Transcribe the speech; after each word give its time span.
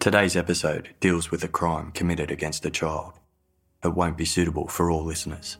Today's 0.00 0.34
episode 0.34 0.94
deals 1.00 1.30
with 1.30 1.44
a 1.44 1.48
crime 1.48 1.92
committed 1.92 2.30
against 2.30 2.64
a 2.64 2.70
child. 2.70 3.12
It 3.84 3.92
won't 3.92 4.16
be 4.16 4.24
suitable 4.24 4.66
for 4.66 4.90
all 4.90 5.04
listeners. 5.04 5.58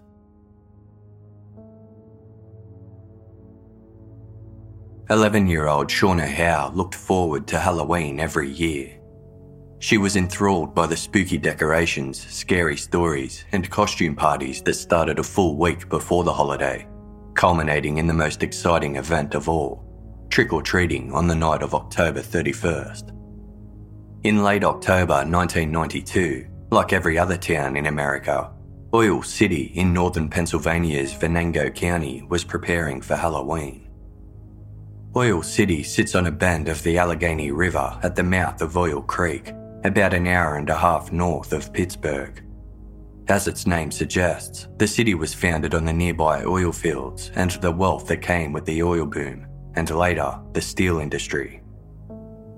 Eleven-year-old 5.11 5.89
Shauna 5.89 6.27
Howe 6.27 6.73
looked 6.75 6.95
forward 6.95 7.47
to 7.49 7.59
Halloween 7.59 8.19
every 8.19 8.49
year. 8.49 8.99
She 9.79 9.99
was 9.99 10.17
enthralled 10.17 10.75
by 10.75 10.87
the 10.87 10.97
spooky 10.97 11.37
decorations, 11.37 12.27
scary 12.27 12.79
stories, 12.79 13.45
and 13.53 13.69
costume 13.69 14.17
parties 14.17 14.63
that 14.63 14.73
started 14.73 15.19
a 15.19 15.23
full 15.23 15.59
week 15.59 15.91
before 15.91 16.25
the 16.25 16.33
holiday, 16.33 16.89
culminating 17.35 17.99
in 17.99 18.07
the 18.07 18.15
most 18.15 18.43
exciting 18.43 18.97
event 18.97 19.35
of 19.35 19.51
all 19.51 19.85
trick 20.31 20.55
or 20.55 20.63
treating 20.63 21.13
on 21.13 21.27
the 21.27 21.35
night 21.35 21.61
of 21.63 21.75
October 21.75 22.23
31st. 22.23 23.20
In 24.23 24.45
late 24.45 24.65
October 24.65 25.25
1992, 25.25 26.47
like 26.71 26.93
every 26.93 27.17
other 27.17 27.39
town 27.39 27.75
in 27.75 27.87
America, 27.87 28.53
Oil 28.93 29.23
City 29.23 29.73
in 29.77 29.95
northern 29.95 30.29
Pennsylvania's 30.29 31.15
Venango 31.15 31.71
County 31.71 32.27
was 32.29 32.45
preparing 32.45 33.01
for 33.01 33.17
Halloween. 33.17 33.89
Oil 35.17 35.43
City 35.43 35.83
sits 35.83 36.15
on 36.15 36.27
a 36.27 36.31
bend 36.31 36.69
of 36.69 36.83
the 36.83 36.99
Allegheny 36.99 37.51
River 37.51 37.99
at 38.03 38.15
the 38.15 38.23
mouth 38.23 38.61
of 38.61 38.77
Oil 38.77 39.01
Creek, 39.01 39.55
about 39.85 40.13
an 40.13 40.27
hour 40.27 40.57
and 40.57 40.69
a 40.69 40.77
half 40.77 41.11
north 41.11 41.55
of 41.55 41.73
Pittsburgh. 41.73 42.45
As 43.29 43.49
its 43.49 43.67
name 43.67 43.91
suggests, 43.91 44.69
the 44.77 44.87
city 44.87 45.15
was 45.15 45.33
founded 45.33 45.75
on 45.75 45.87
the 45.87 45.95
nearby 45.95 46.45
oil 46.45 46.73
fields 46.73 47.31
and 47.37 47.53
the 47.53 47.73
wealth 47.73 48.07
that 48.09 48.21
came 48.21 48.53
with 48.53 48.67
the 48.67 48.83
oil 48.83 49.07
boom, 49.07 49.47
and 49.77 49.89
later, 49.89 50.39
the 50.53 50.61
steel 50.61 50.99
industry. 50.99 51.60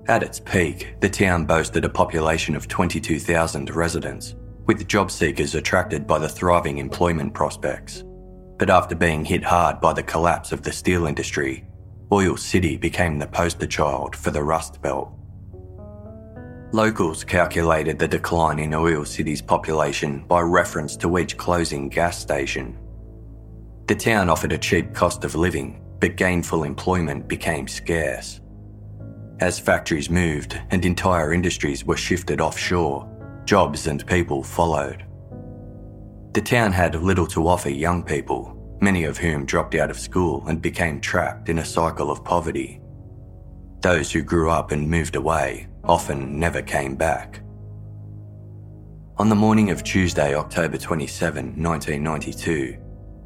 At 0.07 0.21
its 0.21 0.37
peak, 0.37 0.95
the 0.99 1.09
town 1.09 1.45
boasted 1.45 1.85
a 1.85 1.89
population 1.89 2.57
of 2.57 2.67
22,000 2.67 3.73
residents, 3.73 4.35
with 4.65 4.85
job 4.85 5.09
seekers 5.09 5.55
attracted 5.55 6.05
by 6.05 6.19
the 6.19 6.27
thriving 6.27 6.79
employment 6.79 7.33
prospects. 7.33 8.03
But 8.57 8.69
after 8.69 8.95
being 8.95 9.23
hit 9.23 9.43
hard 9.43 9.79
by 9.79 9.93
the 9.93 10.03
collapse 10.03 10.51
of 10.51 10.61
the 10.61 10.73
steel 10.73 11.05
industry, 11.05 11.65
Oil 12.11 12.35
City 12.35 12.75
became 12.75 13.17
the 13.17 13.27
poster 13.27 13.65
child 13.65 14.13
for 14.13 14.29
the 14.29 14.43
Rust 14.43 14.81
Belt. 14.81 15.09
Locals 16.73 17.23
calculated 17.23 17.97
the 17.97 18.07
decline 18.07 18.59
in 18.59 18.73
Oil 18.73 19.05
City's 19.05 19.41
population 19.41 20.25
by 20.27 20.41
reference 20.41 20.97
to 20.97 21.17
each 21.17 21.37
closing 21.37 21.87
gas 21.87 22.19
station. 22.19 22.77
The 23.87 23.95
town 23.95 24.29
offered 24.29 24.51
a 24.51 24.57
cheap 24.57 24.93
cost 24.93 25.23
of 25.23 25.35
living, 25.35 25.81
but 25.99 26.17
gainful 26.17 26.65
employment 26.65 27.29
became 27.29 27.69
scarce. 27.69 28.41
As 29.39 29.59
factories 29.59 30.09
moved 30.09 30.59
and 30.69 30.85
entire 30.85 31.33
industries 31.33 31.85
were 31.85 31.97
shifted 31.97 32.39
offshore, 32.39 33.09
jobs 33.45 33.87
and 33.87 34.05
people 34.05 34.43
followed. 34.43 35.05
The 36.33 36.41
town 36.41 36.71
had 36.71 36.95
little 36.95 37.27
to 37.27 37.47
offer 37.47 37.69
young 37.69 38.03
people, 38.03 38.77
many 38.81 39.03
of 39.03 39.17
whom 39.17 39.45
dropped 39.45 39.75
out 39.75 39.89
of 39.91 39.99
school 39.99 40.47
and 40.47 40.61
became 40.61 41.01
trapped 41.01 41.49
in 41.49 41.59
a 41.59 41.65
cycle 41.65 42.09
of 42.09 42.23
poverty. 42.23 42.81
Those 43.81 44.11
who 44.11 44.21
grew 44.21 44.49
up 44.49 44.71
and 44.71 44.89
moved 44.89 45.15
away 45.15 45.67
often 45.83 46.39
never 46.39 46.61
came 46.61 46.95
back. 46.95 47.41
On 49.17 49.29
the 49.29 49.35
morning 49.35 49.69
of 49.69 49.83
Tuesday, 49.83 50.35
October 50.35 50.77
27, 50.77 51.61
1992, 51.61 52.77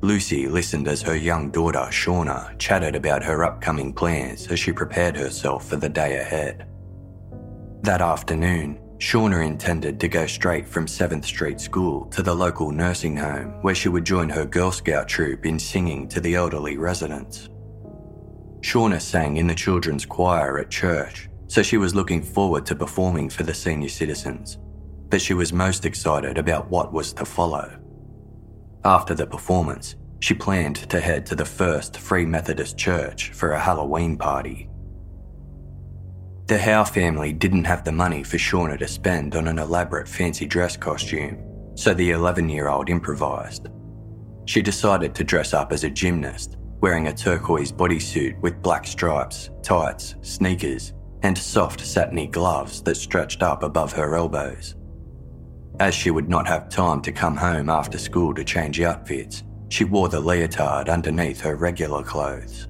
Lucy 0.07 0.47
listened 0.47 0.87
as 0.87 1.01
her 1.01 1.17
young 1.17 1.51
daughter, 1.51 1.85
Shauna, 1.91 2.57
chatted 2.57 2.95
about 2.95 3.21
her 3.25 3.43
upcoming 3.43 3.91
plans 3.91 4.47
as 4.47 4.57
she 4.57 4.71
prepared 4.71 5.17
herself 5.17 5.67
for 5.67 5.75
the 5.75 5.89
day 5.89 6.15
ahead. 6.15 6.65
That 7.81 7.99
afternoon, 7.99 8.79
Shauna 8.99 9.45
intended 9.45 9.99
to 9.99 10.07
go 10.07 10.25
straight 10.25 10.65
from 10.65 10.85
7th 10.85 11.25
Street 11.25 11.59
School 11.59 12.05
to 12.05 12.23
the 12.23 12.33
local 12.33 12.71
nursing 12.71 13.17
home 13.17 13.61
where 13.63 13.75
she 13.75 13.89
would 13.89 14.05
join 14.05 14.29
her 14.29 14.45
Girl 14.45 14.71
Scout 14.71 15.09
troop 15.09 15.45
in 15.45 15.59
singing 15.59 16.07
to 16.07 16.21
the 16.21 16.35
elderly 16.35 16.77
residents. 16.77 17.49
Shauna 18.61 19.01
sang 19.01 19.35
in 19.35 19.47
the 19.47 19.53
children's 19.53 20.05
choir 20.05 20.57
at 20.57 20.71
church, 20.71 21.29
so 21.47 21.61
she 21.61 21.75
was 21.75 21.93
looking 21.93 22.21
forward 22.23 22.65
to 22.67 22.75
performing 22.75 23.29
for 23.29 23.43
the 23.43 23.53
senior 23.53 23.89
citizens, 23.89 24.57
but 25.09 25.21
she 25.21 25.33
was 25.33 25.51
most 25.51 25.83
excited 25.85 26.37
about 26.37 26.69
what 26.69 26.93
was 26.93 27.11
to 27.11 27.25
follow. 27.25 27.77
After 28.85 29.13
the 29.13 29.27
performance, 29.27 29.95
she 30.19 30.33
planned 30.33 30.77
to 30.89 30.99
head 30.99 31.25
to 31.27 31.35
the 31.35 31.45
First 31.45 31.97
Free 31.97 32.25
Methodist 32.25 32.77
Church 32.77 33.31
for 33.31 33.51
a 33.51 33.59
Halloween 33.59 34.17
party. 34.17 34.69
The 36.47 36.57
Howe 36.57 36.85
family 36.85 37.33
didn't 37.33 37.65
have 37.65 37.83
the 37.83 37.91
money 37.91 38.23
for 38.23 38.37
Shauna 38.37 38.79
to 38.79 38.87
spend 38.87 39.35
on 39.35 39.49
an 39.49 39.59
elaborate 39.59 40.07
fancy 40.07 40.45
dress 40.45 40.77
costume, 40.77 41.43
so 41.75 41.93
the 41.93 42.11
11 42.11 42.47
year 42.47 42.69
old 42.69 42.89
improvised. 42.89 43.67
She 44.45 44.61
decided 44.61 45.13
to 45.15 45.25
dress 45.25 45.53
up 45.53 45.73
as 45.73 45.83
a 45.83 45.89
gymnast, 45.89 46.55
wearing 46.79 47.07
a 47.07 47.13
turquoise 47.13 47.73
bodysuit 47.73 48.39
with 48.39 48.61
black 48.61 48.87
stripes, 48.87 49.49
tights, 49.61 50.15
sneakers, 50.21 50.93
and 51.23 51.37
soft 51.37 51.81
satiny 51.81 52.27
gloves 52.27 52.81
that 52.83 52.95
stretched 52.95 53.43
up 53.43 53.63
above 53.63 53.91
her 53.91 54.15
elbows. 54.15 54.76
As 55.79 55.93
she 55.93 56.09
would 56.09 56.27
not 56.27 56.47
have 56.47 56.69
time 56.69 57.01
to 57.03 57.11
come 57.11 57.35
home 57.35 57.69
after 57.69 57.99
school 57.99 58.33
to 58.33 58.43
change 58.43 58.81
outfits, 58.81 59.43
she 59.69 59.83
wore 59.83 60.09
the 60.09 60.19
leotard 60.19 60.89
underneath 60.89 61.39
her 61.41 61.55
regular 61.55 62.03
clothes. 62.03 62.67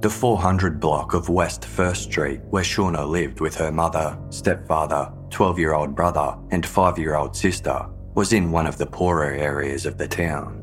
The 0.00 0.10
400 0.10 0.78
block 0.78 1.14
of 1.14 1.28
West 1.28 1.62
1st 1.62 1.96
Street, 1.96 2.40
where 2.50 2.62
Shauna 2.62 3.08
lived 3.08 3.40
with 3.40 3.56
her 3.56 3.72
mother, 3.72 4.16
stepfather, 4.28 5.10
12 5.30 5.58
year 5.58 5.74
old 5.74 5.94
brother, 5.96 6.36
and 6.50 6.64
5 6.64 6.98
year 6.98 7.16
old 7.16 7.34
sister, 7.34 7.86
was 8.14 8.32
in 8.32 8.52
one 8.52 8.66
of 8.66 8.78
the 8.78 8.86
poorer 8.86 9.32
areas 9.32 9.86
of 9.86 9.98
the 9.98 10.06
town. 10.06 10.60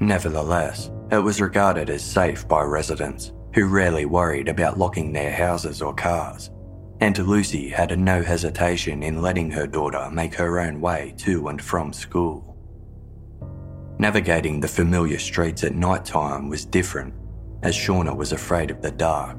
Nevertheless, 0.00 0.90
it 1.10 1.18
was 1.18 1.40
regarded 1.40 1.90
as 1.90 2.02
safe 2.02 2.48
by 2.48 2.62
residents 2.62 3.32
who 3.54 3.66
rarely 3.66 4.06
worried 4.06 4.48
about 4.48 4.78
locking 4.78 5.12
their 5.12 5.32
houses 5.32 5.82
or 5.82 5.94
cars, 5.94 6.50
and 7.00 7.18
Lucy 7.18 7.68
had 7.68 7.98
no 7.98 8.22
hesitation 8.22 9.02
in 9.02 9.20
letting 9.22 9.50
her 9.50 9.66
daughter 9.66 10.08
make 10.10 10.34
her 10.34 10.60
own 10.60 10.80
way 10.80 11.14
to 11.18 11.48
and 11.48 11.60
from 11.60 11.92
school. 11.92 12.56
Navigating 13.98 14.60
the 14.60 14.68
familiar 14.68 15.18
streets 15.18 15.64
at 15.64 15.74
night 15.74 16.04
time 16.04 16.48
was 16.48 16.64
different, 16.64 17.14
as 17.62 17.74
Shauna 17.74 18.14
was 18.14 18.32
afraid 18.32 18.70
of 18.70 18.82
the 18.82 18.90
dark. 18.90 19.38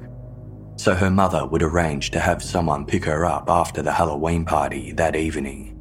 so 0.77 0.93
her 0.93 1.09
mother 1.09 1.45
would 1.45 1.63
arrange 1.63 2.11
to 2.11 2.19
have 2.19 2.41
someone 2.41 2.85
pick 2.85 3.03
her 3.03 3.25
up 3.25 3.49
after 3.49 3.81
the 3.81 3.91
Halloween 3.91 4.45
party 4.45 4.91
that 4.93 5.15
evening. 5.15 5.76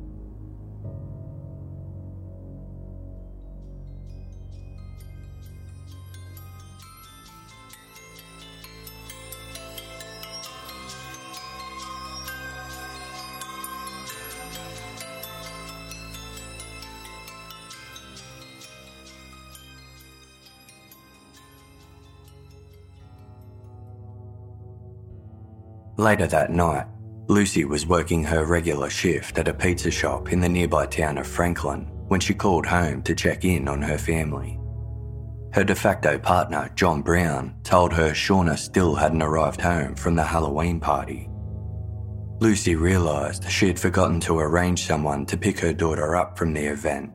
Later 25.98 26.26
that 26.26 26.52
night, 26.52 26.86
Lucy 27.26 27.64
was 27.64 27.86
working 27.86 28.22
her 28.22 28.44
regular 28.44 28.90
shift 28.90 29.38
at 29.38 29.48
a 29.48 29.54
pizza 29.54 29.90
shop 29.90 30.30
in 30.30 30.40
the 30.40 30.48
nearby 30.48 30.84
town 30.84 31.16
of 31.16 31.26
Franklin 31.26 31.86
when 32.08 32.20
she 32.20 32.34
called 32.34 32.66
home 32.66 33.02
to 33.02 33.14
check 33.14 33.46
in 33.46 33.66
on 33.66 33.80
her 33.80 33.96
family. 33.96 34.60
Her 35.54 35.64
de 35.64 35.74
facto 35.74 36.18
partner, 36.18 36.70
John 36.74 37.00
Brown, 37.00 37.54
told 37.64 37.94
her 37.94 38.10
Shauna 38.10 38.58
still 38.58 38.94
hadn't 38.94 39.22
arrived 39.22 39.62
home 39.62 39.94
from 39.94 40.14
the 40.14 40.22
Halloween 40.22 40.80
party. 40.80 41.30
Lucy 42.40 42.74
realised 42.74 43.50
she 43.50 43.66
had 43.66 43.80
forgotten 43.80 44.20
to 44.20 44.38
arrange 44.38 44.86
someone 44.86 45.24
to 45.24 45.38
pick 45.38 45.58
her 45.60 45.72
daughter 45.72 46.14
up 46.14 46.36
from 46.36 46.52
the 46.52 46.66
event, 46.66 47.10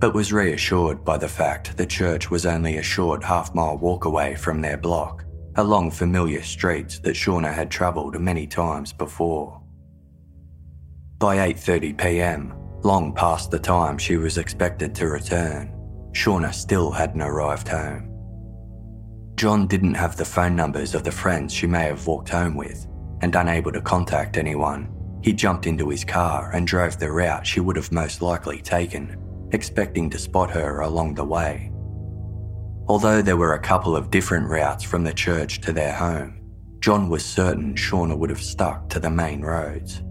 but 0.00 0.14
was 0.14 0.32
reassured 0.32 1.04
by 1.04 1.18
the 1.18 1.28
fact 1.28 1.76
the 1.76 1.84
church 1.84 2.30
was 2.30 2.46
only 2.46 2.78
a 2.78 2.82
short 2.82 3.22
half 3.22 3.54
mile 3.54 3.76
walk 3.76 4.06
away 4.06 4.34
from 4.36 4.62
their 4.62 4.78
block 4.78 5.26
along 5.56 5.90
familiar 5.90 6.42
streets 6.42 6.98
that 7.00 7.14
Shauna 7.14 7.52
had 7.52 7.70
travelled 7.70 8.18
many 8.20 8.46
times 8.46 8.92
before. 8.92 9.60
By 11.18 11.36
8:30 11.36 11.98
p.m., 11.98 12.54
long 12.82 13.14
past 13.14 13.50
the 13.50 13.58
time 13.58 13.98
she 13.98 14.16
was 14.16 14.38
expected 14.38 14.94
to 14.96 15.06
return, 15.08 15.72
Shauna 16.12 16.52
still 16.52 16.90
hadn't 16.90 17.22
arrived 17.22 17.68
home. 17.68 18.08
John 19.36 19.66
didn't 19.66 19.94
have 19.94 20.16
the 20.16 20.24
phone 20.24 20.54
numbers 20.54 20.94
of 20.94 21.04
the 21.04 21.12
friends 21.12 21.52
she 21.52 21.66
may 21.66 21.84
have 21.84 22.06
walked 22.06 22.28
home 22.28 22.54
with, 22.54 22.86
and 23.22 23.34
unable 23.34 23.72
to 23.72 23.80
contact 23.80 24.36
anyone, 24.36 24.92
he 25.22 25.32
jumped 25.32 25.66
into 25.66 25.88
his 25.88 26.04
car 26.04 26.50
and 26.52 26.66
drove 26.66 26.98
the 26.98 27.10
route 27.10 27.46
she 27.46 27.60
would 27.60 27.76
have 27.76 27.92
most 27.92 28.22
likely 28.22 28.60
taken, 28.60 29.16
expecting 29.52 30.10
to 30.10 30.18
spot 30.18 30.50
her 30.50 30.80
along 30.80 31.14
the 31.14 31.24
way. 31.24 31.71
Although 32.88 33.22
there 33.22 33.36
were 33.36 33.54
a 33.54 33.60
couple 33.60 33.96
of 33.96 34.10
different 34.10 34.48
routes 34.48 34.82
from 34.82 35.04
the 35.04 35.12
church 35.12 35.60
to 35.60 35.72
their 35.72 35.92
home, 35.92 36.40
John 36.80 37.08
was 37.08 37.24
certain 37.24 37.74
Shauna 37.74 38.18
would 38.18 38.30
have 38.30 38.42
stuck 38.42 38.88
to 38.88 38.98
the 38.98 39.10
main 39.10 39.42
roads. 39.42 40.02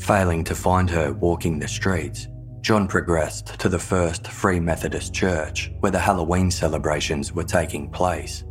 Failing 0.00 0.42
to 0.44 0.56
find 0.56 0.90
her 0.90 1.12
walking 1.12 1.60
the 1.60 1.68
streets, 1.68 2.26
John 2.62 2.88
progressed 2.88 3.60
to 3.60 3.68
the 3.68 3.78
first 3.78 4.26
Free 4.26 4.58
Methodist 4.58 5.14
church 5.14 5.72
where 5.80 5.92
the 5.92 6.00
Halloween 6.00 6.50
celebrations 6.50 7.32
were 7.32 7.44
taking 7.44 7.90
place, 7.90 8.42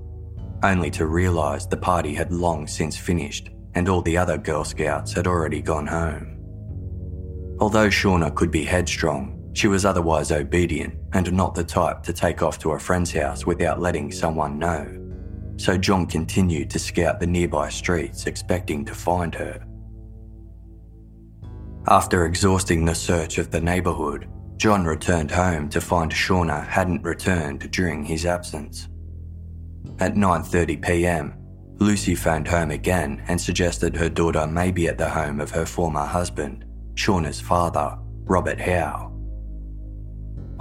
only 0.63 0.89
to 0.91 1.05
realise 1.05 1.65
the 1.65 1.77
party 1.77 2.13
had 2.13 2.31
long 2.31 2.65
since 2.65 2.95
finished 2.95 3.49
and 3.73 3.89
all 3.89 4.01
the 4.01 4.17
other 4.17 4.37
Girl 4.37 4.63
Scouts 4.63 5.13
had 5.13 5.27
already 5.27 5.61
gone 5.61 5.87
home. 5.87 6.37
Although 7.59 7.89
Shauna 7.89 8.33
could 8.33 8.51
be 8.51 8.63
headstrong, 8.63 9.51
she 9.53 9.67
was 9.67 9.85
otherwise 9.85 10.31
obedient 10.31 11.00
and 11.13 11.31
not 11.33 11.55
the 11.55 11.63
type 11.63 12.03
to 12.03 12.13
take 12.13 12.41
off 12.41 12.59
to 12.59 12.71
a 12.71 12.79
friend's 12.79 13.11
house 13.11 13.45
without 13.45 13.81
letting 13.81 14.11
someone 14.11 14.57
know. 14.57 14.97
So 15.57 15.77
John 15.77 16.05
continued 16.05 16.69
to 16.71 16.79
scout 16.79 17.19
the 17.19 17.27
nearby 17.27 17.69
streets, 17.69 18.25
expecting 18.25 18.85
to 18.85 18.95
find 18.95 19.35
her. 19.35 19.65
After 21.87 22.25
exhausting 22.25 22.85
the 22.85 22.95
search 22.95 23.37
of 23.37 23.51
the 23.51 23.61
neighbourhood, 23.61 24.29
John 24.57 24.85
returned 24.85 25.31
home 25.31 25.69
to 25.69 25.81
find 25.81 26.11
Shauna 26.11 26.65
hadn't 26.67 27.03
returned 27.03 27.71
during 27.71 28.03
his 28.03 28.25
absence. 28.25 28.87
At 29.99 30.15
9:30 30.15 30.81
p.m., 30.81 31.33
Lucy 31.79 32.13
phoned 32.13 32.47
home 32.47 32.69
again 32.69 33.23
and 33.27 33.41
suggested 33.41 33.95
her 33.95 34.09
daughter 34.09 34.45
may 34.45 34.71
be 34.71 34.87
at 34.87 34.99
the 34.99 35.09
home 35.09 35.41
of 35.41 35.49
her 35.51 35.65
former 35.65 36.05
husband, 36.05 36.65
Shauna's 36.93 37.41
father, 37.41 37.97
Robert 38.25 38.59
Howe. 38.59 39.10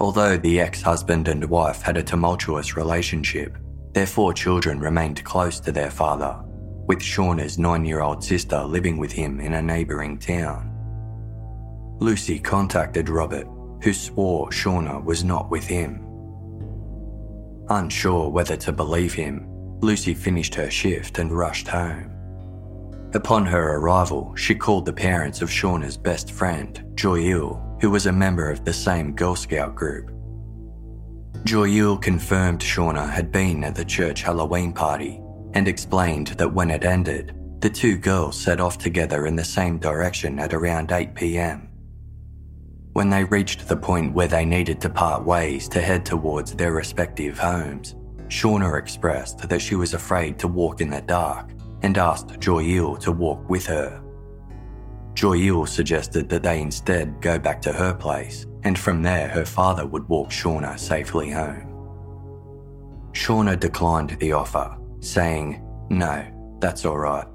Although 0.00 0.38
the 0.38 0.60
ex 0.60 0.80
husband 0.80 1.28
and 1.28 1.44
wife 1.44 1.82
had 1.82 1.98
a 1.98 2.02
tumultuous 2.02 2.74
relationship, 2.74 3.58
their 3.92 4.06
four 4.06 4.32
children 4.32 4.80
remained 4.80 5.22
close 5.24 5.60
to 5.60 5.72
their 5.72 5.90
father, 5.90 6.40
with 6.86 7.00
Shauna's 7.00 7.58
nine 7.58 7.84
year 7.84 8.00
old 8.00 8.24
sister 8.24 8.64
living 8.64 8.96
with 8.96 9.12
him 9.12 9.40
in 9.40 9.52
a 9.52 9.62
neighbouring 9.62 10.18
town. 10.18 10.68
Lucy 12.00 12.38
contacted 12.38 13.10
Robert, 13.10 13.46
who 13.82 13.92
swore 13.92 14.48
Shauna 14.48 15.04
was 15.04 15.22
not 15.22 15.50
with 15.50 15.66
him. 15.66 16.06
Unsure 17.68 18.30
whether 18.30 18.56
to 18.56 18.72
believe 18.72 19.12
him, 19.12 19.46
Lucy 19.80 20.14
finished 20.14 20.54
her 20.54 20.70
shift 20.70 21.18
and 21.18 21.30
rushed 21.30 21.68
home. 21.68 22.10
Upon 23.12 23.44
her 23.44 23.76
arrival, 23.76 24.34
she 24.34 24.54
called 24.54 24.86
the 24.86 24.92
parents 24.94 25.42
of 25.42 25.50
Shauna's 25.50 25.98
best 25.98 26.32
friend, 26.32 26.82
Joyil, 26.94 27.69
who 27.80 27.90
was 27.90 28.06
a 28.06 28.12
member 28.12 28.50
of 28.50 28.64
the 28.64 28.72
same 28.72 29.14
Girl 29.14 29.34
Scout 29.34 29.74
group. 29.74 30.10
Joyul 31.44 32.00
confirmed 32.00 32.60
Shauna 32.60 33.08
had 33.08 33.32
been 33.32 33.64
at 33.64 33.74
the 33.74 33.84
church 33.84 34.22
Halloween 34.22 34.72
party 34.72 35.20
and 35.54 35.66
explained 35.66 36.28
that 36.28 36.52
when 36.52 36.70
it 36.70 36.84
ended, 36.84 37.34
the 37.60 37.70
two 37.70 37.96
girls 37.96 38.38
set 38.38 38.60
off 38.60 38.78
together 38.78 39.26
in 39.26 39.36
the 39.36 39.44
same 39.44 39.78
direction 39.78 40.38
at 40.38 40.52
around 40.52 40.92
8 40.92 41.14
pm. 41.14 41.68
When 42.92 43.08
they 43.08 43.24
reached 43.24 43.68
the 43.68 43.76
point 43.76 44.12
where 44.12 44.28
they 44.28 44.44
needed 44.44 44.80
to 44.82 44.90
part 44.90 45.24
ways 45.24 45.68
to 45.68 45.80
head 45.80 46.04
towards 46.04 46.54
their 46.54 46.72
respective 46.72 47.38
homes, 47.38 47.94
Shauna 48.28 48.78
expressed 48.78 49.48
that 49.48 49.60
she 49.60 49.74
was 49.74 49.94
afraid 49.94 50.38
to 50.38 50.48
walk 50.48 50.80
in 50.80 50.90
the 50.90 51.00
dark 51.00 51.50
and 51.82 51.96
asked 51.96 52.28
Joyil 52.40 52.98
to 53.00 53.12
walk 53.12 53.48
with 53.48 53.66
her. 53.66 54.02
Joyil 55.20 55.68
suggested 55.68 56.30
that 56.30 56.42
they 56.42 56.62
instead 56.62 57.20
go 57.20 57.38
back 57.38 57.60
to 57.60 57.74
her 57.74 57.92
place, 57.92 58.46
and 58.62 58.78
from 58.78 59.02
there 59.02 59.28
her 59.28 59.44
father 59.44 59.86
would 59.86 60.08
walk 60.08 60.30
Shauna 60.30 60.78
safely 60.78 61.28
home. 61.28 61.66
Shauna 63.12 63.60
declined 63.60 64.16
the 64.18 64.32
offer, 64.32 64.78
saying, 65.00 65.62
No, 65.90 66.24
that's 66.58 66.86
alright, 66.86 67.26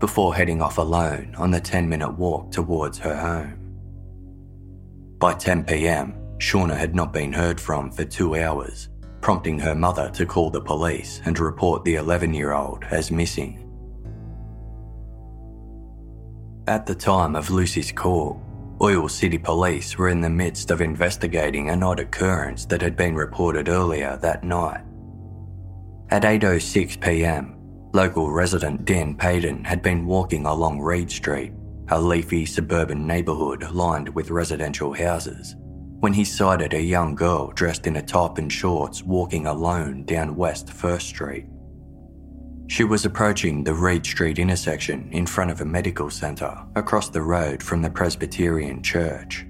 before 0.00 0.34
heading 0.34 0.60
off 0.60 0.78
alone 0.78 1.32
on 1.38 1.52
the 1.52 1.60
10 1.60 1.88
minute 1.88 2.10
walk 2.18 2.50
towards 2.50 2.98
her 2.98 3.14
home. 3.14 3.54
By 5.20 5.34
10 5.34 5.62
pm, 5.62 6.14
Shauna 6.38 6.76
had 6.76 6.96
not 6.96 7.12
been 7.12 7.32
heard 7.32 7.60
from 7.60 7.92
for 7.92 8.04
two 8.04 8.34
hours, 8.34 8.88
prompting 9.20 9.60
her 9.60 9.76
mother 9.76 10.10
to 10.14 10.26
call 10.26 10.50
the 10.50 10.60
police 10.60 11.20
and 11.24 11.38
report 11.38 11.84
the 11.84 11.94
11 11.94 12.34
year 12.34 12.50
old 12.50 12.82
as 12.90 13.12
missing. 13.12 13.67
At 16.68 16.84
the 16.84 16.94
time 16.94 17.34
of 17.34 17.48
Lucy's 17.48 17.90
call, 17.90 18.42
Oil 18.82 19.08
City 19.08 19.38
Police 19.38 19.96
were 19.96 20.10
in 20.10 20.20
the 20.20 20.28
midst 20.28 20.70
of 20.70 20.82
investigating 20.82 21.70
an 21.70 21.82
odd 21.82 21.98
occurrence 21.98 22.66
that 22.66 22.82
had 22.82 22.94
been 22.94 23.14
reported 23.14 23.70
earlier 23.70 24.18
that 24.20 24.44
night. 24.44 24.82
At 26.10 26.24
8:06 26.24 27.00
p.m., 27.00 27.56
local 27.94 28.30
resident 28.30 28.84
Dan 28.84 29.16
Payton 29.16 29.64
had 29.64 29.80
been 29.80 30.04
walking 30.04 30.44
along 30.44 30.80
Reed 30.80 31.10
Street, 31.10 31.54
a 31.88 31.98
leafy 31.98 32.44
suburban 32.44 33.06
neighbourhood 33.06 33.70
lined 33.70 34.10
with 34.10 34.30
residential 34.30 34.92
houses, 34.92 35.56
when 36.00 36.12
he 36.12 36.22
sighted 36.22 36.74
a 36.74 36.82
young 36.82 37.14
girl 37.14 37.50
dressed 37.52 37.86
in 37.86 37.96
a 37.96 38.02
top 38.02 38.36
and 38.36 38.52
shorts 38.52 39.02
walking 39.02 39.46
alone 39.46 40.04
down 40.04 40.36
West 40.36 40.70
First 40.70 41.08
Street. 41.08 41.46
She 42.68 42.84
was 42.84 43.06
approaching 43.06 43.64
the 43.64 43.72
Reed 43.72 44.04
Street 44.04 44.38
intersection 44.38 45.08
in 45.10 45.26
front 45.26 45.50
of 45.50 45.62
a 45.62 45.64
medical 45.64 46.10
centre 46.10 46.54
across 46.76 47.08
the 47.08 47.22
road 47.22 47.62
from 47.62 47.80
the 47.80 47.88
Presbyterian 47.88 48.82
Church. 48.82 49.46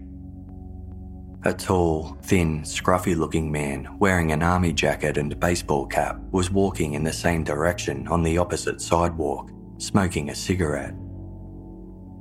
A 1.44 1.52
tall, 1.52 2.16
thin, 2.22 2.62
scruffy 2.62 3.16
looking 3.16 3.50
man 3.50 3.88
wearing 3.98 4.30
an 4.30 4.42
army 4.44 4.72
jacket 4.72 5.16
and 5.16 5.38
baseball 5.40 5.84
cap 5.84 6.20
was 6.30 6.52
walking 6.52 6.94
in 6.94 7.02
the 7.02 7.12
same 7.12 7.42
direction 7.42 8.06
on 8.06 8.22
the 8.22 8.38
opposite 8.38 8.80
sidewalk, 8.80 9.50
smoking 9.78 10.30
a 10.30 10.34
cigarette. 10.34 10.94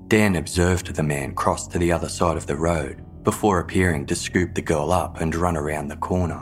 Dan 0.08 0.36
observed 0.36 0.96
the 0.96 1.04
man 1.04 1.36
cross 1.36 1.68
to 1.68 1.78
the 1.78 1.92
other 1.92 2.10
side 2.10 2.38
of 2.38 2.48
the 2.48 2.56
road 2.56 3.04
before 3.24 3.60
appearing 3.60 4.08
to 4.08 4.16
scoop 4.16 4.56
the 4.56 4.62
girl 4.64 4.92
up 4.92 5.22
and 5.22 5.36
run 5.36 5.58
around 5.58 5.90
the 5.90 5.98
corner. 5.98 6.42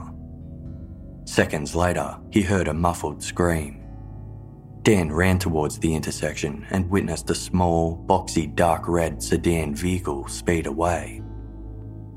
Seconds 1.26 1.76
later, 1.76 2.18
he 2.32 2.42
heard 2.42 2.70
a 2.70 2.74
muffled 2.74 3.22
scream. 3.22 3.85
Dan 4.86 5.12
ran 5.12 5.40
towards 5.40 5.80
the 5.80 5.96
intersection 5.96 6.66
and 6.70 6.88
witnessed 6.92 7.30
a 7.32 7.36
small, 7.36 7.98
boxy, 8.06 8.56
dark 8.56 8.88
red 8.88 9.22
sedan 9.22 9.74
vehicle 9.74 10.28
speed 10.28 10.68
away. 10.68 11.24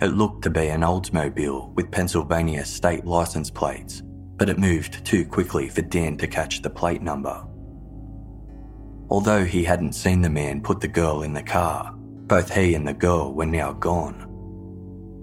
It 0.03 0.09
looked 0.09 0.43
to 0.43 0.51
be 0.51 0.69
an 0.69 0.83
Oldsmobile 0.83 1.75
with 1.75 1.91
Pennsylvania 1.91 2.67
state 2.67 3.07
license 3.07 3.51
plates, 3.51 4.03
but 4.37 4.51
it 4.51 4.59
moved 4.59 5.03
too 5.07 5.25
quickly 5.25 5.71
for 5.71 5.81
Dan 5.81 6.19
to 6.19 6.27
catch 6.27 6.61
the 6.61 6.71
plate 6.71 7.01
number. 7.01 7.43
although 9.11 9.45
he 9.45 9.65
hadn't 9.65 9.95
seen 9.95 10.21
the 10.21 10.31
man 10.31 10.61
put 10.61 10.81
the 10.81 10.89
girl 10.89 11.23
in 11.23 11.33
the 11.33 11.43
car, 11.43 11.93
both 12.27 12.55
he 12.55 12.75
and 12.75 12.87
the 12.87 12.93
girl 12.95 13.33
were 13.33 13.47
now 13.47 13.73
gone. 13.73 14.25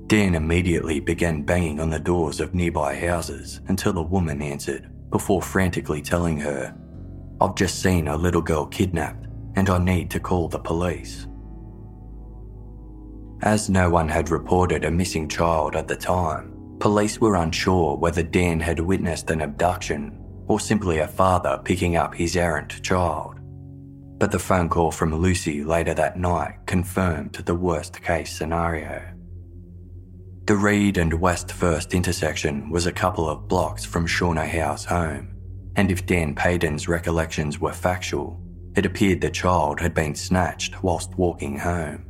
Dan 0.07 0.35
immediately 0.35 0.99
began 0.99 1.43
banging 1.43 1.79
on 1.79 1.89
the 1.89 1.99
doors 1.99 2.39
of 2.39 2.53
nearby 2.53 2.95
houses 2.95 3.61
until 3.67 3.97
a 3.97 4.03
woman 4.03 4.41
answered 4.41 4.89
before 5.11 5.41
frantically 5.41 6.01
telling 6.01 6.37
her, 6.39 6.75
I've 7.41 7.55
just 7.55 7.81
seen 7.81 8.07
a 8.07 8.15
little 8.15 8.41
girl 8.41 8.65
kidnapped 8.65 9.27
and 9.55 9.69
I 9.69 9.77
need 9.77 10.09
to 10.11 10.19
call 10.19 10.47
the 10.47 10.59
police. 10.59 11.27
As 13.41 13.69
no 13.69 13.89
one 13.89 14.07
had 14.07 14.29
reported 14.29 14.85
a 14.85 14.91
missing 14.91 15.27
child 15.27 15.75
at 15.75 15.87
the 15.87 15.95
time, 15.95 16.77
police 16.79 17.19
were 17.19 17.35
unsure 17.35 17.97
whether 17.97 18.23
Dan 18.23 18.59
had 18.59 18.79
witnessed 18.79 19.29
an 19.29 19.41
abduction 19.41 20.17
or 20.47 20.59
simply 20.59 20.99
a 20.99 21.07
father 21.07 21.59
picking 21.63 21.95
up 21.95 22.15
his 22.15 22.37
errant 22.37 22.81
child. 22.83 23.39
But 24.17 24.31
the 24.31 24.39
phone 24.39 24.69
call 24.69 24.91
from 24.91 25.13
Lucy 25.13 25.63
later 25.63 25.93
that 25.93 26.17
night 26.17 26.59
confirmed 26.65 27.33
the 27.33 27.55
worst 27.55 28.01
case 28.01 28.31
scenario. 28.35 29.03
The 30.45 30.55
Reed 30.55 30.97
and 30.97 31.13
West 31.19 31.51
First 31.51 31.93
intersection 31.93 32.69
was 32.69 32.85
a 32.85 32.91
couple 32.91 33.27
of 33.27 33.47
blocks 33.47 33.83
from 33.83 34.07
Shauna 34.07 34.47
Howe's 34.47 34.85
home, 34.85 35.34
and 35.75 35.91
if 35.91 36.05
Dan 36.05 36.35
Payton's 36.35 36.87
recollections 36.87 37.59
were 37.59 37.73
factual, 37.73 38.39
it 38.75 38.85
appeared 38.85 39.21
the 39.21 39.29
child 39.29 39.79
had 39.79 39.93
been 39.93 40.15
snatched 40.15 40.83
whilst 40.83 41.17
walking 41.17 41.57
home. 41.57 42.05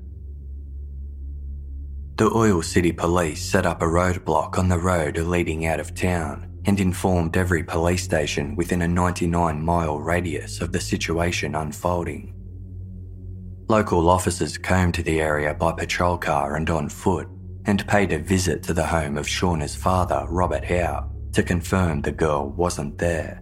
The 2.18 2.32
Oil 2.34 2.62
City 2.62 2.92
Police 2.92 3.44
set 3.44 3.66
up 3.66 3.82
a 3.82 3.86
roadblock 3.86 4.58
on 4.58 4.70
the 4.70 4.80
road 4.80 5.18
leading 5.18 5.66
out 5.66 5.80
of 5.80 5.94
town 5.94 6.50
and 6.66 6.80
informed 6.80 7.38
every 7.38 7.64
police 7.64 8.04
station 8.04 8.56
within 8.56 8.82
a 8.82 8.88
99 8.88 9.62
mile 9.62 10.00
radius 10.00 10.62
of 10.62 10.72
the 10.72 10.80
situation 10.80 11.56
unfolding. 11.56 12.34
Local 13.68 14.10
officers 14.10 14.58
to 14.58 15.04
the 15.04 15.20
area 15.20 15.54
by 15.54 15.74
patrol 15.74 16.18
car 16.18 16.56
and 16.56 16.70
on 16.70 16.88
foot 16.88 17.28
and 17.66 17.88
paid 17.88 18.14
a 18.14 18.20
visit 18.20 18.64
to 18.64 18.74
the 18.74 18.86
home 18.86 19.18
of 19.18 19.26
Shauna's 19.28 19.76
father, 19.76 20.26
Robert 20.30 20.64
Howe, 20.64 21.10
to 21.34 21.44
confirm 21.44 22.02
the 22.02 22.12
girl 22.12 22.50
wasn't 22.50 22.98
there. 22.98 23.42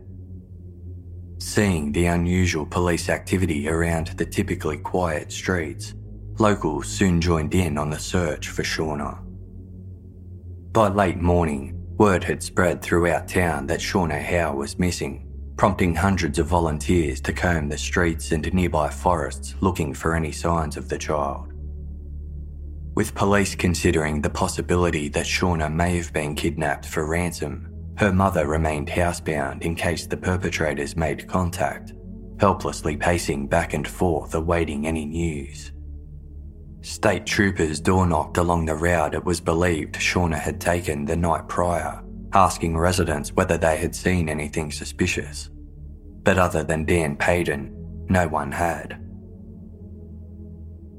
Seeing 1.46 1.92
the 1.92 2.06
unusual 2.06 2.66
police 2.66 3.10
activity 3.10 3.68
around 3.68 4.08
the 4.08 4.26
typically 4.26 4.78
quiet 4.78 5.30
streets, 5.30 5.94
locals 6.40 6.88
soon 6.88 7.20
joined 7.20 7.54
in 7.54 7.78
on 7.78 7.90
the 7.90 8.00
search 8.00 8.48
for 8.48 8.64
Shauna. 8.64 9.20
By 10.72 10.88
late 10.88 11.18
morning, 11.18 11.78
word 11.98 12.24
had 12.24 12.42
spread 12.42 12.82
throughout 12.82 13.28
town 13.28 13.68
that 13.68 13.82
Shauna 13.82 14.24
Howe 14.24 14.56
was 14.56 14.80
missing, 14.80 15.28
prompting 15.58 15.94
hundreds 15.94 16.40
of 16.40 16.48
volunteers 16.48 17.20
to 17.22 17.34
comb 17.34 17.68
the 17.68 17.78
streets 17.78 18.32
and 18.32 18.52
nearby 18.54 18.90
forests 18.90 19.54
looking 19.60 19.94
for 19.94 20.16
any 20.16 20.32
signs 20.32 20.78
of 20.78 20.88
the 20.88 20.98
child. 20.98 21.52
With 22.96 23.16
police 23.16 23.54
considering 23.54 24.22
the 24.22 24.30
possibility 24.30 25.10
that 25.10 25.26
Shauna 25.26 25.72
may 25.72 25.98
have 25.98 26.14
been 26.14 26.36
kidnapped 26.36 26.86
for 26.86 27.06
ransom, 27.06 27.73
her 27.98 28.12
mother 28.12 28.48
remained 28.48 28.88
housebound 28.88 29.62
in 29.62 29.76
case 29.76 30.08
the 30.08 30.18
perpetrators 30.18 30.96
made 30.96 31.28
contact, 31.28 31.94
helplessly 32.40 32.98
pacing 32.98 33.48
back 33.48 33.74
and 33.74 33.88
forth 33.88 34.34
awaiting 34.34 34.88
any 34.88 35.06
news. 35.06 35.72
State 36.82 37.26
troopers 37.26 37.80
door 37.80 38.06
knocked 38.06 38.38
along 38.38 38.66
the 38.66 38.76
route 38.76 39.14
it 39.14 39.24
was 39.24 39.40
believed 39.40 39.96
Shauna 39.96 40.38
had 40.38 40.60
taken 40.60 41.06
the 41.06 41.16
night 41.16 41.48
prior, 41.48 42.04
asking 42.34 42.78
residents 42.78 43.32
whether 43.32 43.58
they 43.58 43.78
had 43.78 43.96
seen 43.96 44.28
anything 44.28 44.72
suspicious. 44.72 45.50
But 46.24 46.38
other 46.38 46.64
than 46.64 46.86
Dan 46.86 47.16
Payton, 47.16 48.06
no 48.10 48.28
one 48.28 48.52
had. 48.52 49.00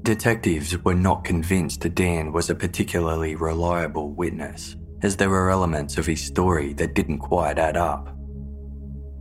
Detectives 0.01 0.77
were 0.83 0.95
not 0.95 1.23
convinced 1.23 1.81
Dan 1.95 2.31
was 2.31 2.49
a 2.49 2.55
particularly 2.55 3.35
reliable 3.35 4.11
witness, 4.11 4.75
as 5.01 5.15
there 5.17 5.29
were 5.29 5.49
elements 5.49 5.97
of 5.97 6.05
his 6.05 6.23
story 6.23 6.73
that 6.73 6.95
didn't 6.95 7.19
quite 7.19 7.59
add 7.59 7.77
up. 7.77 8.15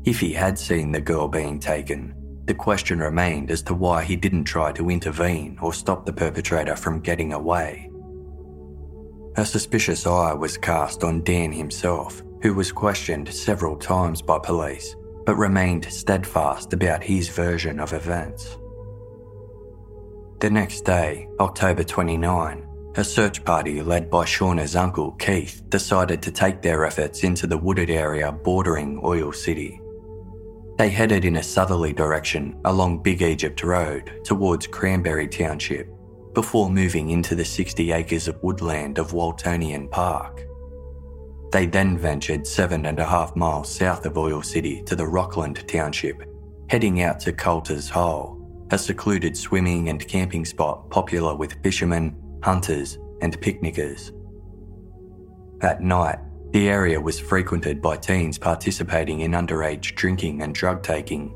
If 0.05 0.21
he 0.21 0.33
had 0.33 0.59
seen 0.59 0.93
the 0.93 1.01
girl 1.01 1.29
being 1.29 1.59
taken, 1.59 2.15
the 2.45 2.55
question 2.55 2.99
remained 2.99 3.51
as 3.51 3.63
to 3.63 3.75
why 3.75 4.05
he 4.05 4.17
didn't 4.17 4.45
try 4.45 4.71
to 4.73 4.91
intervene 4.91 5.59
or 5.63 5.73
stop 5.73 6.05
the 6.05 6.13
perpetrator 6.13 6.77
from 6.77 7.01
getting 7.01 7.33
away. 7.33 7.91
A 9.37 9.45
suspicious 9.45 10.07
eye 10.07 10.35
was 10.35 10.59
cast 10.59 11.03
on 11.03 11.23
Dan 11.23 11.53
himself, 11.53 12.23
who 12.43 12.55
was 12.55 12.71
questioned 12.71 13.33
several 13.33 13.77
times 13.77 14.21
by 14.21 14.39
police, 14.39 14.95
but 15.25 15.37
remained 15.37 15.87
steadfast 15.87 16.73
about 16.73 17.03
his 17.03 17.31
version 17.31 17.81
of 17.81 17.95
events. 17.95 18.59
The 20.41 20.51
next 20.51 20.83
day, 20.83 21.27
October 21.41 21.83
29, 21.83 22.64
a 22.97 23.05
search 23.05 23.45
party 23.45 23.83
led 23.83 24.09
by 24.09 24.25
Shauna's 24.25 24.77
uncle 24.77 25.13
Keith 25.13 25.63
decided 25.69 26.23
to 26.23 26.31
take 26.31 26.63
their 26.63 26.85
efforts 26.85 27.25
into 27.25 27.47
the 27.47 27.59
wooded 27.59 27.91
area 27.91 28.31
bordering 28.31 29.01
Oil 29.03 29.33
City. 29.33 29.81
They 30.79 30.91
headed 30.91 31.25
in 31.25 31.37
a 31.37 31.43
southerly 31.43 31.93
direction 31.93 32.61
along 32.65 33.03
Big 33.03 33.23
Egypt 33.23 33.63
Road 33.65 34.21
towards 34.25 34.69
Cranberry 34.69 35.27
Township 35.27 35.89
before 36.35 36.71
moving 36.71 37.11
into 37.11 37.35
the 37.35 37.45
60 37.45 37.93
acres 37.93 38.29
of 38.29 38.43
woodland 38.43 38.99
of 38.99 39.13
Waltonian 39.13 39.91
Park. 39.91 40.45
They 41.51 41.67
then 41.67 41.99
ventured 41.99 42.47
seven 42.47 42.87
and 42.87 42.99
a 42.99 43.05
half 43.05 43.35
miles 43.37 43.73
south 43.73 44.07
of 44.07 44.19
Oil 44.19 44.43
City 44.43 44.83
to 44.85 44.97
the 44.97 45.07
Rockland 45.07 45.67
Township, 45.69 46.23
heading 46.69 47.03
out 47.03 47.21
to 47.21 47.33
Coulter's 47.33 47.89
Hole, 47.89 48.67
a 48.71 48.79
secluded 48.79 49.37
swimming 49.37 49.89
and 49.89 50.07
camping 50.07 50.45
spot 50.45 50.91
popular 50.91 51.37
with 51.37 51.63
fishermen, 51.63 52.17
hunters, 52.45 52.99
and 53.23 53.41
picnickers. 53.41 54.13
At 55.63 55.81
night, 55.81 56.19
the 56.53 56.69
area 56.69 57.01
was 57.01 57.19
frequented 57.19 57.81
by 57.81 57.97
teens 57.97 58.39
participating 58.39 59.21
in 59.21 59.33
underage 59.33 59.95
drinking 59.95 60.43
and 60.43 60.55
drug 60.55 60.83
taking, 60.83 61.31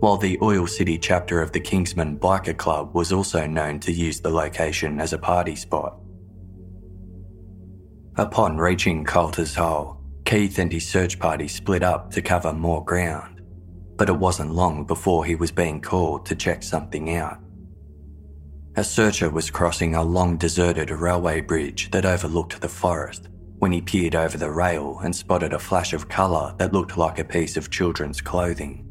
while 0.00 0.16
the 0.16 0.36
Oil 0.42 0.66
City 0.66 0.98
chapter 0.98 1.40
of 1.40 1.52
the 1.52 1.60
Kingsman 1.60 2.18
Biker 2.18 2.56
Club 2.56 2.92
was 2.92 3.12
also 3.12 3.46
known 3.46 3.78
to 3.80 3.92
use 3.92 4.20
the 4.20 4.30
location 4.30 5.00
as 5.00 5.12
a 5.12 5.18
party 5.18 5.54
spot. 5.54 5.96
Upon 8.16 8.56
reaching 8.56 9.04
Coulter's 9.04 9.54
Hole, 9.54 10.00
Keith 10.24 10.58
and 10.58 10.72
his 10.72 10.86
search 10.86 11.20
party 11.20 11.46
split 11.46 11.84
up 11.84 12.10
to 12.10 12.20
cover 12.20 12.52
more 12.52 12.84
ground, 12.84 13.42
but 13.96 14.08
it 14.08 14.18
wasn't 14.18 14.52
long 14.52 14.84
before 14.84 15.24
he 15.24 15.36
was 15.36 15.52
being 15.52 15.80
called 15.80 16.26
to 16.26 16.34
check 16.34 16.64
something 16.64 17.14
out. 17.14 17.38
A 18.78 18.84
searcher 18.84 19.28
was 19.28 19.50
crossing 19.50 19.96
a 19.96 20.04
long 20.04 20.36
deserted 20.36 20.92
railway 20.92 21.40
bridge 21.40 21.90
that 21.90 22.06
overlooked 22.06 22.60
the 22.60 22.68
forest 22.68 23.28
when 23.58 23.72
he 23.72 23.80
peered 23.80 24.14
over 24.14 24.38
the 24.38 24.52
rail 24.52 25.00
and 25.02 25.16
spotted 25.16 25.52
a 25.52 25.58
flash 25.58 25.92
of 25.92 26.08
colour 26.08 26.54
that 26.58 26.72
looked 26.72 26.96
like 26.96 27.18
a 27.18 27.24
piece 27.24 27.56
of 27.56 27.70
children's 27.70 28.20
clothing. 28.20 28.86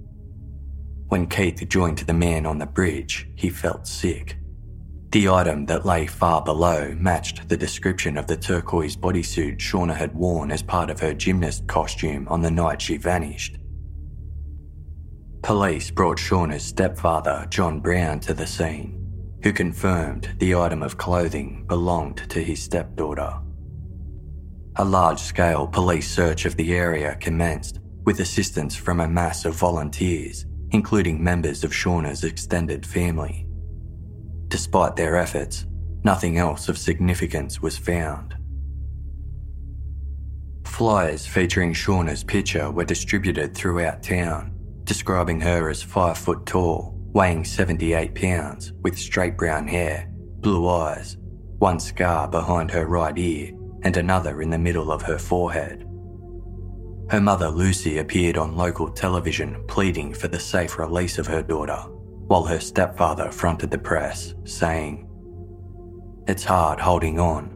When 1.08 1.26
Keith 1.26 1.66
joined 1.70 2.00
the 2.00 2.14
man 2.14 2.46
on 2.46 2.58
the 2.58 2.66
bridge, 2.66 3.30
he 3.36 3.50
felt 3.50 3.88
sick. 3.88 4.38
The 5.12 5.30
item 5.30 5.66
that 5.68 5.86
lay 5.86 6.06
far 6.06 6.42
below 6.42 6.94
matched 7.00 7.48
the 7.48 7.56
description 7.56 8.18
of 8.18 8.28
the 8.28 8.36
turquoise 8.36 8.98
bodysuit 8.98 9.58
Shauna 9.60 9.96
had 9.96 10.14
worn 10.14 10.52
as 10.52 10.62
part 10.62 10.90
of 10.90 11.00
her 11.00 11.14
gymnast 11.14 11.66
costume 11.66 12.28
on 12.28 12.42
the 12.42 12.52
night 12.52 12.82
she 12.82 12.98
vanished. 12.98 13.58
Police 15.44 15.92
brought 15.92 16.18
Shauna's 16.18 16.66
stepfather, 16.66 17.48
John 17.50 17.80
Brown, 17.80 18.20
to 18.20 18.34
the 18.34 18.48
scene, 18.48 19.07
who 19.44 19.54
confirmed 19.54 20.30
the 20.40 20.56
item 20.56 20.82
of 20.82 20.98
clothing 20.98 21.66
belonged 21.68 22.30
to 22.30 22.44
his 22.44 22.62
stepdaughter. 22.62 23.34
A 24.78 24.86
large 24.86 25.20
scale 25.20 25.68
police 25.68 26.10
search 26.10 26.46
of 26.46 26.56
the 26.56 26.76
area 26.76 27.16
commenced 27.16 27.80
with 28.04 28.20
assistance 28.20 28.76
from 28.76 29.00
a 29.00 29.08
mass 29.08 29.46
of 29.46 29.56
volunteers, 29.56 30.46
including 30.72 31.24
members 31.24 31.64
of 31.64 31.72
Shauna's 31.72 32.24
extended 32.24 32.86
family. 32.86 33.48
Despite 34.48 34.96
their 34.96 35.18
efforts, 35.18 35.66
nothing 36.04 36.38
else 36.38 36.70
of 36.70 36.78
significance 36.78 37.62
was 37.62 37.78
found. 37.78 38.36
Flyers 40.66 41.26
featuring 41.26 41.74
Shauna's 41.74 42.24
picture 42.24 42.70
were 42.70 42.86
distributed 42.86 43.56
throughout 43.56 44.04
town, 44.04 44.54
describing 44.84 45.42
her 45.42 45.70
as 45.70 45.82
5 45.82 46.18
foot 46.18 46.46
tall, 46.46 46.97
weighing 47.18 47.44
78 47.44 48.14
pounds, 48.14 48.74
with 48.84 48.96
straight 48.96 49.36
brown 49.36 49.68
hair, 49.68 50.08
blue 50.12 50.70
eyes, 50.70 51.18
one 51.58 51.80
scar 51.80 52.28
behind 52.28 52.70
her 52.70 52.86
right 52.86 53.18
ear, 53.18 53.52
and 53.82 53.98
another 53.98 54.44
in 54.44 54.52
the 54.52 54.58
middle 54.60 54.92
of 54.92 55.02
her 55.02 55.18
forehead. 55.18 55.84
Her 57.10 57.20
mother 57.20 57.50
Lucy 57.50 57.98
appeared 57.98 58.38
on 58.38 58.56
local 58.56 58.92
television 58.92 59.64
pleading 59.68 60.14
for 60.14 60.28
the 60.28 60.40
safe 60.40 60.78
release 60.78 61.18
of 61.18 61.26
her 61.26 61.42
daughter, 61.42 61.84
while 62.28 62.44
her 62.44 62.60
stepfather 62.60 63.32
fronted 63.32 63.72
the 63.72 63.80
press, 63.80 64.36
saying, 64.44 65.10
It's 66.28 66.44
hard 66.44 66.80
holding 66.80 67.20
on, 67.20 67.50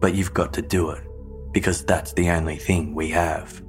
but 0.00 0.14
you've 0.14 0.32
got 0.32 0.54
to 0.54 0.62
do 0.62 0.88
it, 0.88 1.04
because 1.52 1.84
that's 1.84 2.14
the 2.14 2.30
only 2.30 2.56
thing 2.56 2.94
we 2.94 3.10
have. 3.10 3.61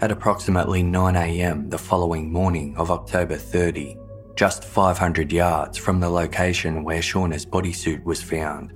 At 0.00 0.12
approximately 0.12 0.84
9am 0.84 1.70
the 1.70 1.78
following 1.78 2.30
morning 2.30 2.76
of 2.76 2.92
October 2.92 3.34
30, 3.34 3.96
just 4.36 4.62
500 4.62 5.32
yards 5.32 5.76
from 5.76 5.98
the 5.98 6.08
location 6.08 6.84
where 6.84 7.00
Shauna's 7.00 7.44
bodysuit 7.44 8.04
was 8.04 8.22
found, 8.22 8.72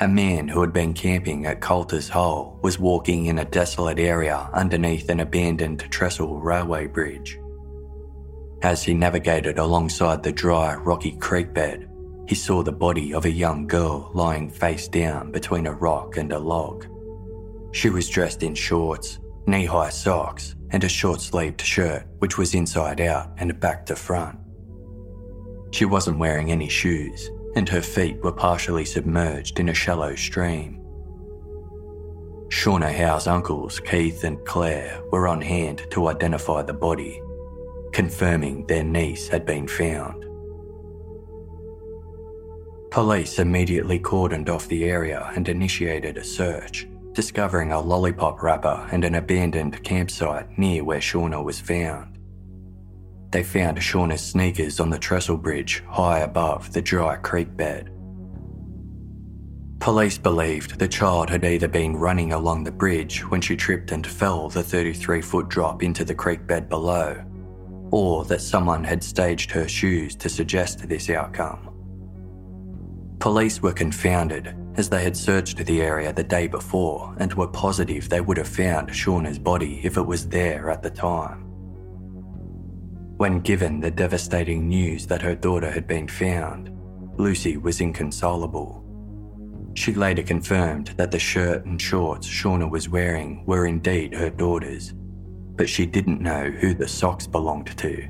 a 0.00 0.06
man 0.06 0.48
who 0.48 0.60
had 0.60 0.74
been 0.74 0.92
camping 0.92 1.46
at 1.46 1.62
Coulter's 1.62 2.10
Hole 2.10 2.58
was 2.62 2.78
walking 2.78 3.26
in 3.26 3.38
a 3.38 3.44
desolate 3.46 3.98
area 3.98 4.50
underneath 4.52 5.08
an 5.08 5.20
abandoned 5.20 5.80
trestle 5.90 6.38
railway 6.38 6.86
bridge. 6.86 7.38
As 8.60 8.82
he 8.82 8.92
navigated 8.92 9.58
alongside 9.58 10.22
the 10.22 10.30
dry, 10.30 10.74
rocky 10.74 11.12
creek 11.12 11.54
bed, 11.54 11.88
he 12.28 12.34
saw 12.34 12.62
the 12.62 12.70
body 12.70 13.14
of 13.14 13.24
a 13.24 13.30
young 13.30 13.66
girl 13.66 14.10
lying 14.12 14.50
face 14.50 14.88
down 14.88 15.32
between 15.32 15.66
a 15.66 15.72
rock 15.72 16.18
and 16.18 16.30
a 16.32 16.38
log. 16.38 16.84
She 17.72 17.88
was 17.88 18.10
dressed 18.10 18.42
in 18.42 18.54
shorts, 18.54 19.18
knee 19.50 19.66
high 19.66 19.90
socks, 19.90 20.54
and 20.70 20.84
a 20.84 20.88
short 20.88 21.20
sleeved 21.20 21.60
shirt 21.60 22.06
which 22.20 22.38
was 22.38 22.54
inside 22.54 23.00
out 23.00 23.32
and 23.38 23.58
back 23.58 23.84
to 23.86 23.96
front. 23.96 24.38
She 25.72 25.84
wasn't 25.84 26.18
wearing 26.18 26.52
any 26.52 26.68
shoes, 26.68 27.30
and 27.56 27.68
her 27.68 27.82
feet 27.82 28.22
were 28.22 28.32
partially 28.32 28.84
submerged 28.84 29.58
in 29.58 29.68
a 29.68 29.74
shallow 29.74 30.14
stream. 30.14 30.76
Shauna 32.48 32.92
Howe's 32.92 33.26
uncles, 33.26 33.80
Keith 33.80 34.24
and 34.24 34.44
Claire, 34.44 35.00
were 35.12 35.28
on 35.28 35.40
hand 35.40 35.86
to 35.90 36.08
identify 36.08 36.62
the 36.62 36.72
body, 36.72 37.20
confirming 37.92 38.66
their 38.66 38.84
niece 38.84 39.28
had 39.28 39.46
been 39.46 39.68
found. 39.68 40.24
Police 42.90 43.38
immediately 43.38 44.00
cordoned 44.00 44.48
off 44.48 44.66
the 44.66 44.84
area 44.84 45.30
and 45.36 45.48
initiated 45.48 46.16
a 46.16 46.24
search, 46.24 46.88
discovering 47.12 47.72
a 47.72 47.80
lollipop 47.80 48.42
wrapper 48.42 48.88
and 48.92 49.04
an 49.04 49.16
abandoned 49.16 49.82
campsite 49.82 50.58
near 50.58 50.84
where 50.84 51.00
Shauna 51.00 51.42
was 51.42 51.60
found. 51.60 52.18
They 53.30 53.42
found 53.42 53.78
Shauna's 53.78 54.24
sneakers 54.24 54.80
on 54.80 54.90
the 54.90 54.98
trestle 54.98 55.36
bridge 55.36 55.84
high 55.88 56.20
above 56.20 56.72
the 56.72 56.82
dry 56.82 57.16
creek 57.16 57.56
bed. 57.56 57.90
Police 59.78 60.18
believed 60.18 60.78
the 60.78 60.88
child 60.88 61.30
had 61.30 61.44
either 61.44 61.68
been 61.68 61.96
running 61.96 62.32
along 62.32 62.64
the 62.64 62.72
bridge 62.72 63.20
when 63.30 63.40
she 63.40 63.56
tripped 63.56 63.92
and 63.92 64.06
fell 64.06 64.48
the 64.48 64.62
33 64.62 65.22
foot 65.22 65.48
drop 65.48 65.82
into 65.82 66.04
the 66.04 66.14
creek 66.14 66.46
bed 66.46 66.68
below, 66.68 67.24
or 67.90 68.24
that 68.26 68.42
someone 68.42 68.84
had 68.84 69.02
staged 69.02 69.50
her 69.50 69.66
shoes 69.66 70.14
to 70.16 70.28
suggest 70.28 70.86
this 70.86 71.08
outcome. 71.08 71.70
Police 73.20 73.62
were 73.62 73.72
confounded 73.72 74.54
as 74.76 74.88
they 74.88 75.02
had 75.02 75.16
searched 75.16 75.58
the 75.58 75.82
area 75.82 76.12
the 76.12 76.24
day 76.24 76.46
before 76.46 77.14
and 77.18 77.32
were 77.34 77.48
positive 77.48 78.08
they 78.08 78.20
would 78.20 78.36
have 78.36 78.48
found 78.48 78.88
Shauna's 78.88 79.38
body 79.38 79.80
if 79.82 79.96
it 79.96 80.06
was 80.06 80.28
there 80.28 80.70
at 80.70 80.82
the 80.82 80.90
time. 80.90 81.44
When 83.16 83.40
given 83.40 83.80
the 83.80 83.90
devastating 83.90 84.68
news 84.68 85.06
that 85.08 85.22
her 85.22 85.34
daughter 85.34 85.70
had 85.70 85.86
been 85.86 86.08
found, 86.08 86.70
Lucy 87.18 87.56
was 87.58 87.80
inconsolable. 87.80 88.82
She 89.74 89.92
later 89.92 90.22
confirmed 90.22 90.88
that 90.96 91.10
the 91.10 91.18
shirt 91.18 91.64
and 91.66 91.80
shorts 91.80 92.26
Shauna 92.26 92.70
was 92.70 92.88
wearing 92.88 93.44
were 93.44 93.66
indeed 93.66 94.14
her 94.14 94.30
daughter's, 94.30 94.94
but 95.56 95.68
she 95.68 95.84
didn't 95.84 96.22
know 96.22 96.50
who 96.50 96.72
the 96.72 96.88
socks 96.88 97.26
belonged 97.26 97.76
to. 97.78 98.08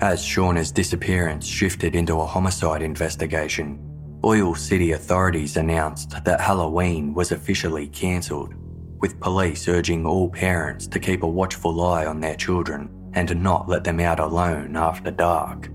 As 0.00 0.20
Shauna's 0.20 0.72
disappearance 0.72 1.46
shifted 1.46 1.94
into 1.94 2.20
a 2.20 2.26
homicide 2.26 2.82
investigation, 2.82 3.78
Oil 4.24 4.54
City 4.54 4.92
authorities 4.92 5.58
announced 5.58 6.24
that 6.24 6.40
Halloween 6.40 7.12
was 7.12 7.30
officially 7.30 7.88
cancelled 7.88 8.54
with 8.98 9.20
police 9.20 9.68
urging 9.68 10.06
all 10.06 10.30
parents 10.30 10.86
to 10.86 10.98
keep 10.98 11.22
a 11.22 11.28
watchful 11.28 11.84
eye 11.84 12.06
on 12.06 12.20
their 12.20 12.34
children 12.34 12.88
and 13.12 13.42
not 13.42 13.68
let 13.68 13.84
them 13.84 14.00
out 14.00 14.20
alone 14.20 14.76
after 14.76 15.10
dark. 15.10 15.68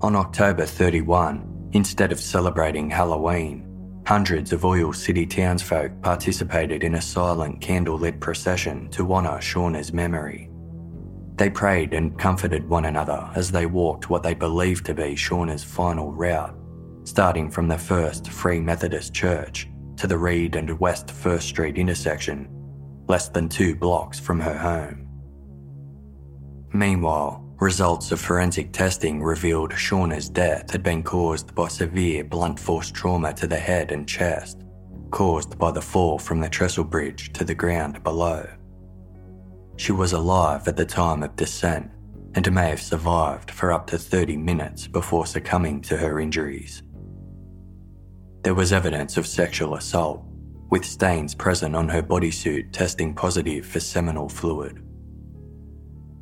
On 0.00 0.16
October 0.16 0.66
31, 0.66 1.70
instead 1.74 2.10
of 2.10 2.18
celebrating 2.18 2.90
Halloween, 2.90 4.02
hundreds 4.06 4.52
of 4.52 4.64
Oil 4.64 4.92
City 4.92 5.26
townsfolk 5.26 5.92
participated 6.02 6.82
in 6.82 6.96
a 6.96 7.00
silent 7.00 7.60
candlelit 7.60 8.18
procession 8.18 8.88
to 8.90 9.12
honour 9.12 9.38
Shauna's 9.38 9.92
memory. 9.92 10.49
They 11.40 11.48
prayed 11.48 11.94
and 11.94 12.18
comforted 12.18 12.68
one 12.68 12.84
another 12.84 13.30
as 13.34 13.50
they 13.50 13.64
walked 13.64 14.10
what 14.10 14.22
they 14.22 14.34
believed 14.34 14.84
to 14.84 14.94
be 14.94 15.16
Shauna's 15.16 15.64
final 15.64 16.12
route, 16.12 16.54
starting 17.04 17.50
from 17.50 17.66
the 17.66 17.78
First 17.78 18.28
Free 18.28 18.60
Methodist 18.60 19.14
Church 19.14 19.66
to 19.96 20.06
the 20.06 20.18
Reed 20.18 20.54
and 20.54 20.78
West 20.78 21.10
First 21.10 21.48
Street 21.48 21.78
intersection, 21.78 22.46
less 23.08 23.30
than 23.30 23.48
two 23.48 23.74
blocks 23.74 24.20
from 24.20 24.38
her 24.38 24.52
home. 24.52 25.08
Meanwhile, 26.74 27.42
results 27.58 28.12
of 28.12 28.20
forensic 28.20 28.74
testing 28.74 29.22
revealed 29.22 29.72
Shauna's 29.72 30.28
death 30.28 30.70
had 30.70 30.82
been 30.82 31.02
caused 31.02 31.54
by 31.54 31.68
severe 31.68 32.22
blunt 32.22 32.60
force 32.60 32.90
trauma 32.90 33.32
to 33.32 33.46
the 33.46 33.56
head 33.56 33.92
and 33.92 34.06
chest, 34.06 34.60
caused 35.10 35.58
by 35.58 35.70
the 35.70 35.80
fall 35.80 36.18
from 36.18 36.40
the 36.40 36.50
trestle 36.50 36.84
bridge 36.84 37.32
to 37.32 37.44
the 37.44 37.54
ground 37.54 38.02
below. 38.02 38.46
She 39.80 39.92
was 39.92 40.12
alive 40.12 40.68
at 40.68 40.76
the 40.76 40.84
time 40.84 41.22
of 41.22 41.36
descent 41.36 41.90
and 42.34 42.52
may 42.52 42.68
have 42.68 42.82
survived 42.82 43.50
for 43.50 43.72
up 43.72 43.86
to 43.86 43.96
30 43.96 44.36
minutes 44.36 44.86
before 44.86 45.24
succumbing 45.24 45.80
to 45.88 45.96
her 45.96 46.20
injuries. 46.20 46.82
There 48.42 48.52
was 48.52 48.74
evidence 48.74 49.16
of 49.16 49.26
sexual 49.26 49.76
assault, 49.76 50.22
with 50.68 50.84
stains 50.84 51.34
present 51.34 51.74
on 51.74 51.88
her 51.88 52.02
bodysuit 52.02 52.72
testing 52.72 53.14
positive 53.14 53.64
for 53.64 53.80
seminal 53.80 54.28
fluid. 54.28 54.84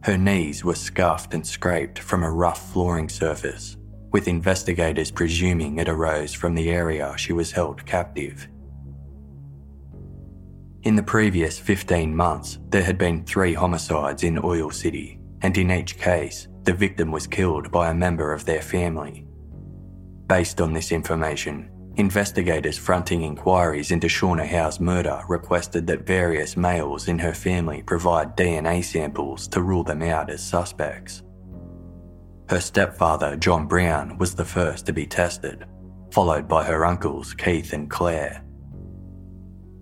Her 0.05 0.17
knees 0.17 0.65
were 0.65 0.77
scuffed 0.77 1.35
and 1.35 1.45
scraped 1.45 1.99
from 1.99 2.23
a 2.23 2.31
rough 2.31 2.73
flooring 2.73 3.09
surface, 3.09 3.77
with 4.13 4.29
investigators 4.29 5.11
presuming 5.11 5.81
it 5.81 5.89
arose 5.89 6.33
from 6.33 6.55
the 6.55 6.71
area 6.71 7.13
she 7.17 7.33
was 7.33 7.51
held 7.51 7.85
captive. 7.85 8.47
In 10.89 10.97
the 10.97 11.03
previous 11.03 11.59
15 11.59 12.17
months, 12.17 12.61
there 12.71 12.83
had 12.83 12.97
been 12.97 13.23
three 13.23 13.53
homicides 13.53 14.23
in 14.23 14.41
Oil 14.43 14.71
City, 14.71 15.21
and 15.43 15.55
in 15.59 15.71
each 15.71 15.99
case, 15.99 16.49
the 16.63 16.73
victim 16.73 17.13
was 17.13 17.27
killed 17.27 17.71
by 17.71 17.91
a 17.91 17.95
member 17.95 18.33
of 18.33 18.47
their 18.47 18.63
family. 18.63 19.27
Based 20.29 20.63
on 20.63 20.73
this 20.73 20.91
information, 20.91 21.69
Investigators 21.97 22.79
fronting 22.79 23.21
inquiries 23.21 23.91
into 23.91 24.07
Shauna 24.07 24.47
Howe's 24.47 24.81
murder 24.81 25.21
requested 25.29 25.87
that 25.89 26.07
various 26.07 26.57
males 26.57 27.07
in 27.07 27.19
her 27.19 27.35
family 27.35 27.83
provide 27.83 28.35
DNA 28.35 28.83
samples 28.83 29.47
to 29.49 29.61
rule 29.61 29.85
them 29.85 30.01
out 30.01 30.31
as 30.31 30.43
suspects. 30.43 31.23
Her 32.49 32.61
stepfather, 32.61 33.37
John 33.37 33.67
Brown, 33.67 34.17
was 34.17 34.35
the 34.35 34.47
first 34.47 34.87
to 34.87 34.95
be 34.95 35.07
tested, 35.07 35.67
followed 36.13 36.49
by 36.49 36.65
her 36.65 36.87
uncles, 36.87 37.35
Keith 37.35 37.75
and 37.75 37.91
Claire. 37.91 38.43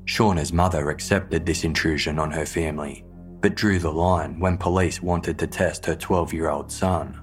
Shauna's 0.06 0.52
mother 0.52 0.90
accepted 0.90 1.44
this 1.44 1.64
intrusion 1.64 2.18
on 2.20 2.30
her 2.30 2.46
family, 2.46 3.04
but 3.40 3.56
drew 3.56 3.80
the 3.80 3.92
line 3.92 4.38
when 4.38 4.56
police 4.56 5.02
wanted 5.02 5.36
to 5.40 5.48
test 5.48 5.84
her 5.86 5.96
12 5.96 6.32
year 6.32 6.48
old 6.48 6.70
son. 6.70 7.20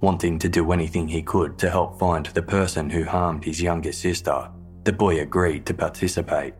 Wanting 0.00 0.40
to 0.40 0.48
do 0.48 0.72
anything 0.72 1.06
he 1.06 1.22
could 1.22 1.56
to 1.58 1.70
help 1.70 2.00
find 2.00 2.26
the 2.26 2.42
person 2.42 2.90
who 2.90 3.04
harmed 3.04 3.44
his 3.44 3.62
younger 3.62 3.92
sister, 3.92 4.50
the 4.82 4.92
boy 4.92 5.20
agreed 5.20 5.64
to 5.66 5.74
participate. 5.74 6.54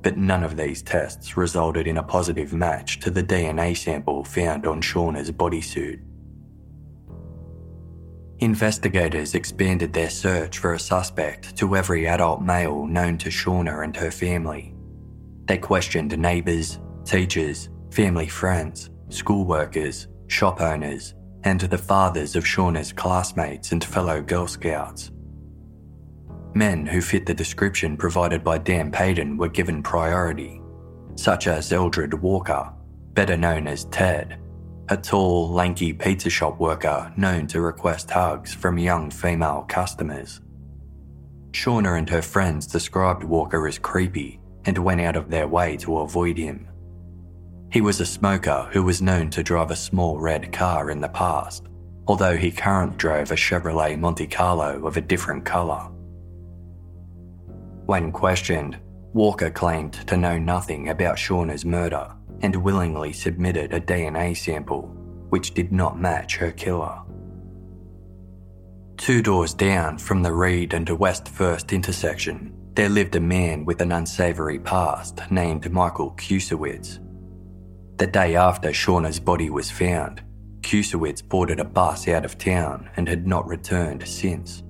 But 0.00 0.16
none 0.16 0.42
of 0.42 0.56
these 0.56 0.82
tests 0.82 1.36
resulted 1.36 1.86
in 1.86 1.98
a 1.98 2.02
positive 2.02 2.54
match 2.54 3.00
to 3.00 3.10
the 3.10 3.22
DNA 3.22 3.76
sample 3.76 4.24
found 4.24 4.66
on 4.66 4.80
Shauna's 4.80 5.30
bodysuit. 5.30 6.00
Investigators 8.40 9.34
expanded 9.34 9.92
their 9.92 10.10
search 10.10 10.58
for 10.58 10.74
a 10.74 10.78
suspect 10.78 11.56
to 11.56 11.76
every 11.76 12.06
adult 12.08 12.42
male 12.42 12.84
known 12.86 13.16
to 13.18 13.28
Shauna 13.28 13.84
and 13.84 13.96
her 13.96 14.10
family. 14.10 14.74
They 15.46 15.58
questioned 15.58 16.16
neighbours, 16.18 16.80
teachers, 17.04 17.68
family 17.90 18.26
friends, 18.26 18.90
school 19.08 19.44
workers, 19.44 20.08
shop 20.26 20.60
owners, 20.60 21.14
and 21.44 21.60
the 21.60 21.78
fathers 21.78 22.34
of 22.34 22.44
Shauna's 22.44 22.92
classmates 22.92 23.70
and 23.72 23.84
fellow 23.84 24.20
Girl 24.20 24.48
Scouts. 24.48 25.12
Men 26.54 26.86
who 26.86 27.00
fit 27.00 27.26
the 27.26 27.34
description 27.34 27.96
provided 27.96 28.42
by 28.42 28.58
Dan 28.58 28.90
Payton 28.90 29.36
were 29.36 29.48
given 29.48 29.82
priority, 29.82 30.60
such 31.14 31.46
as 31.46 31.72
Eldred 31.72 32.14
Walker, 32.14 32.72
better 33.12 33.36
known 33.36 33.68
as 33.68 33.84
Ted, 33.86 34.40
a 34.88 34.96
tall, 34.96 35.50
lanky 35.50 35.92
pizza 35.92 36.28
shop 36.28 36.60
worker 36.60 37.12
known 37.16 37.46
to 37.46 37.60
request 37.60 38.10
hugs 38.10 38.52
from 38.52 38.78
young 38.78 39.10
female 39.10 39.64
customers. 39.68 40.40
Shauna 41.52 41.98
and 41.98 42.10
her 42.10 42.20
friends 42.20 42.66
described 42.66 43.24
Walker 43.24 43.66
as 43.66 43.78
creepy 43.78 44.40
and 44.66 44.76
went 44.76 45.00
out 45.00 45.16
of 45.16 45.30
their 45.30 45.48
way 45.48 45.76
to 45.78 45.98
avoid 45.98 46.36
him. 46.36 46.68
He 47.70 47.80
was 47.80 48.00
a 48.00 48.06
smoker 48.06 48.68
who 48.72 48.82
was 48.82 49.00
known 49.00 49.30
to 49.30 49.42
drive 49.42 49.70
a 49.70 49.76
small 49.76 50.18
red 50.18 50.52
car 50.52 50.90
in 50.90 51.00
the 51.00 51.08
past, 51.08 51.66
although 52.06 52.36
he 52.36 52.50
currently 52.50 52.96
drove 52.96 53.30
a 53.30 53.36
Chevrolet 53.36 53.98
Monte 53.98 54.26
Carlo 54.26 54.86
of 54.86 54.96
a 54.96 55.00
different 55.00 55.44
colour. 55.44 55.90
When 57.86 58.12
questioned, 58.12 58.78
Walker 59.12 59.50
claimed 59.50 59.94
to 60.08 60.16
know 60.16 60.38
nothing 60.38 60.88
about 60.88 61.16
Shauna's 61.16 61.64
murder 61.64 62.10
and 62.42 62.56
willingly 62.56 63.12
submitted 63.12 63.72
a 63.72 63.80
DNA 63.80 64.36
sample, 64.36 64.82
which 65.28 65.54
did 65.54 65.72
not 65.72 65.98
match 65.98 66.36
her 66.36 66.52
killer. 66.52 67.00
Two 68.96 69.22
doors 69.22 69.54
down 69.54 69.98
from 69.98 70.22
the 70.22 70.32
Reed 70.32 70.72
and 70.72 70.88
West 70.88 71.28
First 71.28 71.72
intersection, 71.72 72.52
there 72.74 72.88
lived 72.88 73.16
a 73.16 73.20
man 73.20 73.64
with 73.64 73.80
an 73.80 73.92
unsavoury 73.92 74.58
past 74.58 75.20
named 75.30 75.70
Michael 75.70 76.12
Kusowitz. 76.12 76.98
The 77.98 78.06
day 78.06 78.34
after 78.34 78.70
Shauna's 78.72 79.20
body 79.20 79.50
was 79.50 79.70
found, 79.70 80.22
Kusowitz 80.62 81.22
boarded 81.22 81.60
a 81.60 81.64
bus 81.64 82.08
out 82.08 82.24
of 82.24 82.38
town 82.38 82.90
and 82.96 83.08
had 83.08 83.26
not 83.26 83.46
returned 83.46 84.06
since. 84.08 84.62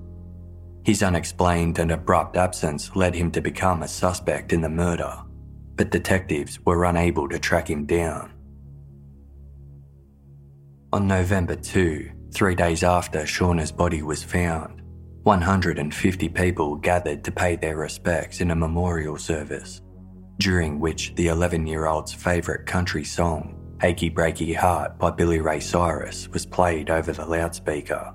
His 0.83 1.01
unexplained 1.01 1.79
and 1.79 1.91
abrupt 1.91 2.37
absence 2.37 2.95
led 2.95 3.15
him 3.15 3.31
to 3.31 3.41
become 3.41 3.81
a 3.81 3.87
suspect 3.87 4.53
in 4.53 4.61
the 4.61 4.69
murder, 4.69 5.17
but 5.75 5.91
detectives 5.91 6.59
were 6.65 6.85
unable 6.85 7.27
to 7.29 7.39
track 7.39 7.69
him 7.69 7.85
down. 7.85 8.31
On 10.93 11.07
November 11.07 11.55
2, 11.55 12.11
three 12.33 12.55
days 12.55 12.83
after 12.83 13.25
Shauna's 13.25 13.71
body 13.71 14.01
was 14.01 14.23
found, 14.23 14.81
150 15.23 16.29
people 16.29 16.75
gathered 16.75 17.23
to 17.23 17.31
pay 17.31 17.55
their 17.55 17.77
respects 17.77 18.39
in 18.39 18.51
a 18.51 18.55
memorial 18.55 19.17
service, 19.17 19.81
during 20.37 20.79
which 20.79 21.13
the 21.15 21.27
11 21.27 21.65
year 21.65 21.87
old's 21.87 22.13
favourite 22.13 22.65
country 22.65 23.03
song, 23.03 23.59
Achy 23.81 24.09
Breaky 24.09 24.55
Heart 24.55 24.97
by 24.97 25.11
Billy 25.11 25.41
Ray 25.41 25.59
Cyrus, 25.59 26.29
was 26.29 26.45
played 26.45 26.89
over 26.89 27.11
the 27.11 27.25
loudspeaker. 27.25 28.13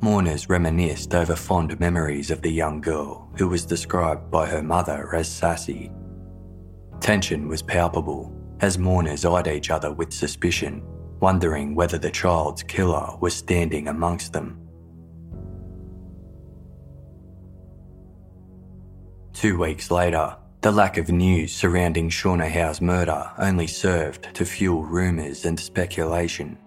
Mourners 0.00 0.48
reminisced 0.48 1.14
over 1.14 1.34
fond 1.34 1.78
memories 1.80 2.30
of 2.30 2.42
the 2.42 2.52
young 2.52 2.80
girl 2.80 3.28
who 3.36 3.48
was 3.48 3.64
described 3.64 4.30
by 4.30 4.46
her 4.46 4.62
mother 4.62 5.14
as 5.14 5.28
sassy. 5.28 5.90
Tension 7.00 7.48
was 7.48 7.62
palpable 7.62 8.32
as 8.60 8.78
mourners 8.78 9.24
eyed 9.24 9.46
each 9.46 9.70
other 9.70 9.92
with 9.92 10.12
suspicion, 10.12 10.82
wondering 11.20 11.74
whether 11.74 11.98
the 11.98 12.10
child's 12.10 12.62
killer 12.62 13.16
was 13.20 13.34
standing 13.34 13.88
amongst 13.88 14.32
them. 14.32 14.60
Two 19.32 19.56
weeks 19.58 19.90
later, 19.90 20.36
the 20.60 20.72
lack 20.72 20.98
of 20.98 21.08
news 21.08 21.54
surrounding 21.54 22.10
Shauna 22.10 22.50
Howe's 22.50 22.80
murder 22.80 23.30
only 23.38 23.68
served 23.68 24.34
to 24.34 24.44
fuel 24.44 24.82
rumours 24.82 25.44
and 25.44 25.58
speculation. 25.58 26.58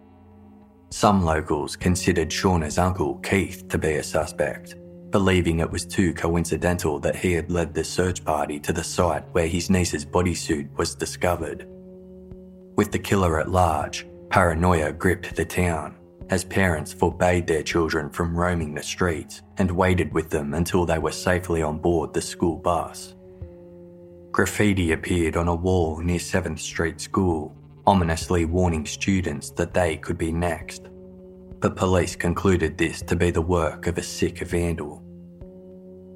Some 0.90 1.26
locals 1.26 1.76
considered 1.76 2.30
Shauna's 2.30 2.78
uncle 2.78 3.16
Keith 3.20 3.68
to 3.68 3.78
be 3.78 3.96
a 3.96 4.04
suspect, 4.04 4.76
believing 5.12 5.60
it 5.60 5.70
was 5.70 5.86
too 5.86 6.14
coincidental 6.14 7.00
that 7.00 7.16
he 7.16 7.34
had 7.34 7.52
led 7.52 7.74
the 7.74 7.84
search 7.84 8.24
party 8.24 8.60
to 8.60 8.74
the 8.74 8.84
site 8.84 9.24
where 9.34 9.48
his 9.48 9.70
niece's 9.70 10.06
bodysuit 10.06 10.70
was 10.78 10.96
discovered. 10.96 11.68
With 12.78 12.92
the 12.92 13.00
killer 13.00 13.40
at 13.40 13.52
large, 13.52 14.08
paranoia 14.30 14.94
gripped 14.94 15.36
the 15.36 15.46
town 15.46 15.96
as 16.30 16.46
parents 16.46 16.94
forbade 16.94 17.46
their 17.46 17.62
children 17.62 18.10
from 18.10 18.36
roaming 18.36 18.74
the 18.74 18.82
streets 18.82 19.42
and 19.58 19.70
waited 19.70 20.14
with 20.14 20.30
them 20.30 20.54
until 20.54 20.86
they 20.86 20.98
were 20.98 21.12
safely 21.12 21.62
on 21.62 21.78
board 21.78 22.14
the 22.14 22.22
school 22.22 22.56
bus. 22.56 23.16
Graffiti 24.32 24.94
appeared 24.94 25.36
on 25.36 25.50
a 25.50 25.56
wall 25.56 26.00
near 26.00 26.20
7th 26.20 26.60
Street 26.60 27.02
School 27.02 27.54
ominously 27.86 28.46
warning 28.46 28.86
students 28.86 29.50
that 29.52 29.74
they 29.74 29.98
could 29.98 30.18
be 30.18 30.32
next. 30.32 30.91
But 31.62 31.76
police 31.76 32.16
concluded 32.16 32.78
this 32.78 33.02
to 33.04 33.16
be 33.16 33.30
the 33.30 33.42
work 33.42 33.86
of 33.86 33.98
a 33.98 34.04
sick 34.04 34.40
vandal. 34.40 35.04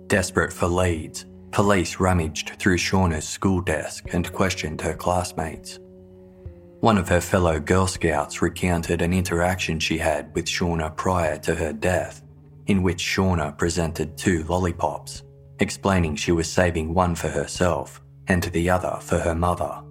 Desperate 0.08 0.52
for 0.52 0.68
leads, 0.68 1.26
police 1.52 2.00
rummaged 2.00 2.60
through 2.60 2.78
Shauna's 2.78 3.28
school 3.28 3.62
desk 3.62 4.06
and 4.12 4.32
questioned 4.34 4.82
her 4.82 4.96
classmates. 4.96 5.80
One 6.82 6.98
of 6.98 7.08
her 7.10 7.22
fellow 7.22 7.60
Girl 7.60 7.88
Scouts 7.88 8.42
recounted 8.42 9.02
an 9.02 9.14
interaction 9.14 9.80
she 9.80 10.00
had 10.00 10.34
with 10.36 10.46
Shauna 10.46 10.96
prior 10.96 11.38
to 11.40 11.56
her 11.56 11.74
death, 11.74 12.24
in 12.68 12.84
which 12.84 13.04
Shauna 13.04 13.58
presented 13.58 14.18
two 14.18 14.44
lollipops, 14.44 15.24
explaining 15.60 16.16
she 16.16 16.32
was 16.32 16.52
saving 16.52 16.94
one 16.94 17.16
for 17.16 17.30
herself 17.30 18.02
and 18.28 18.44
the 18.44 18.70
other 18.70 18.98
for 19.00 19.20
her 19.20 19.36
mother. 19.36 19.85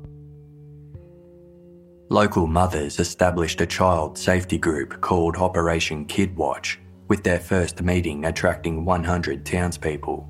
Local 2.10 2.46
mothers 2.46 3.00
established 3.00 3.62
a 3.62 3.66
child 3.66 4.18
safety 4.18 4.58
group 4.58 5.00
called 5.00 5.36
Operation 5.36 6.04
Kid 6.04 6.36
Watch, 6.36 6.78
with 7.08 7.24
their 7.24 7.40
first 7.40 7.80
meeting 7.80 8.26
attracting 8.26 8.84
100 8.84 9.46
townspeople. 9.46 10.28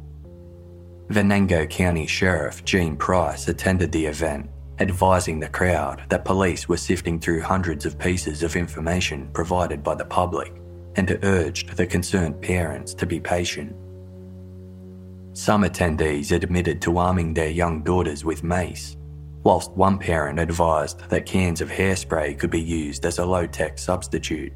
Venango 1.08 1.66
County 1.68 2.06
Sheriff 2.06 2.64
Gene 2.64 2.96
Price 2.96 3.48
attended 3.48 3.90
the 3.90 4.06
event, 4.06 4.48
advising 4.78 5.40
the 5.40 5.48
crowd 5.48 6.04
that 6.10 6.24
police 6.24 6.68
were 6.68 6.76
sifting 6.76 7.18
through 7.18 7.42
hundreds 7.42 7.84
of 7.84 7.98
pieces 7.98 8.44
of 8.44 8.54
information 8.54 9.28
provided 9.32 9.82
by 9.82 9.96
the 9.96 10.04
public 10.04 10.52
and 10.94 11.18
urged 11.24 11.76
the 11.76 11.86
concerned 11.86 12.40
parents 12.40 12.94
to 12.94 13.04
be 13.04 13.18
patient. 13.18 13.74
Some 15.32 15.64
attendees 15.64 16.30
admitted 16.30 16.80
to 16.82 16.98
arming 16.98 17.34
their 17.34 17.50
young 17.50 17.82
daughters 17.82 18.24
with 18.24 18.44
mace 18.44 18.96
whilst 19.44 19.70
one 19.72 19.98
parent 19.98 20.40
advised 20.40 21.08
that 21.10 21.26
cans 21.26 21.60
of 21.60 21.70
hairspray 21.70 22.38
could 22.38 22.50
be 22.50 22.60
used 22.60 23.04
as 23.04 23.18
a 23.18 23.24
low 23.24 23.46
tech 23.46 23.78
substitute. 23.78 24.52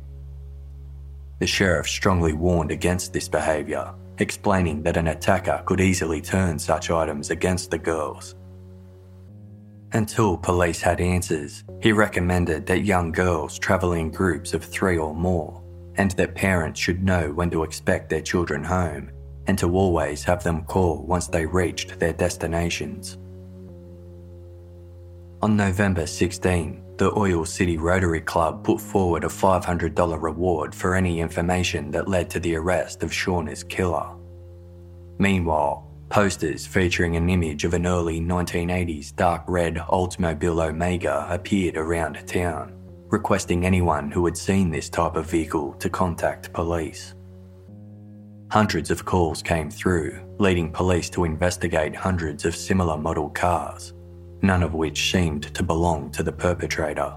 The 1.38 1.46
sheriff 1.46 1.86
strongly 1.86 2.32
warned 2.32 2.72
against 2.72 3.12
this 3.12 3.28
behaviour, 3.28 3.94
explaining 4.18 4.82
that 4.82 4.96
an 4.96 5.08
attacker 5.08 5.62
could 5.66 5.80
easily 5.80 6.20
turn 6.20 6.58
such 6.58 6.90
items 6.90 7.30
against 7.30 7.70
the 7.70 7.78
girls. 7.78 8.34
Until 9.92 10.36
police 10.36 10.80
had 10.80 11.00
answers, 11.00 11.64
he 11.80 11.92
recommended 11.92 12.66
that 12.66 12.84
young 12.84 13.12
girls 13.12 13.58
travel 13.58 13.92
in 13.92 14.10
groups 14.10 14.52
of 14.52 14.64
three 14.64 14.98
or 14.98 15.14
more, 15.14 15.62
and 15.94 16.10
that 16.12 16.34
parents 16.34 16.80
should 16.80 17.02
know 17.02 17.32
when 17.32 17.50
to 17.50 17.62
expect 17.62 18.10
their 18.10 18.20
children 18.20 18.64
home, 18.64 19.10
and 19.46 19.58
to 19.58 19.72
always 19.74 20.24
have 20.24 20.42
them 20.42 20.64
call 20.64 21.04
once 21.04 21.26
they 21.28 21.46
reached 21.46 21.98
their 21.98 22.12
destinations. 22.12 23.18
On 25.40 25.56
November 25.56 26.04
16, 26.04 26.82
the 26.96 27.16
Oil 27.16 27.44
City 27.44 27.78
Rotary 27.78 28.20
Club 28.20 28.64
put 28.64 28.80
forward 28.80 29.22
a 29.22 29.28
$500 29.28 30.20
reward 30.20 30.74
for 30.74 30.96
any 30.96 31.20
information 31.20 31.92
that 31.92 32.08
led 32.08 32.28
to 32.30 32.40
the 32.40 32.56
arrest 32.56 33.04
of 33.04 33.12
Shauna's 33.12 33.62
killer. 33.62 34.16
Meanwhile, 35.20 35.88
posters 36.08 36.66
featuring 36.66 37.14
an 37.14 37.30
image 37.30 37.62
of 37.62 37.74
an 37.74 37.86
early 37.86 38.20
1980s 38.20 39.14
dark 39.14 39.44
red 39.46 39.76
Oldsmobile 39.76 40.70
Omega 40.70 41.28
appeared 41.30 41.76
around 41.76 42.26
town, 42.26 42.72
requesting 43.06 43.64
anyone 43.64 44.10
who 44.10 44.24
had 44.24 44.36
seen 44.36 44.70
this 44.70 44.88
type 44.88 45.14
of 45.14 45.30
vehicle 45.30 45.72
to 45.74 45.88
contact 45.88 46.52
police. 46.52 47.14
Hundreds 48.50 48.90
of 48.90 49.04
calls 49.04 49.40
came 49.40 49.70
through, 49.70 50.18
leading 50.40 50.72
police 50.72 51.08
to 51.10 51.22
investigate 51.22 51.94
hundreds 51.94 52.44
of 52.44 52.56
similar 52.56 52.98
model 52.98 53.30
cars 53.30 53.94
none 54.42 54.62
of 54.62 54.74
which 54.74 55.10
seemed 55.10 55.54
to 55.54 55.62
belong 55.62 56.10
to 56.12 56.22
the 56.22 56.32
perpetrator. 56.32 57.14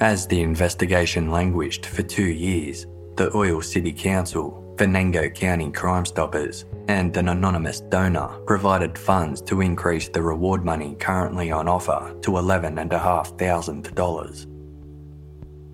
As 0.00 0.26
the 0.26 0.42
investigation 0.42 1.30
languished 1.30 1.86
for 1.86 2.02
two 2.02 2.26
years, 2.26 2.86
the 3.16 3.34
Oil 3.36 3.60
City 3.60 3.92
Council, 3.92 4.74
Venango 4.76 5.32
County 5.32 5.70
Crime 5.70 6.04
Stoppers, 6.04 6.64
and 6.88 7.16
an 7.16 7.28
anonymous 7.28 7.78
donor 7.80 8.26
provided 8.46 8.98
funds 8.98 9.40
to 9.42 9.60
increase 9.60 10.08
the 10.08 10.22
reward 10.22 10.64
money 10.64 10.96
currently 10.98 11.52
on 11.52 11.68
offer 11.68 12.16
to 12.22 12.32
$11,500. 12.32 14.46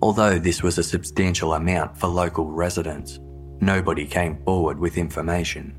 Although 0.01 0.39
this 0.39 0.63
was 0.63 0.77
a 0.77 0.83
substantial 0.83 1.55
amount 1.55 1.97
for 1.97 2.07
local 2.07 2.49
residents, 2.51 3.19
nobody 3.59 4.05
came 4.05 4.41
forward 4.43 4.79
with 4.79 4.97
information. 4.97 5.75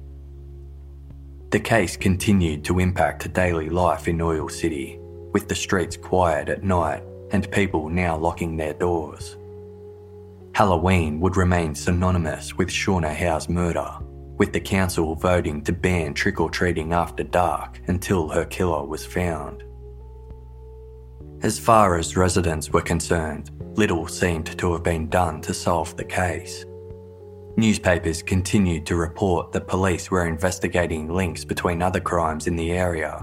The 1.50 1.58
case 1.58 1.96
continued 1.96 2.64
to 2.66 2.78
impact 2.78 3.32
daily 3.32 3.70
life 3.70 4.06
in 4.06 4.20
Oil 4.20 4.48
City, 4.48 5.00
with 5.32 5.48
the 5.48 5.54
streets 5.56 5.96
quiet 5.96 6.48
at 6.48 6.62
night 6.62 7.02
and 7.32 7.50
people 7.50 7.88
now 7.88 8.16
locking 8.16 8.56
their 8.56 8.72
doors. 8.74 9.36
Halloween 10.54 11.18
would 11.18 11.36
remain 11.36 11.74
synonymous 11.74 12.56
with 12.56 12.68
Shauna 12.68 13.12
Howe's 13.12 13.48
murder, 13.48 13.90
with 14.38 14.52
the 14.52 14.60
council 14.60 15.16
voting 15.16 15.62
to 15.64 15.72
ban 15.72 16.14
trick 16.14 16.40
or 16.40 16.50
treating 16.50 16.92
after 16.92 17.24
dark 17.24 17.80
until 17.88 18.28
her 18.28 18.44
killer 18.44 18.84
was 18.84 19.04
found. 19.04 19.64
As 21.42 21.58
far 21.58 21.98
as 21.98 22.16
residents 22.16 22.70
were 22.70 22.80
concerned, 22.80 23.50
little 23.76 24.06
seemed 24.06 24.56
to 24.58 24.72
have 24.72 24.84
been 24.84 25.08
done 25.08 25.40
to 25.40 25.52
solve 25.52 25.96
the 25.96 26.04
case. 26.04 26.64
Newspapers 27.60 28.22
continued 28.22 28.86
to 28.86 28.96
report 28.96 29.52
that 29.52 29.68
police 29.68 30.10
were 30.10 30.26
investigating 30.26 31.12
links 31.12 31.44
between 31.44 31.82
other 31.82 32.00
crimes 32.00 32.46
in 32.46 32.56
the 32.56 32.72
area, 32.72 33.22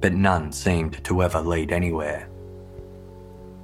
but 0.00 0.12
none 0.12 0.52
seemed 0.52 1.02
to 1.04 1.22
ever 1.22 1.40
lead 1.40 1.72
anywhere. 1.72 2.28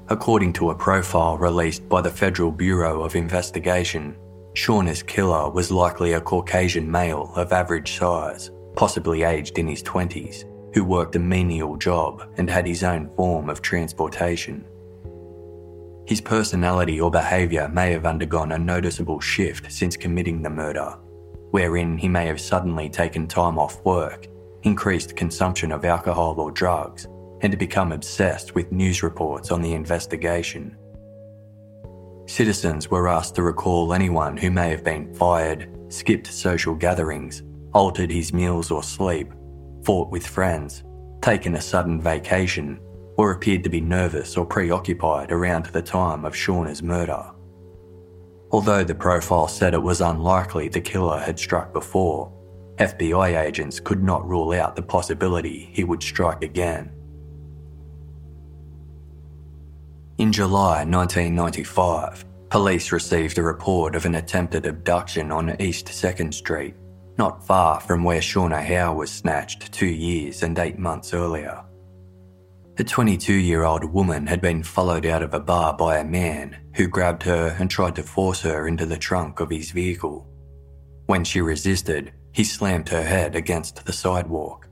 According 0.08 0.54
to 0.54 0.70
a 0.70 0.74
profile 0.74 1.36
released 1.36 1.86
by 1.90 2.00
the 2.00 2.10
Federal 2.10 2.50
Bureau 2.50 3.02
of 3.02 3.16
Investigation, 3.16 4.16
Shauna's 4.54 5.02
killer 5.02 5.50
was 5.50 5.70
likely 5.70 6.14
a 6.14 6.22
Caucasian 6.22 6.90
male 6.90 7.30
of 7.36 7.52
average 7.52 7.98
size, 7.98 8.50
possibly 8.76 9.24
aged 9.24 9.58
in 9.58 9.68
his 9.68 9.82
20s, 9.82 10.44
who 10.72 10.84
worked 10.84 11.16
a 11.16 11.18
menial 11.18 11.76
job 11.76 12.22
and 12.38 12.48
had 12.48 12.66
his 12.66 12.82
own 12.82 13.10
form 13.14 13.50
of 13.50 13.60
transportation. 13.60 14.64
His 16.06 16.20
personality 16.20 17.00
or 17.00 17.10
behaviour 17.10 17.68
may 17.68 17.92
have 17.92 18.04
undergone 18.04 18.52
a 18.52 18.58
noticeable 18.58 19.20
shift 19.20 19.72
since 19.72 19.96
committing 19.96 20.42
the 20.42 20.50
murder, 20.50 20.96
wherein 21.50 21.96
he 21.96 22.08
may 22.08 22.26
have 22.26 22.40
suddenly 22.40 22.90
taken 22.90 23.26
time 23.26 23.58
off 23.58 23.82
work, 23.84 24.26
increased 24.64 25.16
consumption 25.16 25.72
of 25.72 25.84
alcohol 25.84 26.38
or 26.38 26.50
drugs, 26.50 27.06
and 27.40 27.58
become 27.58 27.92
obsessed 27.92 28.54
with 28.54 28.70
news 28.70 29.02
reports 29.02 29.50
on 29.50 29.62
the 29.62 29.72
investigation. 29.72 30.76
Citizens 32.26 32.90
were 32.90 33.08
asked 33.08 33.34
to 33.34 33.42
recall 33.42 33.92
anyone 33.92 34.36
who 34.36 34.50
may 34.50 34.70
have 34.70 34.84
been 34.84 35.12
fired, 35.14 35.70
skipped 35.88 36.26
social 36.26 36.74
gatherings, 36.74 37.42
altered 37.72 38.10
his 38.10 38.32
meals 38.32 38.70
or 38.70 38.82
sleep, 38.82 39.32
fought 39.84 40.10
with 40.10 40.26
friends, 40.26 40.84
taken 41.22 41.54
a 41.54 41.60
sudden 41.60 42.00
vacation, 42.00 42.78
or 43.16 43.30
appeared 43.30 43.62
to 43.64 43.70
be 43.70 43.80
nervous 43.80 44.36
or 44.36 44.44
preoccupied 44.44 45.30
around 45.30 45.66
the 45.66 45.82
time 45.82 46.24
of 46.24 46.34
Shauna's 46.34 46.82
murder. 46.82 47.30
Although 48.50 48.84
the 48.84 48.94
profile 48.94 49.48
said 49.48 49.74
it 49.74 49.82
was 49.82 50.00
unlikely 50.00 50.68
the 50.68 50.80
killer 50.80 51.18
had 51.18 51.38
struck 51.38 51.72
before, 51.72 52.32
FBI 52.76 53.40
agents 53.40 53.78
could 53.78 54.02
not 54.02 54.26
rule 54.28 54.52
out 54.52 54.74
the 54.74 54.82
possibility 54.82 55.70
he 55.72 55.84
would 55.84 56.02
strike 56.02 56.42
again. 56.42 56.90
In 60.18 60.32
July 60.32 60.84
1995, 60.84 62.24
police 62.48 62.92
received 62.92 63.38
a 63.38 63.42
report 63.42 63.96
of 63.96 64.06
an 64.06 64.14
attempted 64.14 64.66
abduction 64.66 65.32
on 65.32 65.60
East 65.60 65.86
2nd 65.86 66.32
Street, 66.32 66.74
not 67.18 67.44
far 67.44 67.80
from 67.80 68.04
where 68.04 68.20
Shauna 68.20 68.64
Howe 68.64 68.94
was 68.94 69.10
snatched 69.10 69.72
two 69.72 69.86
years 69.86 70.44
and 70.44 70.56
eight 70.58 70.78
months 70.78 71.12
earlier. 71.12 71.64
The 72.76 72.82
22 72.82 73.32
year 73.32 73.62
old 73.62 73.84
woman 73.84 74.26
had 74.26 74.40
been 74.40 74.64
followed 74.64 75.06
out 75.06 75.22
of 75.22 75.32
a 75.32 75.38
bar 75.38 75.76
by 75.76 75.98
a 75.98 76.04
man 76.04 76.56
who 76.74 76.88
grabbed 76.88 77.22
her 77.22 77.54
and 77.60 77.70
tried 77.70 77.94
to 77.94 78.02
force 78.02 78.40
her 78.40 78.66
into 78.66 78.84
the 78.84 78.96
trunk 78.96 79.38
of 79.38 79.50
his 79.50 79.70
vehicle. 79.70 80.26
When 81.06 81.22
she 81.22 81.40
resisted, 81.40 82.12
he 82.32 82.42
slammed 82.42 82.88
her 82.88 83.04
head 83.04 83.36
against 83.36 83.86
the 83.86 83.92
sidewalk. 83.92 84.68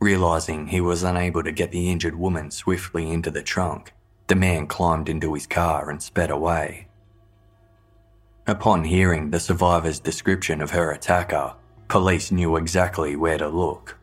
Realizing 0.00 0.66
he 0.66 0.80
was 0.80 1.04
unable 1.04 1.44
to 1.44 1.52
get 1.52 1.70
the 1.70 1.92
injured 1.92 2.16
woman 2.16 2.50
swiftly 2.50 3.08
into 3.08 3.30
the 3.30 3.42
trunk, 3.42 3.92
the 4.26 4.34
man 4.34 4.66
climbed 4.66 5.08
into 5.08 5.32
his 5.34 5.46
car 5.46 5.90
and 5.90 6.02
sped 6.02 6.30
away. 6.30 6.88
Upon 8.48 8.82
hearing 8.82 9.30
the 9.30 9.38
survivor's 9.38 10.00
description 10.00 10.60
of 10.60 10.72
her 10.72 10.90
attacker, 10.90 11.54
police 11.86 12.32
knew 12.32 12.56
exactly 12.56 13.14
where 13.14 13.38
to 13.38 13.48
look. 13.48 13.96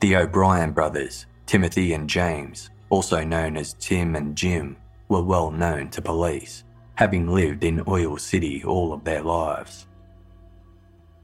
The 0.00 0.16
O'Brien 0.16 0.72
brothers, 0.72 1.26
Timothy 1.50 1.94
and 1.94 2.08
James, 2.08 2.70
also 2.90 3.24
known 3.24 3.56
as 3.56 3.74
Tim 3.74 4.14
and 4.14 4.36
Jim, 4.36 4.76
were 5.08 5.24
well 5.24 5.50
known 5.50 5.90
to 5.90 6.00
police, 6.00 6.62
having 6.94 7.26
lived 7.26 7.64
in 7.64 7.82
Oil 7.88 8.18
City 8.18 8.62
all 8.62 8.92
of 8.92 9.02
their 9.02 9.20
lives. 9.20 9.88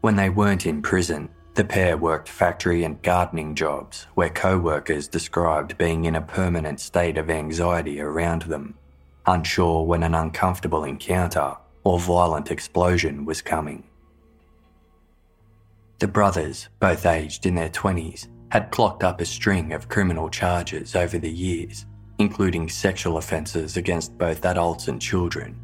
When 0.01 0.17
they 0.17 0.29
weren't 0.29 0.67
in 0.67 0.83
prison, 0.83 1.29
the 1.55 1.63
pair 1.63 1.97
worked 1.97 2.29
factory 2.29 2.83
and 2.83 3.01
gardening 3.03 3.55
jobs 3.55 4.09
where 4.17 4.31
co 4.31 4.59
workers 4.59 5.07
described 5.07 5.79
being 5.79 6.07
in 6.07 6.17
a 6.17 6.21
permanent 6.21 6.81
state 6.81 7.19
of 7.19 7.31
anxiety 7.31 8.01
around 8.01 8.43
them, 8.43 8.75
unsure 9.27 9.85
when 9.85 10.03
an 10.03 10.17
uncomfortable 10.17 10.83
encounter 10.83 11.55
or 11.85 12.01
violent 12.01 12.51
explosion 12.51 13.25
was 13.25 13.41
coming. 13.43 13.85
The 16.01 16.09
brothers, 16.09 16.69
both 16.81 17.07
aged 17.07 17.47
in 17.47 17.55
their 17.55 17.71
20s, 17.71 18.27
had 18.51 18.71
clocked 18.71 19.03
up 19.03 19.21
a 19.21 19.25
string 19.25 19.73
of 19.73 19.89
criminal 19.89 20.29
charges 20.29 20.95
over 20.95 21.19
the 21.19 21.31
years, 21.31 21.87
including 22.19 22.69
sexual 22.69 23.17
offences 23.17 23.77
against 23.77 24.17
both 24.17 24.45
adults 24.45 24.89
and 24.89 25.01
children. 25.01 25.59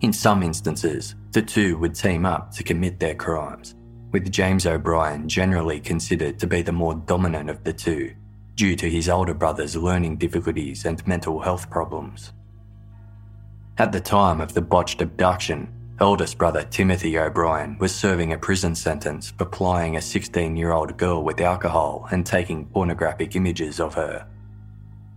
In 0.00 0.12
some 0.12 0.42
instances, 0.42 1.16
the 1.32 1.42
two 1.42 1.76
would 1.78 1.94
team 1.94 2.24
up 2.24 2.52
to 2.52 2.62
commit 2.62 3.00
their 3.00 3.14
crimes, 3.14 3.74
with 4.12 4.30
James 4.30 4.64
O'Brien 4.64 5.28
generally 5.28 5.80
considered 5.80 6.38
to 6.38 6.46
be 6.46 6.62
the 6.62 6.72
more 6.72 6.94
dominant 6.94 7.50
of 7.50 7.64
the 7.64 7.72
two 7.72 8.14
due 8.54 8.74
to 8.74 8.90
his 8.90 9.08
older 9.08 9.34
brother's 9.34 9.76
learning 9.76 10.16
difficulties 10.16 10.84
and 10.84 11.06
mental 11.06 11.40
health 11.40 11.70
problems. 11.70 12.32
At 13.78 13.92
the 13.92 14.00
time 14.00 14.40
of 14.40 14.54
the 14.54 14.62
botched 14.62 15.00
abduction, 15.00 15.72
eldest 16.00 16.38
brother 16.38 16.62
Timothy 16.62 17.18
O'Brien 17.18 17.76
was 17.78 17.94
serving 17.94 18.32
a 18.32 18.38
prison 18.38 18.74
sentence 18.74 19.32
for 19.36 19.44
plying 19.44 19.96
a 19.96 20.00
16 20.00 20.56
year 20.56 20.72
old 20.72 20.96
girl 20.96 21.24
with 21.24 21.40
alcohol 21.40 22.06
and 22.10 22.24
taking 22.24 22.66
pornographic 22.66 23.34
images 23.34 23.80
of 23.80 23.94
her. 23.94 24.26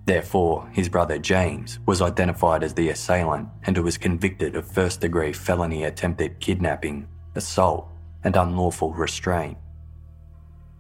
Therefore, 0.05 0.67
his 0.73 0.89
brother 0.89 1.19
James 1.19 1.79
was 1.85 2.01
identified 2.01 2.63
as 2.63 2.73
the 2.73 2.89
assailant 2.89 3.49
and 3.63 3.77
was 3.77 3.97
convicted 3.97 4.55
of 4.55 4.69
first 4.69 5.01
degree 5.01 5.31
felony 5.31 5.83
attempted 5.83 6.39
kidnapping, 6.39 7.07
assault, 7.35 7.87
and 8.23 8.35
unlawful 8.35 8.93
restraint. 8.93 9.57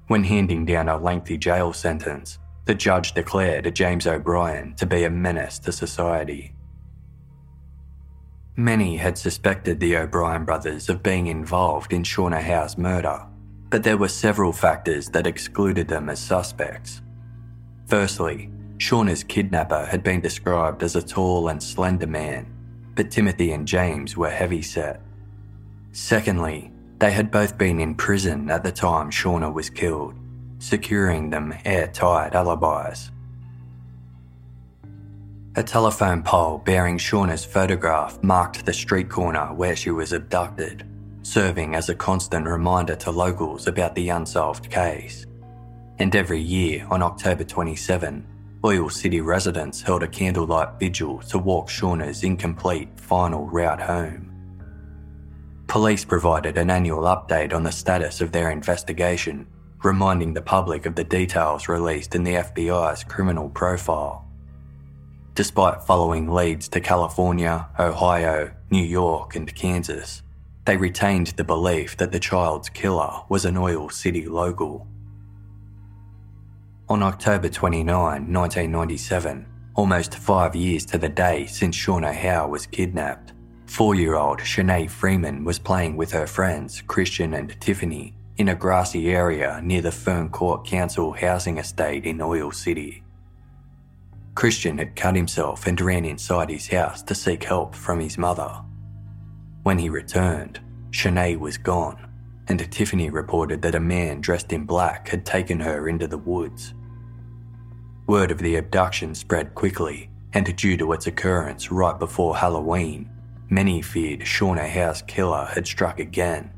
When 0.07 0.23
handing 0.23 0.65
down 0.65 0.89
a 0.89 0.97
lengthy 0.97 1.37
jail 1.37 1.73
sentence, 1.73 2.39
the 2.65 2.75
judge 2.75 3.13
declared 3.13 3.73
James 3.75 4.07
O'Brien 4.07 4.75
to 4.75 4.85
be 4.85 5.03
a 5.03 5.09
menace 5.09 5.59
to 5.59 5.71
society. 5.71 6.55
Many 8.61 8.97
had 8.97 9.17
suspected 9.17 9.79
the 9.79 9.97
O'Brien 9.97 10.45
brothers 10.45 10.87
of 10.87 11.01
being 11.01 11.25
involved 11.25 11.93
in 11.93 12.03
Shauna 12.03 12.39
Howe's 12.39 12.77
murder, 12.77 13.25
but 13.71 13.81
there 13.81 13.97
were 13.97 14.07
several 14.07 14.53
factors 14.53 15.09
that 15.09 15.25
excluded 15.25 15.87
them 15.87 16.09
as 16.09 16.19
suspects. 16.19 17.01
Firstly, 17.87 18.51
Shauna's 18.77 19.23
kidnapper 19.23 19.87
had 19.87 20.03
been 20.03 20.21
described 20.21 20.83
as 20.83 20.95
a 20.95 21.01
tall 21.01 21.47
and 21.47 21.61
slender 21.61 22.05
man, 22.05 22.45
but 22.93 23.09
Timothy 23.09 23.51
and 23.51 23.67
James 23.67 24.15
were 24.15 24.29
heavy 24.29 24.61
set. 24.61 25.01
Secondly, 25.91 26.71
they 26.99 27.09
had 27.09 27.31
both 27.31 27.57
been 27.57 27.79
in 27.79 27.95
prison 27.95 28.51
at 28.51 28.63
the 28.63 28.71
time 28.71 29.09
Shauna 29.09 29.51
was 29.51 29.71
killed, 29.71 30.13
securing 30.59 31.31
them 31.31 31.51
airtight 31.65 32.35
alibis. 32.35 33.09
A 35.57 35.63
telephone 35.63 36.23
pole 36.23 36.59
bearing 36.59 36.97
Shauna's 36.97 37.43
photograph 37.43 38.23
marked 38.23 38.65
the 38.65 38.71
street 38.71 39.09
corner 39.09 39.53
where 39.53 39.75
she 39.75 39.91
was 39.91 40.13
abducted, 40.13 40.87
serving 41.23 41.75
as 41.75 41.89
a 41.89 41.95
constant 41.95 42.47
reminder 42.47 42.95
to 42.95 43.11
locals 43.11 43.67
about 43.67 43.93
the 43.93 44.07
unsolved 44.07 44.69
case. 44.69 45.25
And 45.99 46.15
every 46.15 46.39
year 46.39 46.87
on 46.89 47.03
October 47.03 47.43
27, 47.43 48.25
Oil 48.63 48.89
City 48.89 49.19
residents 49.19 49.81
held 49.81 50.03
a 50.03 50.07
candlelight 50.07 50.79
vigil 50.79 51.19
to 51.23 51.37
walk 51.37 51.67
Shauna's 51.67 52.23
incomplete 52.23 52.87
final 52.95 53.45
route 53.47 53.81
home. 53.81 54.31
Police 55.67 56.05
provided 56.05 56.57
an 56.57 56.69
annual 56.69 57.03
update 57.03 57.53
on 57.53 57.63
the 57.63 57.73
status 57.73 58.21
of 58.21 58.31
their 58.31 58.51
investigation, 58.51 59.47
reminding 59.83 60.33
the 60.33 60.41
public 60.41 60.85
of 60.85 60.95
the 60.95 61.03
details 61.03 61.67
released 61.67 62.15
in 62.15 62.23
the 62.23 62.35
FBI's 62.35 63.03
criminal 63.03 63.49
profile. 63.49 64.30
Despite 65.33 65.83
following 65.83 66.29
leads 66.29 66.67
to 66.69 66.81
California, 66.81 67.67
Ohio, 67.79 68.51
New 68.69 68.83
York, 68.83 69.35
and 69.35 69.53
Kansas, 69.55 70.23
they 70.65 70.77
retained 70.77 71.27
the 71.27 71.43
belief 71.43 71.97
that 71.97 72.11
the 72.11 72.19
child's 72.19 72.69
killer 72.69 73.21
was 73.29 73.45
an 73.45 73.57
Oil 73.57 73.89
City 73.89 74.25
local. 74.25 74.87
On 76.89 77.01
October 77.01 77.49
29, 77.49 77.85
1997, 77.95 79.45
almost 79.75 80.15
five 80.15 80.55
years 80.55 80.85
to 80.85 80.97
the 80.97 81.09
day 81.09 81.45
since 81.45 81.75
Shauna 81.75 82.13
Howe 82.13 82.49
was 82.49 82.65
kidnapped, 82.65 83.33
Four 83.71 83.95
year 83.95 84.15
old 84.15 84.39
Shanae 84.39 84.89
Freeman 84.89 85.45
was 85.45 85.57
playing 85.57 85.95
with 85.95 86.11
her 86.11 86.27
friends, 86.27 86.81
Christian 86.81 87.33
and 87.33 87.55
Tiffany, 87.61 88.13
in 88.35 88.49
a 88.49 88.55
grassy 88.55 89.13
area 89.13 89.61
near 89.63 89.81
the 89.81 89.93
Fern 89.93 90.27
Court 90.27 90.67
Council 90.67 91.13
housing 91.13 91.57
estate 91.57 92.03
in 92.03 92.19
Oil 92.19 92.51
City. 92.51 93.01
Christian 94.35 94.77
had 94.77 94.95
cut 94.95 95.15
himself 95.15 95.67
and 95.67 95.79
ran 95.79 96.05
inside 96.05 96.49
his 96.49 96.67
house 96.67 97.01
to 97.03 97.15
seek 97.15 97.43
help 97.43 97.75
from 97.75 97.99
his 97.99 98.17
mother. 98.17 98.61
When 99.63 99.77
he 99.77 99.89
returned, 99.89 100.59
Shanae 100.91 101.37
was 101.37 101.57
gone, 101.57 102.09
and 102.47 102.71
Tiffany 102.71 103.09
reported 103.09 103.61
that 103.61 103.75
a 103.75 103.79
man 103.79 104.21
dressed 104.21 104.51
in 104.51 104.65
black 104.65 105.07
had 105.09 105.25
taken 105.25 105.59
her 105.59 105.87
into 105.87 106.07
the 106.07 106.17
woods. 106.17 106.73
Word 108.07 108.31
of 108.31 108.39
the 108.39 108.55
abduction 108.55 109.13
spread 109.15 109.53
quickly, 109.55 110.09
and 110.33 110.55
due 110.55 110.77
to 110.77 110.93
its 110.93 111.07
occurrence 111.07 111.71
right 111.71 111.97
before 111.99 112.37
Halloween, 112.37 113.09
Many 113.53 113.81
feared 113.81 114.21
Shauna 114.21 114.65
Howe's 114.69 115.01
killer 115.01 115.43
had 115.43 115.67
struck 115.67 115.99
again, 115.99 116.51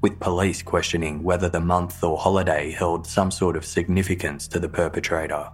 with 0.00 0.18
police 0.20 0.62
questioning 0.62 1.22
whether 1.22 1.50
the 1.50 1.60
month 1.60 2.02
or 2.02 2.16
holiday 2.16 2.70
held 2.70 3.06
some 3.06 3.30
sort 3.30 3.56
of 3.56 3.64
significance 3.66 4.48
to 4.48 4.58
the 4.58 4.70
perpetrator. 4.70 5.50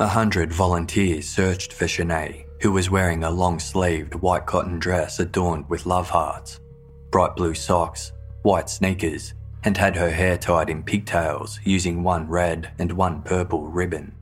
A 0.00 0.06
hundred 0.06 0.52
volunteers 0.52 1.28
searched 1.28 1.72
for 1.72 1.86
Shanae, 1.86 2.44
who 2.62 2.70
was 2.70 2.88
wearing 2.88 3.24
a 3.24 3.32
long 3.32 3.58
sleeved 3.58 4.14
white 4.14 4.46
cotton 4.46 4.78
dress 4.78 5.18
adorned 5.18 5.68
with 5.68 5.86
love 5.86 6.08
hearts, 6.08 6.60
bright 7.10 7.34
blue 7.34 7.52
socks, 7.52 8.12
white 8.42 8.70
sneakers, 8.70 9.34
and 9.64 9.76
had 9.76 9.96
her 9.96 10.10
hair 10.10 10.38
tied 10.38 10.70
in 10.70 10.84
pigtails 10.84 11.58
using 11.64 12.04
one 12.04 12.28
red 12.28 12.70
and 12.78 12.92
one 12.92 13.22
purple 13.22 13.66
ribbon. 13.66 14.14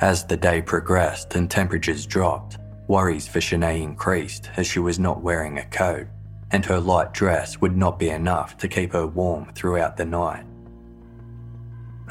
As 0.00 0.26
the 0.26 0.36
day 0.36 0.60
progressed 0.60 1.34
and 1.34 1.50
temperatures 1.50 2.04
dropped, 2.04 2.58
worries 2.88 3.26
for 3.26 3.40
Shanae 3.40 3.82
increased 3.82 4.50
as 4.58 4.66
she 4.66 4.80
was 4.80 4.98
not 4.98 5.22
wearing 5.22 5.56
a 5.56 5.64
coat, 5.64 6.08
and 6.50 6.62
her 6.66 6.78
light 6.78 7.14
dress 7.14 7.58
would 7.62 7.74
not 7.74 7.98
be 7.98 8.10
enough 8.10 8.58
to 8.58 8.68
keep 8.68 8.92
her 8.92 9.06
warm 9.06 9.50
throughout 9.54 9.96
the 9.96 10.04
night. 10.04 10.44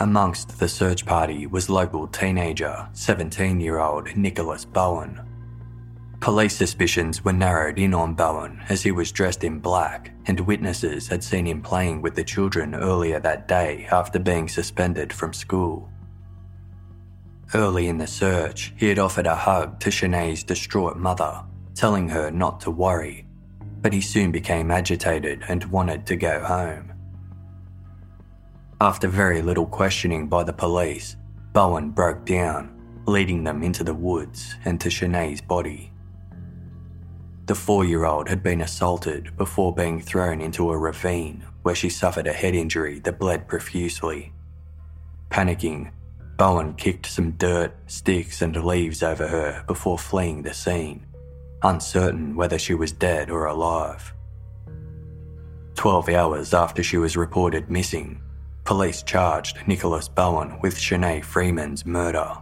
Amongst 0.01 0.57
the 0.57 0.67
search 0.67 1.05
party 1.05 1.45
was 1.45 1.69
local 1.69 2.07
teenager, 2.07 2.89
17 2.93 3.59
year 3.59 3.77
old 3.77 4.17
Nicholas 4.17 4.65
Bowen. 4.65 5.21
Police 6.19 6.55
suspicions 6.55 7.23
were 7.23 7.33
narrowed 7.33 7.77
in 7.77 7.93
on 7.93 8.15
Bowen 8.15 8.63
as 8.67 8.81
he 8.81 8.89
was 8.89 9.11
dressed 9.11 9.43
in 9.43 9.59
black, 9.59 10.11
and 10.25 10.39
witnesses 10.39 11.07
had 11.07 11.23
seen 11.23 11.45
him 11.45 11.61
playing 11.61 12.01
with 12.01 12.15
the 12.15 12.23
children 12.23 12.73
earlier 12.73 13.19
that 13.19 13.47
day 13.47 13.87
after 13.91 14.17
being 14.17 14.47
suspended 14.47 15.13
from 15.13 15.33
school. 15.33 15.87
Early 17.53 17.87
in 17.87 17.99
the 17.99 18.07
search, 18.07 18.73
he 18.77 18.89
had 18.89 18.97
offered 18.97 19.27
a 19.27 19.35
hug 19.35 19.79
to 19.81 19.91
Shanae's 19.91 20.41
distraught 20.41 20.97
mother, 20.97 21.43
telling 21.75 22.09
her 22.09 22.31
not 22.31 22.59
to 22.61 22.71
worry, 22.71 23.27
but 23.83 23.93
he 23.93 24.01
soon 24.01 24.31
became 24.31 24.71
agitated 24.71 25.43
and 25.47 25.65
wanted 25.65 26.07
to 26.07 26.15
go 26.15 26.39
home. 26.43 26.90
After 28.81 29.07
very 29.07 29.43
little 29.43 29.67
questioning 29.67 30.25
by 30.25 30.43
the 30.43 30.53
police, 30.53 31.15
Bowen 31.53 31.91
broke 31.91 32.25
down, 32.25 32.81
leading 33.05 33.43
them 33.43 33.61
into 33.61 33.83
the 33.83 33.93
woods 33.93 34.55
and 34.65 34.81
to 34.81 34.89
Shanae's 34.89 35.39
body. 35.39 35.93
The 37.45 37.53
four 37.53 37.85
year 37.85 38.05
old 38.05 38.27
had 38.27 38.41
been 38.41 38.61
assaulted 38.61 39.37
before 39.37 39.71
being 39.71 40.01
thrown 40.01 40.41
into 40.41 40.71
a 40.71 40.77
ravine 40.79 41.45
where 41.61 41.75
she 41.75 41.91
suffered 41.91 42.25
a 42.25 42.33
head 42.33 42.55
injury 42.55 42.97
that 43.01 43.19
bled 43.19 43.47
profusely. 43.47 44.33
Panicking, 45.29 45.91
Bowen 46.37 46.73
kicked 46.73 47.05
some 47.05 47.33
dirt, 47.33 47.75
sticks, 47.85 48.41
and 48.41 48.65
leaves 48.65 49.03
over 49.03 49.27
her 49.27 49.63
before 49.67 49.99
fleeing 49.99 50.41
the 50.41 50.55
scene, 50.55 51.05
uncertain 51.61 52.35
whether 52.35 52.57
she 52.57 52.73
was 52.73 52.91
dead 52.91 53.29
or 53.29 53.45
alive. 53.45 54.11
Twelve 55.75 56.09
hours 56.09 56.55
after 56.55 56.81
she 56.81 56.97
was 56.97 57.15
reported 57.15 57.69
missing, 57.69 58.19
police 58.63 59.04
charged 59.04 59.67
Nicholas 59.67 60.08
Bowen 60.08 60.60
with 60.62 60.76
Shanae 60.76 61.24
Freeman's 61.24 61.86
murder. 61.86 62.38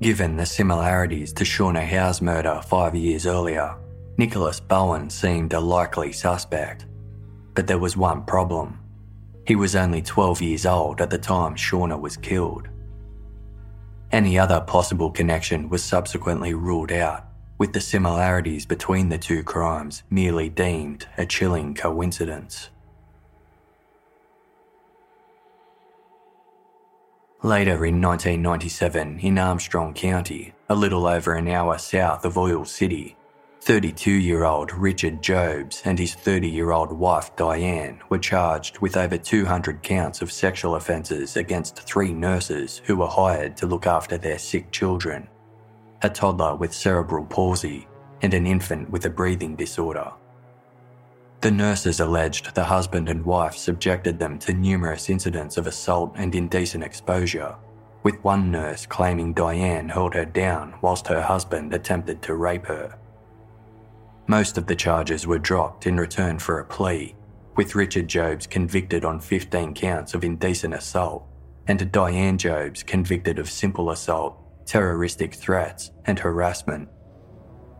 Given 0.00 0.36
the 0.36 0.46
similarities 0.46 1.32
to 1.34 1.44
Shauna 1.44 1.86
Howe's 1.86 2.20
murder 2.20 2.60
five 2.66 2.94
years 2.94 3.26
earlier, 3.26 3.76
Nicholas 4.18 4.58
Bowen 4.58 5.08
seemed 5.08 5.52
a 5.52 5.60
likely 5.60 6.12
suspect. 6.12 6.86
But 7.54 7.66
there 7.66 7.78
was 7.78 7.96
one 7.96 8.24
problem. 8.24 8.80
He 9.46 9.56
was 9.56 9.76
only 9.76 10.02
12 10.02 10.42
years 10.42 10.66
old 10.66 11.00
at 11.00 11.10
the 11.10 11.18
time 11.18 11.54
Shauna 11.54 12.00
was 12.00 12.16
killed. 12.16 12.68
Any 14.10 14.38
other 14.38 14.60
possible 14.60 15.10
connection 15.10 15.68
was 15.68 15.82
subsequently 15.82 16.52
ruled 16.52 16.92
out, 16.92 17.28
with 17.58 17.72
the 17.72 17.80
similarities 17.80 18.66
between 18.66 19.08
the 19.08 19.18
two 19.18 19.42
crimes 19.42 20.02
merely 20.10 20.48
deemed 20.48 21.06
a 21.16 21.24
chilling 21.24 21.74
coincidence. 21.74 22.70
Later 27.44 27.84
in 27.84 28.00
1997, 28.00 29.18
in 29.18 29.36
Armstrong 29.36 29.94
County, 29.94 30.52
a 30.68 30.76
little 30.76 31.08
over 31.08 31.34
an 31.34 31.48
hour 31.48 31.76
south 31.76 32.24
of 32.24 32.38
Oil 32.38 32.64
City, 32.64 33.16
32 33.62 34.12
year 34.12 34.44
old 34.44 34.72
Richard 34.72 35.20
Jobes 35.20 35.82
and 35.84 35.98
his 35.98 36.14
30 36.14 36.48
year 36.48 36.70
old 36.70 36.92
wife 36.92 37.34
Diane 37.34 38.00
were 38.08 38.18
charged 38.18 38.78
with 38.78 38.96
over 38.96 39.18
200 39.18 39.82
counts 39.82 40.22
of 40.22 40.30
sexual 40.30 40.76
offences 40.76 41.36
against 41.36 41.80
three 41.80 42.12
nurses 42.12 42.80
who 42.84 42.96
were 42.96 43.08
hired 43.08 43.56
to 43.56 43.66
look 43.66 43.88
after 43.88 44.16
their 44.16 44.38
sick 44.38 44.70
children 44.70 45.28
a 46.02 46.10
toddler 46.10 46.54
with 46.56 46.72
cerebral 46.72 47.24
palsy 47.24 47.88
and 48.22 48.34
an 48.34 48.46
infant 48.46 48.90
with 48.90 49.04
a 49.06 49.10
breathing 49.10 49.56
disorder. 49.56 50.12
The 51.42 51.50
nurses 51.50 51.98
alleged 51.98 52.54
the 52.54 52.62
husband 52.62 53.08
and 53.08 53.24
wife 53.24 53.56
subjected 53.56 54.16
them 54.16 54.38
to 54.38 54.54
numerous 54.54 55.10
incidents 55.10 55.56
of 55.56 55.66
assault 55.66 56.12
and 56.14 56.32
indecent 56.36 56.84
exposure, 56.84 57.56
with 58.04 58.22
one 58.22 58.52
nurse 58.52 58.86
claiming 58.86 59.32
Diane 59.32 59.88
held 59.88 60.14
her 60.14 60.24
down 60.24 60.74
whilst 60.82 61.08
her 61.08 61.20
husband 61.20 61.74
attempted 61.74 62.22
to 62.22 62.36
rape 62.36 62.66
her. 62.66 62.96
Most 64.28 64.56
of 64.56 64.66
the 64.66 64.76
charges 64.76 65.26
were 65.26 65.40
dropped 65.40 65.88
in 65.88 65.96
return 65.96 66.38
for 66.38 66.60
a 66.60 66.64
plea, 66.64 67.16
with 67.56 67.74
Richard 67.74 68.06
Jobes 68.06 68.46
convicted 68.46 69.04
on 69.04 69.18
15 69.18 69.74
counts 69.74 70.14
of 70.14 70.22
indecent 70.22 70.74
assault 70.74 71.26
and 71.66 71.90
Diane 71.90 72.38
Jobes 72.38 72.84
convicted 72.84 73.40
of 73.40 73.50
simple 73.50 73.90
assault, 73.90 74.38
terroristic 74.64 75.34
threats, 75.34 75.90
and 76.04 76.20
harassment. 76.20 76.88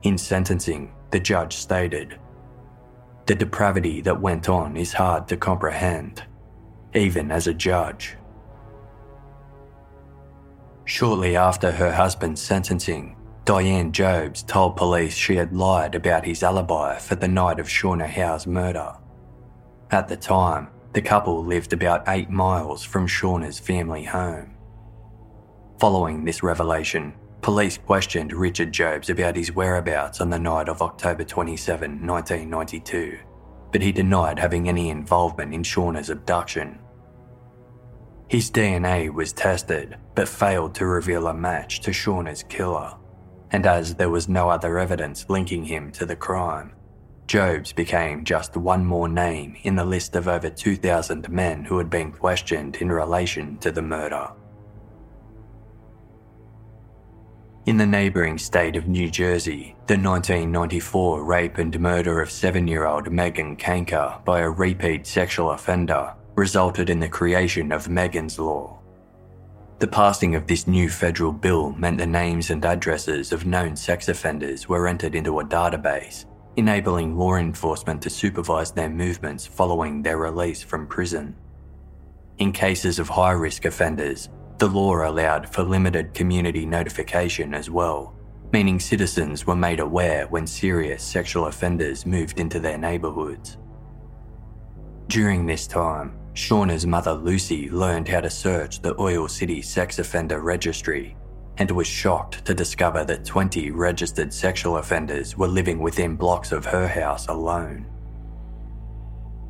In 0.03 0.19
sentencing, 0.19 0.93
the 1.13 1.21
judge 1.21 1.55
stated 1.55 2.19
The 3.27 3.35
depravity 3.35 4.01
that 4.01 4.21
went 4.21 4.49
on 4.49 4.77
is 4.77 4.93
hard 4.93 5.29
to 5.29 5.37
comprehend, 5.37 6.25
even 6.95 7.31
as 7.31 7.47
a 7.47 7.55
judge. 7.55 8.17
Shortly 10.85 11.37
after 11.37 11.71
her 11.71 11.93
husband's 11.93 12.43
sentencing, 12.43 13.17
Diane 13.45 13.93
Jobes 13.93 14.43
told 14.43 14.77
police 14.77 15.15
she 15.15 15.37
had 15.37 15.53
lied 15.53 15.95
about 15.95 16.25
his 16.25 16.43
alibi 16.43 16.99
for 16.99 17.15
the 17.15 17.29
night 17.29 17.61
of 17.61 17.67
Shauna 17.67 18.09
Howe's 18.09 18.47
murder. 18.47 18.95
At 19.91 20.09
the 20.09 20.17
time, 20.17 20.69
the 20.93 21.03
couple 21.03 21.45
lived 21.45 21.73
about 21.73 22.09
eight 22.09 22.31
miles 22.31 22.85
from 22.85 23.07
Shauna's 23.07 23.59
family 23.59 24.05
home. 24.05 24.55
Following 25.79 26.25
this 26.25 26.43
revelation, 26.43 27.15
police 27.43 27.77
questioned 27.77 28.33
Richard 28.33 28.73
Jobes 28.73 29.11
about 29.11 29.37
his 29.37 29.53
whereabouts 29.53 30.21
on 30.21 30.31
the 30.31 30.39
night 30.39 30.69
of 30.69 30.81
October 30.81 31.25
27, 31.25 32.07
1992, 32.07 33.19
but 33.71 33.83
he 33.83 33.93
denied 33.93 34.39
having 34.39 34.69
any 34.69 34.89
involvement 34.89 35.53
in 35.53 35.63
Shauna's 35.63 36.09
abduction. 36.09 36.79
His 38.29 38.51
DNA 38.51 39.13
was 39.13 39.33
tested, 39.33 39.99
but 40.15 40.29
failed 40.29 40.75
to 40.77 40.87
reveal 40.87 41.27
a 41.27 41.35
match 41.35 41.81
to 41.81 41.91
Shauna's 41.91 42.43
killer 42.45 42.95
and 43.53 43.67
as 43.67 43.95
there 43.95 44.11
was 44.11 44.29
no 44.29 44.49
other 44.49 44.79
evidence 44.79 45.29
linking 45.29 45.65
him 45.65 45.93
to 45.93 46.07
the 46.07 46.17
crime, 46.17 46.73
Jobes 47.27 47.73
became 47.73 48.25
just 48.25 48.57
one 48.57 48.85
more 48.85 49.09
name 49.09 49.57
in 49.63 49.77
the 49.77 49.85
list 49.85 50.17
of 50.17 50.27
over 50.27 50.51
2,000 50.51 51.29
men 51.29 51.65
who 51.65 51.79
had 51.79 51.89
been 51.89 52.13
questioned 52.13 52.77
in 52.77 52.91
relation 52.91 53.59
to 53.59 53.71
the 53.71 53.83
murder. 53.83 54.31
In 57.65 57.77
the 57.77 57.87
neighbouring 57.87 58.39
state 58.39 58.75
of 58.75 58.89
New 58.89 59.09
Jersey, 59.09 59.77
the 59.87 59.95
1994 59.95 61.23
rape 61.23 61.59
and 61.59 61.79
murder 61.79 62.21
of 62.21 62.29
seven 62.29 62.67
year 62.67 62.87
old 62.87 63.13
Megan 63.13 63.55
Kanka 63.55 64.21
by 64.25 64.41
a 64.41 64.51
repeat 64.51 65.07
sexual 65.07 65.53
offender 65.53 66.13
resulted 66.35 66.91
in 66.91 66.99
the 66.99 67.09
creation 67.09 67.71
of 67.71 67.89
Megan's 67.89 68.37
Law. 68.41 68.81
The 69.79 69.87
passing 69.87 70.35
of 70.35 70.49
this 70.49 70.67
new 70.67 70.91
federal 70.91 71.31
bill 71.31 71.71
meant 71.75 71.99
the 71.99 72.07
names 72.07 72.51
and 72.51 72.65
addresses 72.65 73.31
of 73.31 73.47
known 73.47 73.77
sex 73.77 74.09
offenders 74.09 74.69
were 74.69 74.89
entered 74.89 75.15
into 75.15 75.39
a 75.39 75.45
database, 75.45 76.25
enabling 76.57 77.17
law 77.17 77.37
enforcement 77.37 78.03
to 78.03 78.11
supervise 78.11 78.73
their 78.73 78.91
movements 78.91 79.47
following 79.47 80.03
their 80.03 80.19
release 80.19 80.65
from 80.65 80.89
prison. 80.89 81.37
In 82.39 82.51
cases 82.51 82.99
of 82.99 83.09
high 83.09 83.31
risk 83.31 83.67
offenders, 83.67 84.31
the 84.63 84.69
law 84.69 84.95
allowed 85.05 85.49
for 85.53 85.65
limited 85.65 86.15
community 86.15 86.65
notification 86.65 87.53
as 87.53 87.69
well, 87.69 88.15
meaning 88.53 88.79
citizens 88.79 89.45
were 89.45 89.57
made 89.57 89.81
aware 89.81 90.29
when 90.29 90.47
serious 90.47 91.03
sexual 91.03 91.47
offenders 91.47 92.07
moved 92.07 92.39
into 92.39 92.61
their 92.61 92.79
neighbourhoods. 92.79 93.59
During 95.09 95.47
this 95.47 95.67
time, 95.67 96.17
Shauna's 96.35 96.87
mother 96.87 97.13
Lucy 97.13 97.71
learned 97.71 98.07
how 98.07 98.21
to 98.21 98.31
search 98.31 98.81
the 98.81 98.95
Oil 99.01 99.27
City 99.27 99.63
Sex 99.63 99.99
Offender 99.99 100.39
Registry 100.39 101.17
and 101.59 101.69
was 101.69 101.89
shocked 101.89 102.45
to 102.45 102.55
discover 102.55 103.05
that 103.05 103.25
20 103.25 103.73
registered 103.73 104.33
sexual 104.33 104.77
offenders 104.77 105.37
were 105.37 105.49
living 105.49 105.81
within 105.81 106.15
blocks 106.15 106.53
of 106.53 106.65
her 106.67 106.87
house 106.87 107.27
alone. 107.27 107.85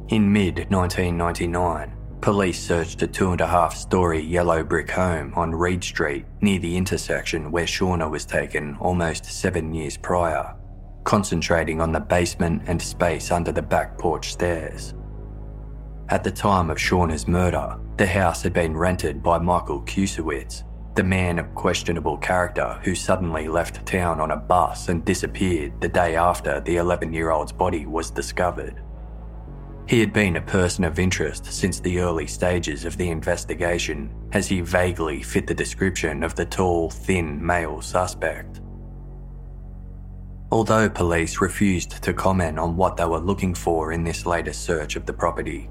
In 0.08 0.32
mid 0.32 0.70
1999, 0.70 1.98
police 2.22 2.62
searched 2.62 3.02
a 3.02 3.06
two 3.06 3.32
and 3.32 3.40
a 3.40 3.46
half 3.46 3.74
story 3.74 4.20
yellow 4.22 4.62
brick 4.62 4.88
home 4.88 5.34
on 5.34 5.52
Reed 5.52 5.82
Street 5.82 6.24
near 6.40 6.60
the 6.60 6.76
intersection 6.76 7.50
where 7.50 7.66
Shauna 7.66 8.08
was 8.08 8.24
taken 8.24 8.76
almost 8.76 9.24
seven 9.24 9.74
years 9.74 9.96
prior, 9.96 10.54
concentrating 11.02 11.80
on 11.80 11.90
the 11.90 11.98
basement 11.98 12.62
and 12.66 12.80
space 12.80 13.32
under 13.32 13.50
the 13.50 13.60
back 13.60 13.98
porch 13.98 14.32
stairs. 14.32 14.94
At 16.10 16.22
the 16.22 16.30
time 16.30 16.70
of 16.70 16.78
Shauna's 16.78 17.26
murder, 17.26 17.76
the 17.96 18.06
house 18.06 18.42
had 18.42 18.52
been 18.52 18.76
rented 18.76 19.20
by 19.20 19.38
Michael 19.38 19.82
Kusewitz, 19.82 20.62
the 20.94 21.02
man 21.02 21.40
of 21.40 21.52
questionable 21.56 22.18
character 22.18 22.78
who 22.84 22.94
suddenly 22.94 23.48
left 23.48 23.84
town 23.84 24.20
on 24.20 24.30
a 24.30 24.36
bus 24.36 24.88
and 24.88 25.04
disappeared 25.04 25.80
the 25.80 25.88
day 25.88 26.14
after 26.14 26.60
the 26.60 26.76
11 26.76 27.12
year 27.12 27.30
old's 27.30 27.52
body 27.52 27.84
was 27.84 28.12
discovered. 28.12 28.80
He 29.86 30.00
had 30.00 30.12
been 30.12 30.36
a 30.36 30.42
person 30.42 30.84
of 30.84 30.98
interest 30.98 31.46
since 31.46 31.80
the 31.80 31.98
early 32.00 32.26
stages 32.26 32.84
of 32.84 32.96
the 32.96 33.10
investigation, 33.10 34.10
as 34.32 34.48
he 34.48 34.60
vaguely 34.60 35.22
fit 35.22 35.46
the 35.46 35.54
description 35.54 36.22
of 36.22 36.34
the 36.34 36.46
tall, 36.46 36.88
thin 36.90 37.44
male 37.44 37.82
suspect. 37.82 38.60
Although 40.50 40.88
police 40.88 41.40
refused 41.40 42.02
to 42.02 42.12
comment 42.12 42.58
on 42.58 42.76
what 42.76 42.96
they 42.96 43.06
were 43.06 43.18
looking 43.18 43.54
for 43.54 43.92
in 43.92 44.04
this 44.04 44.26
latest 44.26 44.64
search 44.64 44.96
of 44.96 45.06
the 45.06 45.12
property, 45.12 45.68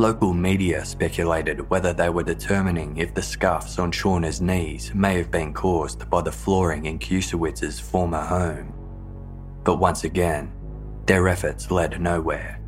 Local 0.00 0.32
media 0.32 0.82
speculated 0.82 1.68
whether 1.68 1.92
they 1.92 2.08
were 2.08 2.22
determining 2.22 2.96
if 2.96 3.12
the 3.12 3.20
scuffs 3.20 3.78
on 3.78 3.92
Shauna's 3.92 4.40
knees 4.40 4.94
may 4.94 5.18
have 5.18 5.30
been 5.30 5.52
caused 5.52 6.08
by 6.08 6.22
the 6.22 6.32
flooring 6.32 6.86
in 6.86 6.98
Kusewitz's 6.98 7.78
former 7.78 8.22
home. 8.22 8.72
But 9.62 9.76
once 9.76 10.04
again, 10.04 10.52
their 11.04 11.28
efforts 11.28 11.70
led 11.70 12.00
nowhere. 12.00 12.59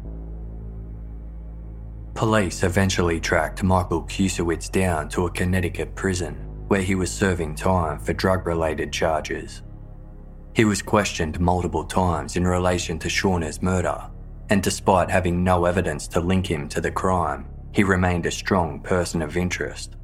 Police 2.15 2.63
eventually 2.63 3.19
tracked 3.21 3.63
Michael 3.63 4.03
Kusewitz 4.03 4.71
down 4.71 5.09
to 5.11 5.27
a 5.27 5.31
Connecticut 5.31 5.95
prison 5.95 6.35
where 6.69 6.83
he 6.83 6.95
was 6.95 7.11
serving 7.11 7.55
time 7.55 7.99
for 7.99 8.13
drug 8.13 8.47
related 8.47 8.93
charges. 8.93 9.63
He 10.55 10.65
was 10.65 10.83
questioned 10.83 11.41
multiple 11.41 11.85
times 11.85 12.37
in 12.37 12.47
relation 12.47 12.99
to 13.01 13.09
Shauna's 13.09 13.63
murder 13.63 14.11
and 14.53 14.63
despite 14.63 15.11
having 15.11 15.43
no 15.43 15.65
evidence 15.65 16.07
to 16.09 16.21
link 16.21 16.47
him 16.47 16.69
to 16.69 16.79
the 16.79 16.91
crime, 16.91 17.47
he 17.73 17.83
remained 17.83 18.27
a 18.27 18.31
strong 18.31 18.81
person 18.81 19.23
of 19.23 19.39
interest. 19.39 19.97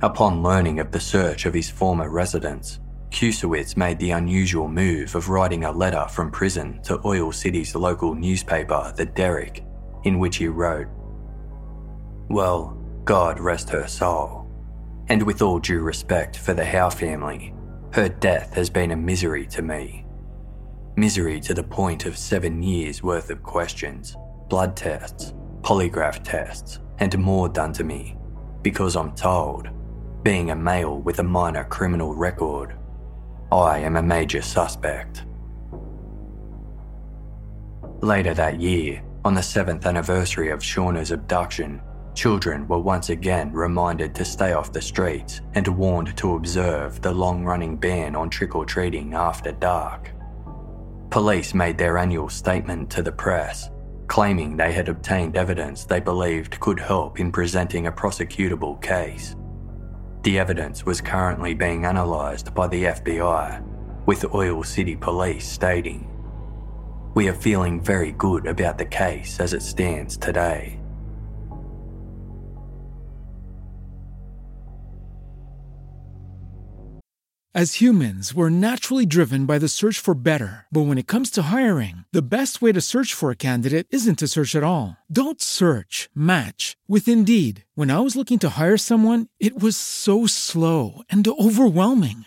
Upon 0.00 0.42
learning 0.42 0.80
of 0.80 0.90
the 0.90 1.00
search 1.00 1.44
of 1.44 1.52
his 1.52 1.68
former 1.68 2.08
residence, 2.08 2.80
Kusewitz 3.10 3.76
made 3.76 3.98
the 3.98 4.12
unusual 4.12 4.68
move 4.68 5.14
of 5.14 5.28
writing 5.28 5.64
a 5.64 5.70
letter 5.70 6.06
from 6.08 6.30
prison 6.30 6.80
to 6.84 6.98
Oil 7.04 7.30
City's 7.30 7.74
local 7.74 8.14
newspaper, 8.14 8.94
The 8.96 9.04
Derrick, 9.04 9.62
in 10.06 10.20
which 10.20 10.36
he 10.36 10.46
wrote, 10.46 10.86
Well, 12.28 12.78
God 13.04 13.40
rest 13.40 13.68
her 13.70 13.88
soul. 13.88 14.48
And 15.08 15.20
with 15.24 15.42
all 15.42 15.58
due 15.58 15.80
respect 15.80 16.38
for 16.38 16.54
the 16.54 16.64
Howe 16.64 16.90
family, 16.90 17.52
her 17.92 18.08
death 18.08 18.54
has 18.54 18.70
been 18.70 18.92
a 18.92 18.96
misery 18.96 19.46
to 19.48 19.62
me. 19.62 20.06
Misery 20.96 21.40
to 21.40 21.54
the 21.54 21.62
point 21.62 22.06
of 22.06 22.16
seven 22.16 22.62
years 22.62 23.02
worth 23.02 23.30
of 23.30 23.42
questions, 23.42 24.16
blood 24.48 24.76
tests, 24.76 25.34
polygraph 25.62 26.22
tests, 26.22 26.78
and 26.98 27.18
more 27.18 27.48
done 27.48 27.72
to 27.72 27.82
me, 27.82 28.16
because 28.62 28.94
I'm 28.94 29.12
told, 29.14 29.68
being 30.22 30.52
a 30.52 30.56
male 30.56 31.00
with 31.00 31.18
a 31.18 31.24
minor 31.24 31.64
criminal 31.64 32.14
record, 32.14 32.76
I 33.50 33.80
am 33.80 33.96
a 33.96 34.02
major 34.02 34.42
suspect. 34.42 35.24
Later 38.02 38.34
that 38.34 38.60
year, 38.60 39.02
on 39.26 39.34
the 39.34 39.42
seventh 39.42 39.86
anniversary 39.86 40.50
of 40.50 40.60
Shauna's 40.60 41.10
abduction, 41.10 41.82
children 42.14 42.68
were 42.68 42.78
once 42.78 43.08
again 43.08 43.52
reminded 43.52 44.14
to 44.14 44.24
stay 44.24 44.52
off 44.52 44.72
the 44.72 44.80
streets 44.80 45.40
and 45.54 45.66
warned 45.66 46.16
to 46.18 46.36
observe 46.36 47.02
the 47.02 47.10
long 47.10 47.44
running 47.44 47.76
ban 47.76 48.14
on 48.14 48.30
trick 48.30 48.54
or 48.54 48.64
treating 48.64 49.14
after 49.14 49.50
dark. 49.50 50.12
Police 51.10 51.54
made 51.54 51.76
their 51.76 51.98
annual 51.98 52.28
statement 52.28 52.88
to 52.90 53.02
the 53.02 53.10
press, 53.10 53.68
claiming 54.06 54.56
they 54.56 54.70
had 54.70 54.88
obtained 54.88 55.36
evidence 55.36 55.84
they 55.84 55.98
believed 55.98 56.60
could 56.60 56.78
help 56.78 57.18
in 57.18 57.32
presenting 57.32 57.88
a 57.88 57.92
prosecutable 57.92 58.80
case. 58.80 59.34
The 60.22 60.38
evidence 60.38 60.86
was 60.86 61.00
currently 61.00 61.52
being 61.52 61.84
analysed 61.84 62.54
by 62.54 62.68
the 62.68 62.84
FBI, 62.84 63.60
with 64.06 64.32
Oil 64.32 64.62
City 64.62 64.94
Police 64.94 65.48
stating, 65.48 66.15
We 67.16 67.28
are 67.30 67.32
feeling 67.32 67.80
very 67.80 68.12
good 68.12 68.46
about 68.46 68.76
the 68.76 68.84
case 68.84 69.40
as 69.40 69.54
it 69.54 69.62
stands 69.62 70.18
today. 70.18 70.78
As 77.54 77.80
humans, 77.80 78.34
we're 78.34 78.50
naturally 78.50 79.06
driven 79.06 79.46
by 79.46 79.58
the 79.58 79.66
search 79.66 79.98
for 79.98 80.12
better. 80.12 80.66
But 80.70 80.82
when 80.82 80.98
it 80.98 81.06
comes 81.06 81.30
to 81.30 81.44
hiring, 81.44 82.04
the 82.12 82.36
best 82.36 82.60
way 82.60 82.70
to 82.70 82.82
search 82.82 83.14
for 83.14 83.30
a 83.30 83.44
candidate 83.48 83.86
isn't 83.88 84.18
to 84.18 84.28
search 84.28 84.54
at 84.54 84.62
all. 84.62 84.98
Don't 85.10 85.40
search, 85.40 86.10
match 86.14 86.76
with 86.86 87.08
Indeed. 87.08 87.64
When 87.74 87.90
I 87.90 88.00
was 88.00 88.14
looking 88.14 88.38
to 88.40 88.58
hire 88.60 88.76
someone, 88.76 89.28
it 89.40 89.58
was 89.58 89.74
so 89.78 90.26
slow 90.26 91.00
and 91.08 91.26
overwhelming. 91.26 92.26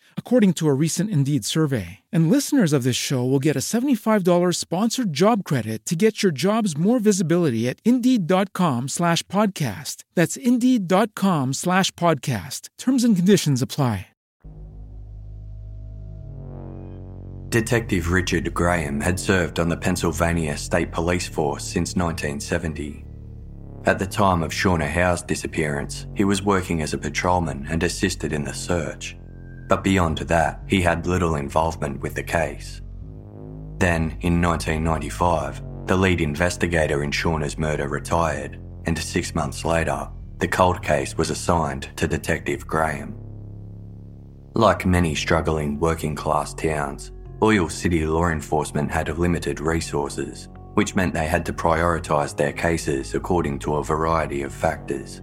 according 0.15 0.53
to 0.53 0.69
a 0.69 0.73
recent 0.73 1.09
Indeed 1.09 1.43
survey. 1.43 1.99
And 2.09 2.31
listeners 2.31 2.71
of 2.71 2.83
this 2.83 2.95
show 2.95 3.25
will 3.25 3.39
get 3.39 3.57
a 3.57 3.59
$75 3.59 4.55
sponsored 4.55 5.11
job 5.11 5.43
credit 5.43 5.85
to 5.87 5.97
get 5.97 6.23
your 6.23 6.31
jobs 6.31 6.77
more 6.77 6.99
visibility 6.99 7.67
at 7.67 7.81
Indeed.com 7.83 8.87
slash 8.87 9.23
podcast. 9.23 10.05
That's 10.15 10.37
Indeed.com 10.37 11.51
slash 11.51 11.91
podcast. 11.91 12.69
Terms 12.77 13.03
and 13.03 13.17
conditions 13.17 13.61
apply. 13.61 14.07
Detective 17.51 18.11
Richard 18.11 18.53
Graham 18.53 19.01
had 19.01 19.19
served 19.19 19.59
on 19.59 19.67
the 19.67 19.75
Pennsylvania 19.75 20.55
State 20.55 20.93
Police 20.93 21.27
Force 21.27 21.65
since 21.65 21.97
1970. 21.97 23.03
At 23.85 23.99
the 23.99 24.07
time 24.07 24.41
of 24.41 24.51
Shauna 24.51 24.87
Howe's 24.87 25.21
disappearance, 25.21 26.07
he 26.15 26.23
was 26.23 26.41
working 26.41 26.81
as 26.81 26.93
a 26.93 26.97
patrolman 26.97 27.67
and 27.69 27.83
assisted 27.83 28.31
in 28.31 28.45
the 28.45 28.53
search. 28.53 29.17
But 29.71 29.85
beyond 29.85 30.17
that, 30.17 30.59
he 30.67 30.81
had 30.81 31.07
little 31.07 31.35
involvement 31.35 32.01
with 32.01 32.13
the 32.13 32.23
case. 32.23 32.81
Then, 33.77 34.17
in 34.19 34.41
1995, 34.41 35.87
the 35.87 35.95
lead 35.95 36.19
investigator 36.19 37.03
in 37.03 37.11
Shauna's 37.11 37.57
murder 37.57 37.87
retired, 37.87 38.59
and 38.85 38.97
six 38.99 39.33
months 39.33 39.63
later, 39.63 40.09
the 40.39 40.47
cold 40.49 40.83
case 40.83 41.17
was 41.17 41.29
assigned 41.29 41.87
to 41.95 42.05
Detective 42.05 42.67
Graham. 42.67 43.15
Like 44.55 44.85
many 44.85 45.15
struggling 45.15 45.79
working 45.79 46.15
class 46.15 46.53
towns, 46.53 47.13
Oil 47.41 47.69
City 47.69 48.05
law 48.05 48.27
enforcement 48.27 48.91
had 48.91 49.17
limited 49.17 49.61
resources, 49.61 50.49
which 50.73 50.97
meant 50.97 51.13
they 51.13 51.27
had 51.27 51.45
to 51.45 51.53
prioritise 51.53 52.35
their 52.35 52.51
cases 52.51 53.15
according 53.15 53.59
to 53.59 53.75
a 53.75 53.83
variety 53.85 54.41
of 54.41 54.53
factors. 54.53 55.21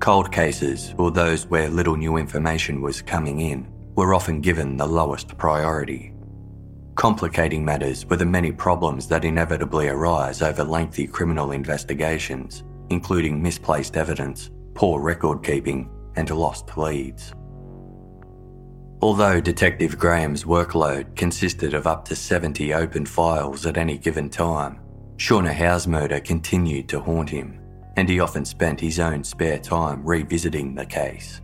Cold 0.00 0.30
cases, 0.30 0.94
or 0.96 1.10
those 1.10 1.46
where 1.46 1.68
little 1.68 1.96
new 1.96 2.16
information 2.16 2.80
was 2.80 3.02
coming 3.02 3.40
in, 3.40 3.66
were 3.96 4.14
often 4.14 4.40
given 4.40 4.76
the 4.76 4.86
lowest 4.86 5.36
priority. 5.36 6.14
Complicating 6.94 7.64
matters 7.64 8.06
were 8.06 8.16
the 8.16 8.24
many 8.24 8.52
problems 8.52 9.08
that 9.08 9.24
inevitably 9.24 9.88
arise 9.88 10.40
over 10.40 10.62
lengthy 10.62 11.06
criminal 11.06 11.50
investigations, 11.50 12.62
including 12.90 13.42
misplaced 13.42 13.96
evidence, 13.96 14.50
poor 14.74 15.00
record 15.00 15.42
keeping, 15.42 15.90
and 16.16 16.30
lost 16.30 16.76
leads. 16.76 17.32
Although 19.00 19.40
Detective 19.40 19.98
Graham's 19.98 20.44
workload 20.44 21.14
consisted 21.14 21.74
of 21.74 21.86
up 21.86 22.04
to 22.06 22.16
70 22.16 22.74
open 22.74 23.06
files 23.06 23.66
at 23.66 23.76
any 23.76 23.96
given 23.96 24.28
time, 24.28 24.80
Shauna 25.16 25.52
Howe's 25.52 25.86
murder 25.86 26.20
continued 26.20 26.88
to 26.88 27.00
haunt 27.00 27.30
him, 27.30 27.60
and 27.98 28.08
he 28.08 28.20
often 28.20 28.44
spent 28.44 28.80
his 28.80 29.00
own 29.00 29.24
spare 29.24 29.58
time 29.58 30.04
revisiting 30.04 30.72
the 30.72 30.86
case. 30.86 31.40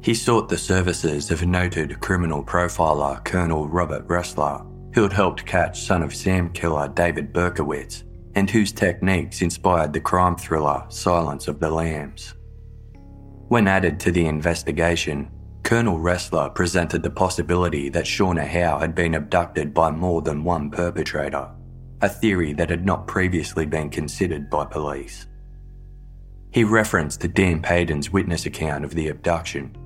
He 0.00 0.14
sought 0.14 0.48
the 0.48 0.56
services 0.56 1.30
of 1.30 1.46
noted 1.46 2.00
criminal 2.00 2.42
profiler 2.42 3.22
Colonel 3.22 3.68
Robert 3.68 4.08
Ressler, 4.08 4.66
who 4.94 5.02
had 5.02 5.12
helped 5.12 5.44
catch 5.44 5.82
son 5.82 6.02
of 6.02 6.14
Sam 6.14 6.50
killer 6.54 6.88
David 6.88 7.30
Berkowitz, 7.30 8.04
and 8.34 8.48
whose 8.48 8.72
techniques 8.72 9.42
inspired 9.42 9.92
the 9.92 10.00
crime 10.00 10.36
thriller 10.36 10.86
Silence 10.88 11.46
of 11.46 11.60
the 11.60 11.70
Lambs. 11.70 12.32
When 13.48 13.68
added 13.68 14.00
to 14.00 14.10
the 14.10 14.24
investigation, 14.24 15.30
Colonel 15.62 15.98
Ressler 15.98 16.54
presented 16.54 17.02
the 17.02 17.10
possibility 17.10 17.90
that 17.90 18.06
Shauna 18.06 18.46
Howe 18.46 18.78
had 18.78 18.94
been 18.94 19.14
abducted 19.14 19.74
by 19.74 19.90
more 19.90 20.22
than 20.22 20.42
one 20.42 20.70
perpetrator, 20.70 21.50
a 22.02 22.08
theory 22.08 22.52
that 22.54 22.70
had 22.70 22.86
not 22.86 23.06
previously 23.06 23.66
been 23.66 23.90
considered 23.90 24.48
by 24.48 24.64
police. 24.64 25.26
He 26.52 26.64
referenced 26.64 27.32
Dan 27.34 27.62
Payton's 27.62 28.10
witness 28.10 28.46
account 28.46 28.84
of 28.84 28.94
the 28.94 29.08
abduction, 29.08 29.76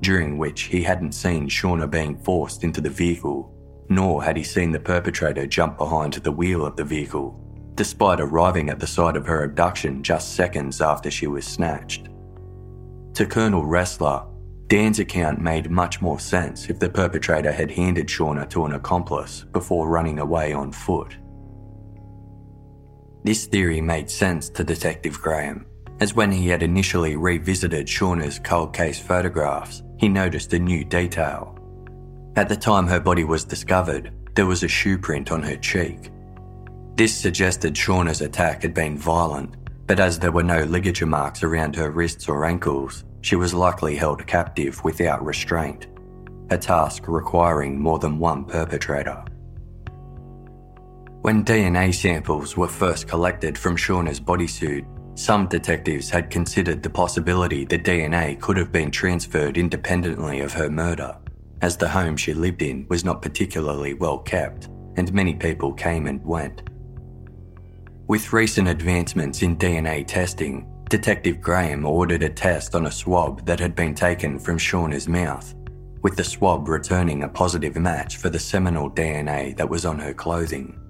during 0.00 0.38
which 0.38 0.62
he 0.62 0.82
hadn't 0.82 1.12
seen 1.12 1.48
Shauna 1.48 1.90
being 1.90 2.16
forced 2.18 2.62
into 2.62 2.80
the 2.80 2.90
vehicle, 2.90 3.52
nor 3.88 4.22
had 4.22 4.36
he 4.36 4.42
seen 4.44 4.70
the 4.70 4.80
perpetrator 4.80 5.46
jump 5.46 5.78
behind 5.78 6.14
the 6.14 6.32
wheel 6.32 6.64
of 6.64 6.76
the 6.76 6.84
vehicle, 6.84 7.38
despite 7.74 8.20
arriving 8.20 8.68
at 8.68 8.78
the 8.78 8.86
site 8.86 9.16
of 9.16 9.26
her 9.26 9.44
abduction 9.44 10.02
just 10.02 10.34
seconds 10.34 10.80
after 10.80 11.10
she 11.10 11.26
was 11.26 11.46
snatched. 11.46 12.08
To 13.14 13.26
Colonel 13.26 13.64
Ressler, 13.64 14.26
Dan's 14.68 15.00
account 15.00 15.40
made 15.40 15.70
much 15.70 16.00
more 16.00 16.18
sense 16.18 16.70
if 16.70 16.78
the 16.78 16.88
perpetrator 16.88 17.52
had 17.52 17.70
handed 17.70 18.06
Shauna 18.06 18.48
to 18.50 18.64
an 18.64 18.72
accomplice 18.72 19.44
before 19.52 19.88
running 19.88 20.18
away 20.18 20.52
on 20.52 20.72
foot. 20.72 21.16
This 23.24 23.46
theory 23.46 23.80
made 23.80 24.10
sense 24.10 24.48
to 24.50 24.64
Detective 24.64 25.20
Graham, 25.20 25.64
as 26.00 26.14
when 26.14 26.32
he 26.32 26.48
had 26.48 26.62
initially 26.62 27.14
revisited 27.14 27.86
Shauna's 27.86 28.40
cold 28.40 28.74
case 28.74 28.98
photographs, 28.98 29.84
he 29.98 30.08
noticed 30.08 30.52
a 30.52 30.58
new 30.58 30.84
detail. 30.84 31.56
At 32.34 32.48
the 32.48 32.56
time 32.56 32.88
her 32.88 32.98
body 32.98 33.22
was 33.22 33.44
discovered, 33.44 34.12
there 34.34 34.46
was 34.46 34.64
a 34.64 34.68
shoe 34.68 34.98
print 34.98 35.30
on 35.30 35.42
her 35.44 35.56
cheek. 35.56 36.10
This 36.96 37.14
suggested 37.14 37.74
Shauna's 37.74 38.22
attack 38.22 38.62
had 38.62 38.74
been 38.74 38.98
violent, 38.98 39.54
but 39.86 40.00
as 40.00 40.18
there 40.18 40.32
were 40.32 40.42
no 40.42 40.64
ligature 40.64 41.06
marks 41.06 41.44
around 41.44 41.76
her 41.76 41.92
wrists 41.92 42.28
or 42.28 42.44
ankles, 42.44 43.04
she 43.20 43.36
was 43.36 43.54
likely 43.54 43.94
held 43.94 44.26
captive 44.26 44.82
without 44.82 45.24
restraint, 45.24 45.86
a 46.50 46.58
task 46.58 47.04
requiring 47.06 47.78
more 47.78 48.00
than 48.00 48.18
one 48.18 48.44
perpetrator. 48.44 49.24
When 51.22 51.44
DNA 51.44 51.94
samples 51.94 52.56
were 52.56 52.66
first 52.66 53.06
collected 53.06 53.56
from 53.56 53.76
Shauna's 53.76 54.18
bodysuit, 54.18 54.84
some 55.16 55.46
detectives 55.46 56.10
had 56.10 56.30
considered 56.30 56.82
the 56.82 56.90
possibility 56.90 57.64
that 57.66 57.84
DNA 57.84 58.40
could 58.40 58.56
have 58.56 58.72
been 58.72 58.90
transferred 58.90 59.56
independently 59.56 60.40
of 60.40 60.52
her 60.52 60.68
murder, 60.68 61.16
as 61.60 61.76
the 61.76 61.88
home 61.88 62.16
she 62.16 62.34
lived 62.34 62.60
in 62.60 62.88
was 62.88 63.04
not 63.04 63.22
particularly 63.22 63.94
well 63.94 64.18
kept 64.18 64.68
and 64.96 65.12
many 65.12 65.32
people 65.32 65.72
came 65.72 66.08
and 66.08 66.24
went. 66.24 66.68
With 68.08 68.32
recent 68.32 68.66
advancements 68.66 69.42
in 69.42 69.56
DNA 69.56 70.04
testing, 70.04 70.66
Detective 70.90 71.40
Graham 71.40 71.86
ordered 71.86 72.24
a 72.24 72.30
test 72.30 72.74
on 72.74 72.86
a 72.86 72.90
swab 72.90 73.46
that 73.46 73.60
had 73.60 73.76
been 73.76 73.94
taken 73.94 74.40
from 74.40 74.58
Shauna's 74.58 75.06
mouth, 75.06 75.54
with 76.02 76.16
the 76.16 76.24
swab 76.24 76.68
returning 76.68 77.22
a 77.22 77.28
positive 77.28 77.76
match 77.76 78.16
for 78.16 78.28
the 78.28 78.40
seminal 78.40 78.90
DNA 78.90 79.56
that 79.56 79.70
was 79.70 79.86
on 79.86 80.00
her 80.00 80.12
clothing. 80.12 80.81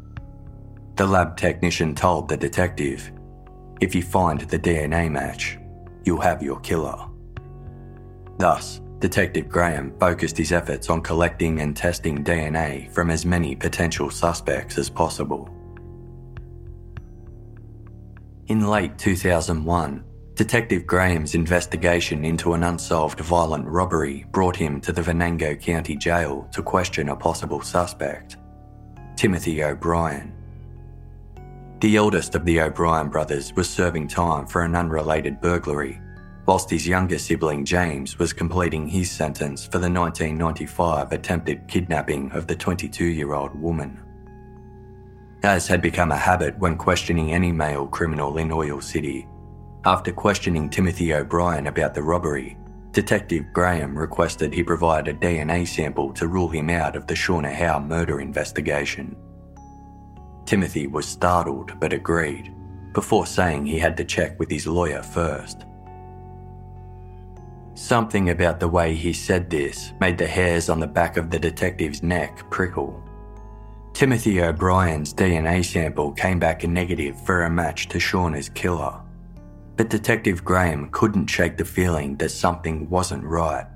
The 0.96 1.06
lab 1.06 1.36
technician 1.36 1.94
told 1.94 2.28
the 2.28 2.36
detective 2.36 3.10
if 3.80 3.94
you 3.94 4.02
find 4.02 4.40
the 4.40 4.58
DNA 4.58 5.10
match, 5.10 5.58
you'll 6.04 6.20
have 6.20 6.42
your 6.42 6.60
killer. 6.60 7.08
Thus, 8.38 8.80
Detective 9.00 9.48
Graham 9.48 9.92
focused 9.98 10.38
his 10.38 10.52
efforts 10.52 10.88
on 10.88 11.00
collecting 11.00 11.60
and 11.60 11.76
testing 11.76 12.22
DNA 12.22 12.88
from 12.92 13.10
as 13.10 13.26
many 13.26 13.56
potential 13.56 14.10
suspects 14.10 14.78
as 14.78 14.88
possible. 14.88 15.50
In 18.46 18.68
late 18.68 18.96
2001, 18.98 20.04
Detective 20.34 20.86
Graham's 20.86 21.34
investigation 21.34 22.24
into 22.24 22.52
an 22.52 22.62
unsolved 22.62 23.18
violent 23.20 23.66
robbery 23.66 24.24
brought 24.30 24.54
him 24.54 24.80
to 24.82 24.92
the 24.92 25.02
Venango 25.02 25.56
County 25.56 25.96
Jail 25.96 26.48
to 26.52 26.62
question 26.62 27.08
a 27.08 27.16
possible 27.16 27.60
suspect, 27.60 28.36
Timothy 29.16 29.64
O'Brien. 29.64 30.32
The 31.82 31.96
eldest 31.96 32.36
of 32.36 32.44
the 32.44 32.60
O'Brien 32.60 33.08
brothers 33.08 33.52
was 33.56 33.68
serving 33.68 34.06
time 34.06 34.46
for 34.46 34.62
an 34.62 34.76
unrelated 34.76 35.40
burglary, 35.40 36.00
whilst 36.46 36.70
his 36.70 36.86
younger 36.86 37.18
sibling 37.18 37.64
James 37.64 38.20
was 38.20 38.32
completing 38.32 38.86
his 38.86 39.10
sentence 39.10 39.64
for 39.64 39.78
the 39.78 39.90
1995 39.90 41.10
attempted 41.10 41.66
kidnapping 41.66 42.30
of 42.30 42.46
the 42.46 42.54
22 42.54 43.04
year 43.06 43.34
old 43.34 43.60
woman. 43.60 43.98
As 45.42 45.66
had 45.66 45.82
become 45.82 46.12
a 46.12 46.16
habit 46.16 46.56
when 46.60 46.76
questioning 46.76 47.32
any 47.32 47.50
male 47.50 47.88
criminal 47.88 48.38
in 48.38 48.52
Oil 48.52 48.80
City, 48.80 49.26
after 49.84 50.12
questioning 50.12 50.70
Timothy 50.70 51.12
O'Brien 51.12 51.66
about 51.66 51.94
the 51.94 52.02
robbery, 52.04 52.56
Detective 52.92 53.46
Graham 53.52 53.98
requested 53.98 54.54
he 54.54 54.62
provide 54.62 55.08
a 55.08 55.14
DNA 55.14 55.66
sample 55.66 56.12
to 56.12 56.28
rule 56.28 56.48
him 56.48 56.70
out 56.70 56.94
of 56.94 57.08
the 57.08 57.14
Shauna 57.14 57.52
Howe 57.52 57.80
murder 57.80 58.20
investigation. 58.20 59.16
Timothy 60.46 60.86
was 60.86 61.06
startled 61.06 61.78
but 61.80 61.92
agreed, 61.92 62.54
before 62.92 63.26
saying 63.26 63.66
he 63.66 63.78
had 63.78 63.96
to 63.96 64.04
check 64.04 64.38
with 64.38 64.50
his 64.50 64.66
lawyer 64.66 65.02
first. 65.02 65.64
Something 67.74 68.30
about 68.30 68.60
the 68.60 68.68
way 68.68 68.94
he 68.94 69.12
said 69.12 69.48
this 69.48 69.92
made 69.98 70.18
the 70.18 70.26
hairs 70.26 70.68
on 70.68 70.78
the 70.78 70.86
back 70.86 71.16
of 71.16 71.30
the 71.30 71.38
detective's 71.38 72.02
neck 72.02 72.48
prickle. 72.50 73.02
Timothy 73.94 74.42
O'Brien's 74.42 75.14
DNA 75.14 75.64
sample 75.64 76.12
came 76.12 76.38
back 76.38 76.64
negative 76.64 77.18
for 77.20 77.42
a 77.42 77.50
match 77.50 77.88
to 77.88 77.98
Shauna's 77.98 78.48
killer, 78.50 79.00
but 79.76 79.90
Detective 79.90 80.44
Graham 80.44 80.90
couldn't 80.90 81.28
shake 81.28 81.56
the 81.56 81.64
feeling 81.64 82.16
that 82.16 82.30
something 82.30 82.88
wasn't 82.90 83.24
right. 83.24 83.66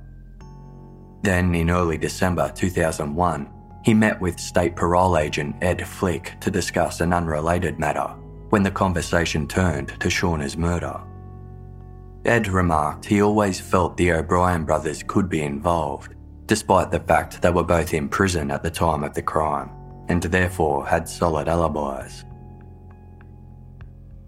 Then, 1.23 1.55
in 1.55 1.71
early 1.71 1.99
December 1.99 2.53
2001, 2.55 3.49
he 3.87 3.95
met 3.95 4.21
with 4.21 4.41
State 4.41 4.75
Parole 4.75 5.17
Agent 5.17 5.55
Ed 5.63 5.87
Flick 5.87 6.35
to 6.41 6.51
discuss 6.51 7.01
an 7.01 7.13
unrelated 7.13 7.79
matter 7.79 8.17
when 8.51 8.65
the 8.65 8.71
conversation 8.71 9.47
turned 9.47 9.91
to 10.01 10.09
Shauna's 10.09 10.57
murder. 10.57 11.01
Ed 12.25 12.49
remarked 12.49 13.05
he 13.05 13.23
always 13.23 13.61
felt 13.61 13.97
the 13.97 14.11
O'Brien 14.11 14.65
brothers 14.65 15.05
could 15.05 15.29
be 15.29 15.43
involved, 15.43 16.17
despite 16.47 16.91
the 16.91 16.99
fact 16.99 17.41
they 17.41 17.51
were 17.53 17.63
both 17.63 17.95
in 17.95 18.09
prison 18.09 18.51
at 18.51 18.65
the 18.65 18.71
time 18.73 19.05
of 19.05 19.15
the 19.15 19.23
crime 19.23 19.71
and 20.09 20.21
therefore 20.21 20.85
had 20.85 21.09
solid 21.09 21.47
alibis. 21.47 22.25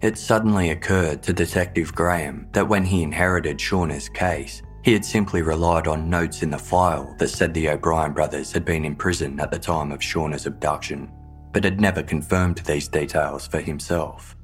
It 0.01 0.17
suddenly 0.17 0.69
occurred 0.69 1.21
to 1.23 1.33
Detective 1.33 1.93
Graham 1.93 2.47
that 2.53 2.69
when 2.69 2.85
he 2.85 3.03
inherited 3.03 3.57
Shauna's 3.57 4.07
case, 4.07 4.61
he 4.89 4.93
had 4.93 5.05
simply 5.05 5.43
relied 5.43 5.87
on 5.87 6.09
notes 6.09 6.41
in 6.41 6.49
the 6.49 6.57
file 6.57 7.13
that 7.19 7.27
said 7.27 7.53
the 7.53 7.69
O'Brien 7.69 8.11
brothers 8.11 8.51
had 8.51 8.65
been 8.65 8.83
in 8.83 8.95
prison 8.95 9.39
at 9.39 9.51
the 9.51 9.59
time 9.59 9.91
of 9.91 9.99
Shauna's 9.99 10.47
abduction, 10.47 11.11
but 11.51 11.63
had 11.63 11.79
never 11.79 12.01
confirmed 12.01 12.57
these 12.65 12.87
details 12.87 13.45
for 13.45 13.59
himself. 13.61 14.35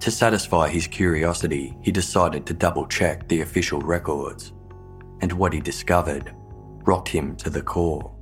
To 0.00 0.10
satisfy 0.10 0.70
his 0.70 0.86
curiosity, 0.86 1.76
he 1.82 1.92
decided 1.92 2.46
to 2.46 2.54
double 2.54 2.86
check 2.86 3.28
the 3.28 3.42
official 3.42 3.78
records, 3.82 4.54
and 5.20 5.30
what 5.34 5.52
he 5.52 5.60
discovered 5.60 6.34
rocked 6.86 7.08
him 7.10 7.36
to 7.36 7.50
the 7.50 7.60
core. 7.60 8.16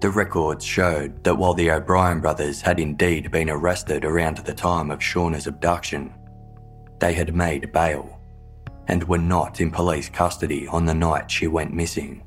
The 0.00 0.10
records 0.10 0.64
showed 0.64 1.24
that 1.24 1.34
while 1.34 1.54
the 1.54 1.72
O'Brien 1.72 2.20
brothers 2.20 2.60
had 2.60 2.78
indeed 2.78 3.32
been 3.32 3.50
arrested 3.50 4.04
around 4.04 4.36
the 4.36 4.54
time 4.54 4.92
of 4.92 5.00
Shauna's 5.00 5.48
abduction, 5.48 6.14
they 7.00 7.14
had 7.14 7.34
made 7.34 7.72
bail 7.72 8.21
and 8.88 9.04
were 9.04 9.18
not 9.18 9.60
in 9.60 9.70
police 9.70 10.08
custody 10.08 10.66
on 10.68 10.84
the 10.84 10.94
night 10.94 11.30
she 11.30 11.46
went 11.46 11.72
missing. 11.72 12.22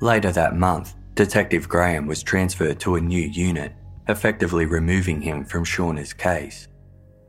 Later 0.00 0.32
that 0.32 0.56
month, 0.56 0.94
Detective 1.14 1.68
Graham 1.68 2.06
was 2.06 2.22
transferred 2.22 2.80
to 2.80 2.96
a 2.96 3.00
new 3.00 3.22
unit, 3.28 3.72
effectively 4.08 4.66
removing 4.66 5.20
him 5.20 5.44
from 5.44 5.64
Shauna's 5.64 6.12
case. 6.12 6.68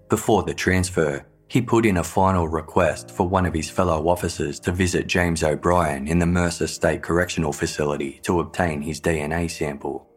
Before 0.09 0.43
the 0.43 0.53
transfer, 0.53 1.25
he 1.47 1.61
put 1.61 1.85
in 1.85 1.97
a 1.97 2.03
final 2.03 2.47
request 2.47 3.11
for 3.11 3.27
one 3.27 3.45
of 3.45 3.53
his 3.53 3.69
fellow 3.69 4.07
officers 4.07 4.59
to 4.61 4.71
visit 4.71 5.05
James 5.05 5.43
O'Brien 5.43 6.07
in 6.07 6.17
the 6.17 6.25
Mercer 6.25 6.65
State 6.65 7.03
Correctional 7.03 7.53
Facility 7.53 8.19
to 8.23 8.39
obtain 8.39 8.81
his 8.81 8.99
DNA 8.99 9.51
sample. 9.51 10.07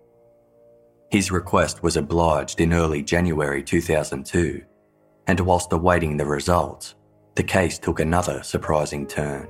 His 1.11 1.30
request 1.30 1.82
was 1.82 1.97
obliged 1.97 2.61
in 2.61 2.72
early 2.72 3.03
January 3.03 3.62
2002, 3.62 4.62
and 5.26 5.40
whilst 5.40 5.72
awaiting 5.72 6.16
the 6.16 6.26
results, 6.26 6.94
the 7.34 7.42
case 7.42 7.78
took 7.78 8.00
another 8.00 8.42
surprising 8.42 9.06
turn. 9.06 9.48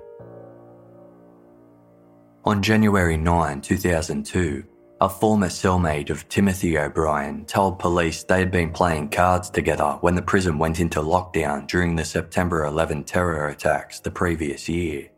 On 2.44 2.62
January 2.62 3.16
9, 3.16 3.60
2002, 3.60 4.64
a 5.00 5.08
former 5.08 5.48
cellmate 5.48 6.08
of 6.08 6.26
Timothy 6.28 6.78
O'Brien 6.78 7.44
told 7.44 7.78
police 7.78 8.22
they 8.22 8.38
had 8.38 8.50
been 8.50 8.70
playing 8.70 9.10
cards 9.10 9.50
together 9.50 9.98
when 10.00 10.14
the 10.14 10.22
prison 10.22 10.58
went 10.58 10.80
into 10.80 11.00
lockdown 11.00 11.66
during 11.66 11.94
the 11.94 12.04
September 12.04 12.64
11 12.64 13.04
terror 13.04 13.48
attacks 13.48 14.00
the 14.00 14.10
previous 14.10 14.68
year. 14.68 15.10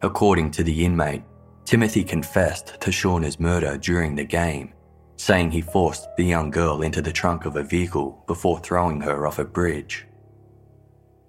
According 0.00 0.52
to 0.52 0.62
the 0.62 0.84
inmate, 0.84 1.22
Timothy 1.64 2.04
confessed 2.04 2.80
to 2.80 2.90
Shauna's 2.90 3.40
murder 3.40 3.76
during 3.76 4.14
the 4.14 4.24
game 4.24 4.72
saying 5.16 5.50
he 5.50 5.60
forced 5.60 6.06
the 6.16 6.24
young 6.24 6.50
girl 6.50 6.82
into 6.82 7.02
the 7.02 7.12
trunk 7.12 7.44
of 7.44 7.56
a 7.56 7.62
vehicle 7.62 8.22
before 8.26 8.58
throwing 8.58 9.00
her 9.00 9.26
off 9.26 9.38
a 9.38 9.44
bridge. 9.44 10.06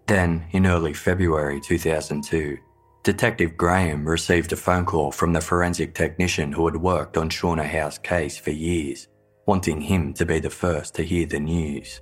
Then, 0.07 0.45
in 0.51 0.65
early 0.65 0.93
February 0.93 1.59
2002, 1.59 2.57
Detective 3.03 3.55
Graham 3.55 4.07
received 4.07 4.51
a 4.51 4.57
phone 4.57 4.85
call 4.85 5.11
from 5.11 5.31
the 5.31 5.41
forensic 5.41 5.93
technician 5.93 6.51
who 6.51 6.65
had 6.65 6.75
worked 6.75 7.17
on 7.17 7.29
Shauna 7.29 7.65
Howe's 7.65 7.97
case 7.97 8.38
for 8.38 8.51
years, 8.51 9.07
wanting 9.45 9.79
him 9.79 10.13
to 10.15 10.25
be 10.25 10.39
the 10.39 10.49
first 10.49 10.95
to 10.95 11.03
hear 11.03 11.25
the 11.25 11.39
news. 11.39 12.01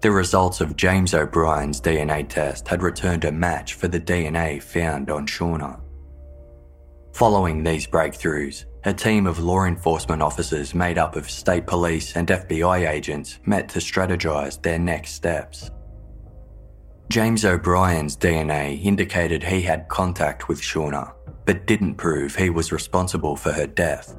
The 0.00 0.10
results 0.10 0.60
of 0.60 0.76
James 0.76 1.12
O'Brien's 1.12 1.80
DNA 1.80 2.28
test 2.28 2.66
had 2.66 2.82
returned 2.82 3.24
a 3.24 3.32
match 3.32 3.74
for 3.74 3.86
the 3.86 4.00
DNA 4.00 4.62
found 4.62 5.10
on 5.10 5.26
Shauna. 5.26 5.80
Following 7.12 7.62
these 7.62 7.86
breakthroughs, 7.86 8.64
a 8.84 8.94
team 8.94 9.26
of 9.26 9.38
law 9.38 9.64
enforcement 9.64 10.22
officers 10.22 10.74
made 10.74 10.96
up 10.96 11.14
of 11.14 11.30
state 11.30 11.66
police 11.66 12.16
and 12.16 12.28
FBI 12.28 12.88
agents 12.88 13.38
met 13.44 13.68
to 13.68 13.78
strategise 13.78 14.60
their 14.62 14.78
next 14.78 15.12
steps. 15.12 15.70
James 17.10 17.44
O'Brien's 17.44 18.16
DNA 18.16 18.82
indicated 18.82 19.42
he 19.42 19.60
had 19.60 19.88
contact 19.88 20.48
with 20.48 20.60
Shauna, 20.60 21.12
but 21.44 21.66
didn't 21.66 21.96
prove 21.96 22.34
he 22.34 22.48
was 22.48 22.72
responsible 22.72 23.36
for 23.36 23.52
her 23.52 23.66
death. 23.66 24.16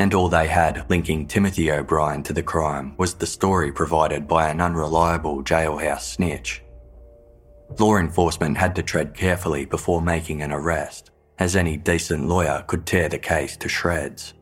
And 0.00 0.12
all 0.12 0.28
they 0.28 0.48
had 0.48 0.90
linking 0.90 1.28
Timothy 1.28 1.70
O'Brien 1.70 2.24
to 2.24 2.32
the 2.32 2.42
crime 2.42 2.96
was 2.96 3.14
the 3.14 3.26
story 3.26 3.70
provided 3.70 4.26
by 4.26 4.48
an 4.48 4.60
unreliable 4.60 5.44
jailhouse 5.44 6.00
snitch. 6.00 6.64
Law 7.78 7.96
enforcement 7.98 8.56
had 8.56 8.74
to 8.74 8.82
tread 8.82 9.14
carefully 9.14 9.66
before 9.66 10.02
making 10.02 10.42
an 10.42 10.50
arrest 10.50 11.10
as 11.38 11.56
any 11.56 11.76
decent 11.76 12.28
lawyer 12.28 12.64
could 12.66 12.86
tear 12.86 13.08
the 13.08 13.18
case 13.18 13.56
to 13.56 13.68
shreds. 13.68 14.34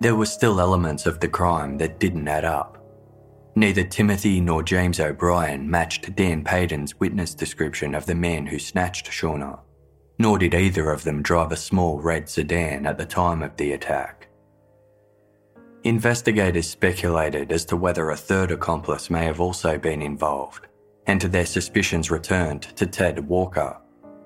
There 0.00 0.16
were 0.16 0.26
still 0.26 0.60
elements 0.60 1.06
of 1.06 1.20
the 1.20 1.28
crime 1.28 1.76
that 1.78 2.00
didn't 2.00 2.28
add 2.28 2.44
up. 2.44 2.78
Neither 3.54 3.84
Timothy 3.84 4.40
nor 4.40 4.62
James 4.62 5.00
O'Brien 5.00 5.68
matched 5.68 6.14
Dan 6.14 6.42
Payton's 6.44 6.98
witness 6.98 7.34
description 7.34 7.94
of 7.94 8.06
the 8.06 8.14
man 8.14 8.46
who 8.46 8.58
snatched 8.58 9.10
Shauna, 9.10 9.60
nor 10.18 10.38
did 10.38 10.54
either 10.54 10.90
of 10.90 11.04
them 11.04 11.22
drive 11.22 11.52
a 11.52 11.56
small 11.56 12.00
red 12.00 12.28
sedan 12.28 12.86
at 12.86 12.96
the 12.96 13.04
time 13.04 13.42
of 13.42 13.56
the 13.56 13.72
attack. 13.72 14.28
Investigators 15.84 16.68
speculated 16.68 17.50
as 17.52 17.64
to 17.66 17.76
whether 17.76 18.10
a 18.10 18.16
third 18.16 18.50
accomplice 18.50 19.10
may 19.10 19.24
have 19.24 19.40
also 19.40 19.78
been 19.78 20.00
involved, 20.00 20.66
and 21.06 21.20
their 21.20 21.46
suspicions 21.46 22.10
returned 22.10 22.62
to 22.76 22.86
Ted 22.86 23.26
Walker, 23.26 23.76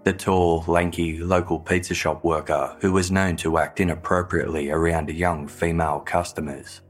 the 0.04 0.12
tall, 0.12 0.64
lanky 0.66 1.18
local 1.18 1.58
pizza 1.58 1.94
shop 1.94 2.24
worker 2.24 2.76
who 2.80 2.92
was 2.92 3.10
known 3.10 3.36
to 3.36 3.58
act 3.58 3.80
inappropriately 3.80 4.70
around 4.70 5.08
young 5.08 5.48
female 5.48 6.00
customers. 6.00 6.82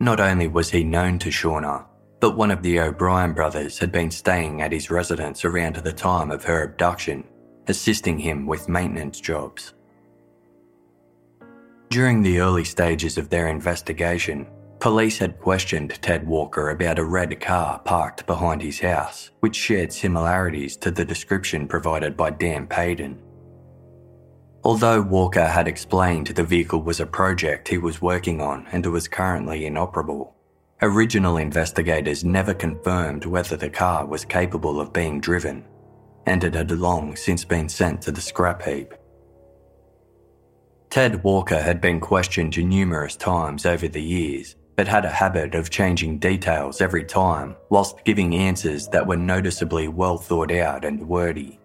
Not 0.00 0.20
only 0.20 0.48
was 0.48 0.70
he 0.70 0.84
known 0.84 1.18
to 1.20 1.28
Shauna, 1.28 1.84
but 2.18 2.36
one 2.36 2.50
of 2.50 2.62
the 2.62 2.80
O'Brien 2.80 3.34
brothers 3.34 3.78
had 3.78 3.92
been 3.92 4.10
staying 4.10 4.62
at 4.62 4.72
his 4.72 4.90
residence 4.90 5.44
around 5.44 5.76
the 5.76 5.92
time 5.92 6.30
of 6.30 6.44
her 6.44 6.62
abduction, 6.62 7.24
assisting 7.66 8.18
him 8.18 8.46
with 8.46 8.68
maintenance 8.68 9.20
jobs. 9.20 9.74
During 11.90 12.22
the 12.22 12.38
early 12.38 12.64
stages 12.64 13.18
of 13.18 13.28
their 13.28 13.48
investigation, 13.48 14.46
Police 14.82 15.18
had 15.18 15.38
questioned 15.38 16.02
Ted 16.02 16.26
Walker 16.26 16.70
about 16.70 16.98
a 16.98 17.04
red 17.04 17.40
car 17.40 17.78
parked 17.84 18.26
behind 18.26 18.60
his 18.60 18.80
house, 18.80 19.30
which 19.38 19.54
shared 19.54 19.92
similarities 19.92 20.76
to 20.78 20.90
the 20.90 21.04
description 21.04 21.68
provided 21.68 22.16
by 22.16 22.30
Dan 22.30 22.66
Payton. 22.66 23.22
Although 24.64 25.02
Walker 25.02 25.46
had 25.46 25.68
explained 25.68 26.26
the 26.26 26.42
vehicle 26.42 26.82
was 26.82 26.98
a 26.98 27.06
project 27.06 27.68
he 27.68 27.78
was 27.78 28.02
working 28.02 28.40
on 28.40 28.66
and 28.72 28.84
was 28.84 29.06
currently 29.06 29.66
inoperable, 29.66 30.34
original 30.82 31.36
investigators 31.36 32.24
never 32.24 32.52
confirmed 32.52 33.24
whether 33.24 33.56
the 33.56 33.70
car 33.70 34.04
was 34.04 34.24
capable 34.24 34.80
of 34.80 34.92
being 34.92 35.20
driven, 35.20 35.64
and 36.26 36.42
it 36.42 36.54
had 36.54 36.72
long 36.72 37.14
since 37.14 37.44
been 37.44 37.68
sent 37.68 38.02
to 38.02 38.10
the 38.10 38.20
scrap 38.20 38.62
heap. 38.62 38.94
Ted 40.90 41.22
Walker 41.22 41.62
had 41.62 41.80
been 41.80 42.00
questioned 42.00 42.58
numerous 42.58 43.14
times 43.14 43.64
over 43.64 43.86
the 43.86 44.02
years 44.02 44.56
but 44.76 44.88
had 44.88 45.04
a 45.04 45.10
habit 45.10 45.54
of 45.54 45.70
changing 45.70 46.18
details 46.18 46.80
every 46.80 47.04
time, 47.04 47.56
whilst 47.68 48.04
giving 48.04 48.34
answers 48.34 48.88
that 48.88 49.06
were 49.06 49.16
noticeably 49.16 49.88
well 49.88 50.16
thought 50.16 50.50
out 50.50 50.84
and 50.84 51.06
wordy. 51.06 51.58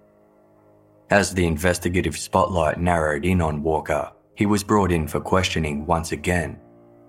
As 1.10 1.34
the 1.34 1.46
investigative 1.46 2.18
spotlight 2.18 2.80
narrowed 2.80 3.26
in 3.26 3.42
on 3.42 3.64
Walker, 3.64 4.12
he 4.36 4.46
was 4.46 4.64
brought 4.64 4.92
in 4.92 5.08
for 5.08 5.22
questioning 5.22 5.86
once 5.86 6.12
again, 6.12 6.60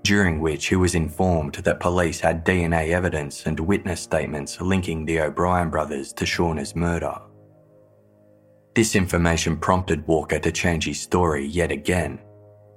during 0.04 0.40
which 0.40 0.66
he 0.66 0.76
was 0.76 0.94
informed 0.94 1.54
that 1.54 1.80
police 1.80 2.20
had 2.20 2.46
DNA 2.46 2.90
evidence 2.90 3.46
and 3.46 3.58
witness 3.58 4.00
statements 4.00 4.60
linking 4.60 5.04
the 5.04 5.20
O'Brien 5.20 5.68
brothers 5.68 6.12
to 6.12 6.24
Shauna's 6.24 6.76
murder. 6.76 7.18
This 8.74 8.94
information 8.94 9.56
prompted 9.56 10.06
Walker 10.06 10.38
to 10.38 10.52
change 10.52 10.86
his 10.86 11.00
story 11.00 11.44
yet 11.44 11.72
again 11.72 12.20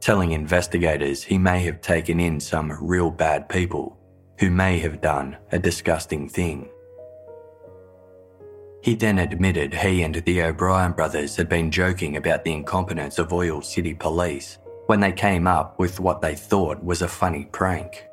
telling 0.02 0.32
investigators 0.32 1.24
he 1.24 1.38
may 1.38 1.60
have 1.60 1.80
taken 1.80 2.20
in 2.20 2.40
some 2.40 2.76
real 2.82 3.12
bad 3.12 3.48
people 3.48 3.98
who 4.40 4.50
may 4.50 4.80
have 4.80 5.00
done 5.00 5.38
a 5.52 5.60
disgusting 5.60 6.28
thing. 6.28 6.68
He 8.82 8.96
then 8.96 9.20
admitted 9.20 9.76
he 9.76 10.02
and 10.02 10.16
the 10.16 10.42
O'Brien 10.42 10.94
brothers 10.94 11.36
had 11.36 11.48
been 11.48 11.70
joking 11.70 12.18
about 12.18 12.44
the 12.44 12.52
incompetence 12.52 13.20
of 13.20 13.32
Oil 13.32 13.62
City 13.62 13.94
Police 13.94 14.58
when 14.88 15.00
they 15.00 15.12
came 15.12 15.46
up 15.46 15.78
with 15.78 16.00
what 16.00 16.20
they 16.20 16.34
thought 16.34 16.84
was 16.84 17.04
a 17.04 17.08
funny 17.08 17.48
prank. 17.52 18.04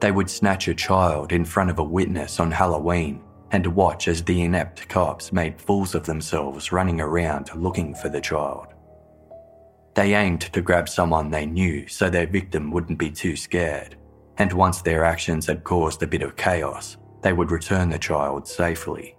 They 0.00 0.12
would 0.12 0.30
snatch 0.30 0.66
a 0.66 0.74
child 0.74 1.32
in 1.32 1.44
front 1.44 1.68
of 1.68 1.78
a 1.78 1.84
witness 1.84 2.40
on 2.40 2.50
Halloween 2.50 3.22
and 3.50 3.66
watch 3.66 4.08
as 4.08 4.22
the 4.22 4.42
inept 4.42 4.88
cops 4.88 5.30
made 5.30 5.60
fools 5.60 5.94
of 5.94 6.06
themselves 6.06 6.72
running 6.72 7.00
around 7.00 7.50
looking 7.54 7.94
for 7.94 8.08
the 8.08 8.20
child. 8.20 8.68
They 9.98 10.14
aimed 10.14 10.42
to 10.52 10.62
grab 10.62 10.88
someone 10.88 11.28
they 11.28 11.44
knew 11.44 11.88
so 11.88 12.08
their 12.08 12.28
victim 12.28 12.70
wouldn't 12.70 13.00
be 13.00 13.10
too 13.10 13.34
scared, 13.34 13.96
and 14.36 14.52
once 14.52 14.80
their 14.80 15.04
actions 15.04 15.44
had 15.48 15.64
caused 15.64 16.00
a 16.04 16.06
bit 16.06 16.22
of 16.22 16.36
chaos, 16.36 16.96
they 17.22 17.32
would 17.32 17.50
return 17.50 17.88
the 17.88 17.98
child 17.98 18.46
safely. 18.46 19.16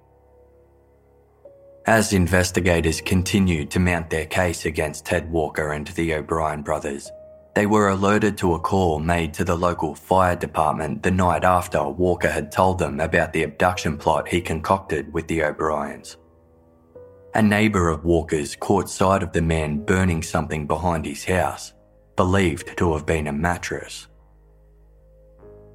As 1.86 2.14
investigators 2.14 3.02
continued 3.02 3.70
to 3.72 3.80
mount 3.82 4.10
their 4.10 4.26
case 4.26 4.64
against 4.64 5.06
Ted 5.06 5.30
Walker 5.30 5.74
and 5.74 5.86
the 5.88 6.14
O'Brien 6.14 6.62
brothers, 6.62 7.12
they 7.56 7.66
were 7.66 7.90
alerted 7.90 8.38
to 8.38 8.54
a 8.54 8.60
call 8.62 9.00
made 9.00 9.34
to 9.34 9.44
the 9.44 9.58
local 9.58 9.96
fire 9.96 10.38
department 10.38 11.04
the 11.04 11.12
night 11.12 11.44
after 11.44 11.90
Walker 11.90 12.32
had 12.32 12.54
told 12.54 12.80
them 12.80 13.02
about 13.02 13.34
the 13.34 13.44
abduction 13.44 13.98
plot 13.98 14.30
he 14.30 14.40
concocted 14.40 15.12
with 15.12 15.28
the 15.28 15.44
O'Briens. 15.44 16.16
A 17.36 17.44
neighbour 17.44 17.90
of 17.90 18.06
Walker's 18.06 18.56
caught 18.56 18.90
sight 18.90 19.22
of 19.22 19.34
the 19.34 19.42
man 19.42 19.86
burning 19.86 20.24
something 20.24 20.66
behind 20.66 21.06
his 21.06 21.24
house, 21.24 21.74
believed 22.16 22.76
to 22.78 22.94
have 22.94 23.06
been 23.06 23.28
a 23.28 23.32
mattress. 23.32 24.08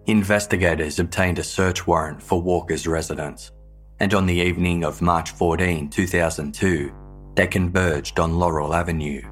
Investigators 0.06 0.98
obtained 0.98 1.38
a 1.38 1.44
search 1.44 1.86
warrant 1.86 2.20
for 2.20 2.42
Walker's 2.42 2.88
residence, 2.88 3.52
and 4.00 4.12
on 4.14 4.26
the 4.26 4.34
evening 4.34 4.84
of 4.84 5.00
March 5.00 5.30
14, 5.30 5.88
2002, 5.90 6.92
they 7.36 7.46
converged 7.46 8.18
on 8.18 8.36
Laurel 8.36 8.74
Avenue, 8.74 9.22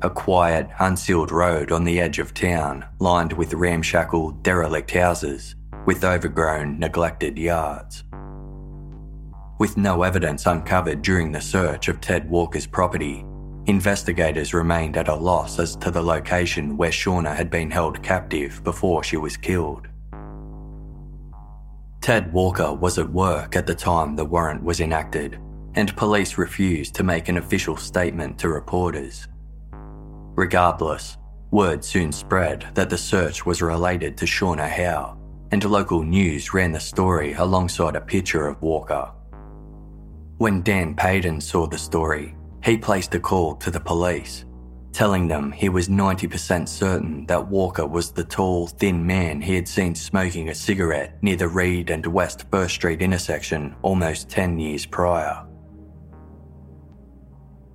a 0.00 0.08
quiet, 0.08 0.70
unsealed 0.80 1.30
road 1.30 1.70
on 1.70 1.84
the 1.84 2.00
edge 2.00 2.18
of 2.18 2.32
town 2.32 2.86
lined 2.98 3.34
with 3.34 3.52
ramshackle, 3.52 4.30
derelict 4.42 4.90
houses 4.90 5.54
with 5.84 6.02
overgrown, 6.02 6.78
neglected 6.78 7.36
yards. 7.38 8.04
With 9.58 9.76
no 9.76 10.04
evidence 10.04 10.46
uncovered 10.46 11.02
during 11.02 11.32
the 11.32 11.40
search 11.40 11.88
of 11.88 12.00
Ted 12.00 12.30
Walker's 12.30 12.66
property, 12.66 13.24
investigators 13.66 14.54
remained 14.54 14.96
at 14.96 15.08
a 15.08 15.14
loss 15.14 15.58
as 15.58 15.74
to 15.76 15.90
the 15.90 16.00
location 16.00 16.76
where 16.76 16.92
Shauna 16.92 17.34
had 17.34 17.50
been 17.50 17.68
held 17.68 18.00
captive 18.00 18.62
before 18.62 19.02
she 19.02 19.16
was 19.16 19.36
killed. 19.36 19.88
Ted 22.00 22.32
Walker 22.32 22.72
was 22.72 22.98
at 22.98 23.10
work 23.10 23.56
at 23.56 23.66
the 23.66 23.74
time 23.74 24.14
the 24.14 24.24
warrant 24.24 24.62
was 24.62 24.78
enacted, 24.78 25.40
and 25.74 25.96
police 25.96 26.38
refused 26.38 26.94
to 26.94 27.02
make 27.02 27.28
an 27.28 27.38
official 27.38 27.76
statement 27.76 28.38
to 28.38 28.48
reporters. 28.48 29.26
Regardless, 29.72 31.18
word 31.50 31.84
soon 31.84 32.12
spread 32.12 32.64
that 32.74 32.90
the 32.90 32.96
search 32.96 33.44
was 33.44 33.60
related 33.60 34.16
to 34.18 34.24
Shauna 34.24 34.68
Howe, 34.68 35.18
and 35.50 35.64
local 35.64 36.04
news 36.04 36.54
ran 36.54 36.70
the 36.70 36.78
story 36.78 37.32
alongside 37.32 37.96
a 37.96 38.00
picture 38.00 38.46
of 38.46 38.62
Walker. 38.62 39.10
When 40.38 40.62
Dan 40.62 40.94
Payton 40.94 41.40
saw 41.40 41.66
the 41.66 41.76
story, 41.76 42.36
he 42.62 42.78
placed 42.78 43.12
a 43.16 43.18
call 43.18 43.56
to 43.56 43.72
the 43.72 43.80
police, 43.80 44.44
telling 44.92 45.26
them 45.26 45.50
he 45.50 45.68
was 45.68 45.88
90% 45.88 46.68
certain 46.68 47.26
that 47.26 47.48
Walker 47.48 47.84
was 47.84 48.12
the 48.12 48.22
tall, 48.22 48.68
thin 48.68 49.04
man 49.04 49.40
he 49.40 49.56
had 49.56 49.66
seen 49.66 49.96
smoking 49.96 50.48
a 50.48 50.54
cigarette 50.54 51.20
near 51.22 51.34
the 51.34 51.48
Reed 51.48 51.90
and 51.90 52.06
West 52.06 52.44
First 52.52 52.76
Street 52.76 53.02
intersection 53.02 53.74
almost 53.82 54.28
10 54.28 54.60
years 54.60 54.86
prior. 54.86 55.44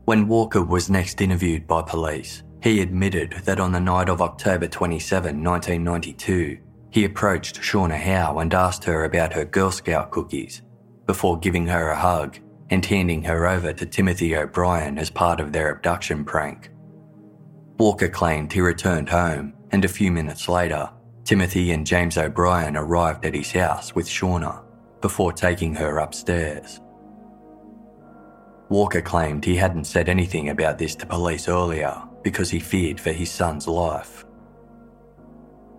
When 0.06 0.30
Walker 0.30 0.64
was 0.64 0.90
next 0.90 1.20
interviewed 1.20 1.68
by 1.68 1.82
police, 1.82 2.44
he 2.62 2.80
admitted 2.80 3.42
that 3.44 3.60
on 3.60 3.74
the 3.74 3.80
night 3.82 4.08
of 4.08 4.22
October 4.22 4.70
27, 4.70 5.44
1992, 5.44 6.60
he 6.92 7.04
approached 7.04 7.60
Shauna 7.60 8.00
Howe 8.00 8.40
and 8.40 8.54
asked 8.54 8.86
her 8.86 9.04
about 9.04 9.34
her 9.34 9.44
Girl 9.44 9.70
Scout 9.70 10.12
cookies 10.12 10.62
before 11.06 11.38
giving 11.38 11.68
her 11.68 11.90
a 11.90 12.00
hug 12.00 12.38
and 12.74 12.84
handing 12.84 13.22
her 13.22 13.46
over 13.46 13.72
to 13.72 13.86
Timothy 13.86 14.36
O'Brien 14.36 14.98
as 14.98 15.12
part 15.12 15.40
of 15.40 15.52
their 15.52 15.70
abduction 15.70 16.26
prank. 16.26 16.72
Walker 17.78 18.10
claimed 18.10 18.52
he 18.52 18.62
returned 18.62 19.10
home, 19.10 19.54
and 19.72 19.86
a 19.86 19.88
few 19.88 20.12
minutes 20.12 20.50
later, 20.50 20.90
Timothy 21.24 21.70
and 21.72 21.86
James 21.86 22.18
O'Brien 22.18 22.76
arrived 22.76 23.26
at 23.26 23.36
his 23.36 23.52
house 23.52 23.94
with 23.94 24.08
Shauna 24.08 24.64
before 25.02 25.32
taking 25.32 25.76
her 25.76 26.00
upstairs. 26.00 26.82
Walker 28.70 29.02
claimed 29.02 29.46
he 29.46 29.56
hadn't 29.56 29.86
said 29.86 30.10
anything 30.10 30.50
about 30.50 30.80
this 30.80 30.96
to 30.96 31.06
police 31.06 31.48
earlier 31.48 32.02
because 32.24 32.50
he 32.50 32.60
feared 32.60 33.00
for 33.00 33.12
his 33.12 33.30
son's 33.30 33.68
life. 33.68 34.26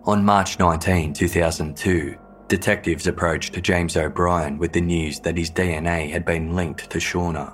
On 0.05 0.23
March 0.23 0.59
19, 0.59 1.11
2002, 1.11 2.15
detectives 2.47 3.07
approached 3.07 3.61
James 3.63 3.97
O'Brien 3.97 4.57
with 4.57 4.71
the 4.71 4.81
news 4.81 5.19
that 5.21 5.37
his 5.37 5.51
DNA 5.51 6.09
had 6.09 6.25
been 6.25 6.55
linked 6.55 6.89
to 6.89 6.99
Shauna. 6.99 7.53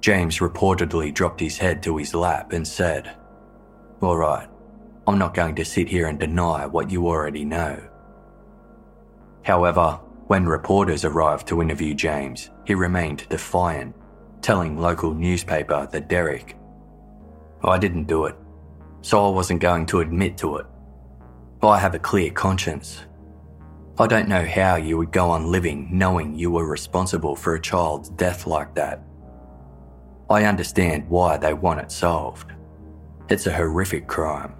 James 0.00 0.38
reportedly 0.38 1.12
dropped 1.12 1.40
his 1.40 1.58
head 1.58 1.82
to 1.82 1.96
his 1.96 2.14
lap 2.14 2.52
and 2.52 2.66
said, 2.66 3.16
All 4.00 4.16
right, 4.16 4.48
I'm 5.06 5.18
not 5.18 5.34
going 5.34 5.54
to 5.56 5.64
sit 5.64 5.88
here 5.88 6.06
and 6.08 6.18
deny 6.18 6.66
what 6.66 6.90
you 6.90 7.06
already 7.06 7.44
know. 7.44 7.80
However, 9.42 10.00
when 10.26 10.46
reporters 10.46 11.04
arrived 11.04 11.46
to 11.48 11.62
interview 11.62 11.94
James, 11.94 12.50
he 12.64 12.74
remained 12.74 13.28
defiant, 13.28 13.94
telling 14.42 14.76
local 14.76 15.14
newspaper 15.14 15.88
that 15.92 16.08
Derrick, 16.08 16.56
I 17.62 17.78
didn't 17.78 18.08
do 18.08 18.26
it, 18.26 18.34
so 19.02 19.26
I 19.26 19.30
wasn't 19.30 19.60
going 19.60 19.86
to 19.86 20.00
admit 20.00 20.36
to 20.38 20.56
it. 20.56 20.66
I 21.62 21.78
have 21.78 21.94
a 21.94 21.98
clear 21.98 22.30
conscience. 22.30 23.05
I 23.98 24.06
don't 24.06 24.28
know 24.28 24.44
how 24.44 24.76
you 24.76 24.98
would 24.98 25.10
go 25.10 25.30
on 25.30 25.50
living 25.50 25.88
knowing 25.90 26.34
you 26.34 26.50
were 26.50 26.66
responsible 26.66 27.34
for 27.34 27.54
a 27.54 27.60
child's 27.60 28.10
death 28.10 28.46
like 28.46 28.74
that. 28.74 29.02
I 30.28 30.44
understand 30.44 31.08
why 31.08 31.38
they 31.38 31.54
want 31.54 31.80
it 31.80 31.90
solved. 31.90 32.52
It's 33.30 33.46
a 33.46 33.52
horrific 33.52 34.06
crime. 34.06 34.54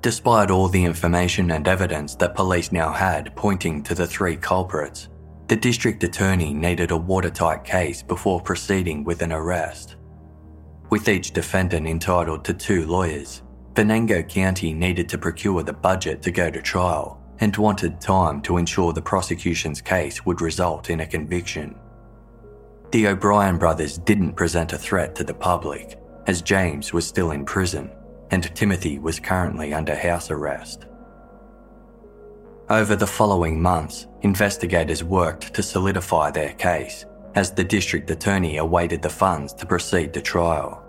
Despite 0.00 0.50
all 0.50 0.68
the 0.68 0.82
information 0.82 1.50
and 1.50 1.68
evidence 1.68 2.14
that 2.14 2.34
police 2.34 2.72
now 2.72 2.90
had 2.90 3.36
pointing 3.36 3.82
to 3.82 3.94
the 3.94 4.06
three 4.06 4.36
culprits, 4.36 5.10
the 5.48 5.56
district 5.56 6.02
attorney 6.04 6.54
needed 6.54 6.90
a 6.90 6.96
watertight 6.96 7.64
case 7.64 8.02
before 8.02 8.40
proceeding 8.40 9.04
with 9.04 9.20
an 9.20 9.32
arrest. 9.32 9.96
With 10.88 11.06
each 11.06 11.32
defendant 11.32 11.86
entitled 11.86 12.46
to 12.46 12.54
two 12.54 12.86
lawyers, 12.86 13.42
Venango 13.74 14.22
County 14.22 14.74
needed 14.74 15.08
to 15.08 15.18
procure 15.18 15.62
the 15.62 15.72
budget 15.72 16.22
to 16.22 16.30
go 16.30 16.50
to 16.50 16.60
trial 16.60 17.22
and 17.38 17.56
wanted 17.56 18.00
time 18.00 18.42
to 18.42 18.56
ensure 18.56 18.92
the 18.92 19.00
prosecution's 19.00 19.80
case 19.80 20.26
would 20.26 20.40
result 20.40 20.90
in 20.90 21.00
a 21.00 21.06
conviction. 21.06 21.78
The 22.90 23.06
O'Brien 23.06 23.56
brothers 23.56 23.96
didn't 23.96 24.34
present 24.34 24.72
a 24.72 24.78
threat 24.78 25.14
to 25.14 25.24
the 25.24 25.34
public, 25.34 25.98
as 26.26 26.42
James 26.42 26.92
was 26.92 27.06
still 27.06 27.30
in 27.30 27.44
prison 27.44 27.90
and 28.32 28.54
Timothy 28.54 28.98
was 28.98 29.20
currently 29.20 29.72
under 29.72 29.94
house 29.94 30.30
arrest. 30.30 30.86
Over 32.68 32.94
the 32.94 33.06
following 33.06 33.60
months, 33.60 34.06
investigators 34.22 35.02
worked 35.02 35.54
to 35.54 35.62
solidify 35.62 36.30
their 36.30 36.52
case 36.54 37.06
as 37.34 37.52
the 37.52 37.64
district 37.64 38.10
attorney 38.10 38.58
awaited 38.58 39.02
the 39.02 39.10
funds 39.10 39.52
to 39.54 39.66
proceed 39.66 40.12
to 40.14 40.20
trial. 40.20 40.84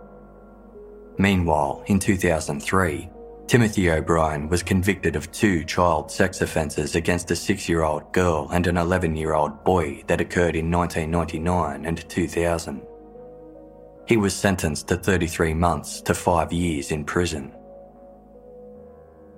Meanwhile, 1.21 1.83
in 1.85 1.99
2003, 1.99 3.07
Timothy 3.45 3.91
O'Brien 3.91 4.49
was 4.49 4.63
convicted 4.63 5.15
of 5.15 5.31
two 5.31 5.63
child 5.63 6.09
sex 6.09 6.41
offences 6.41 6.95
against 6.95 7.29
a 7.29 7.35
six 7.35 7.69
year 7.69 7.83
old 7.83 8.11
girl 8.11 8.49
and 8.51 8.65
an 8.65 8.75
11 8.75 9.15
year 9.15 9.35
old 9.35 9.63
boy 9.63 10.03
that 10.07 10.19
occurred 10.19 10.55
in 10.55 10.71
1999 10.71 11.85
and 11.85 12.09
2000. 12.09 12.81
He 14.07 14.17
was 14.17 14.35
sentenced 14.35 14.87
to 14.87 14.95
33 14.95 15.53
months 15.53 16.01
to 16.01 16.15
five 16.15 16.51
years 16.51 16.89
in 16.89 17.05
prison. 17.05 17.53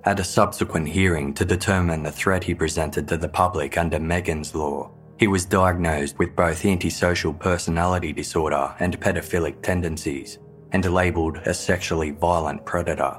At 0.04 0.20
a 0.20 0.24
subsequent 0.24 0.88
hearing 0.88 1.34
to 1.34 1.44
determine 1.44 2.02
the 2.02 2.10
threat 2.10 2.44
he 2.44 2.54
presented 2.54 3.06
to 3.08 3.18
the 3.18 3.28
public 3.28 3.76
under 3.76 4.00
Megan's 4.00 4.54
Law, 4.54 4.90
he 5.18 5.26
was 5.26 5.44
diagnosed 5.44 6.18
with 6.18 6.34
both 6.34 6.64
antisocial 6.64 7.34
personality 7.34 8.14
disorder 8.14 8.74
and 8.80 8.98
pedophilic 8.98 9.60
tendencies 9.60 10.38
and 10.74 10.92
labelled 10.92 11.38
a 11.46 11.54
sexually 11.54 12.10
violent 12.10 12.66
predator, 12.66 13.16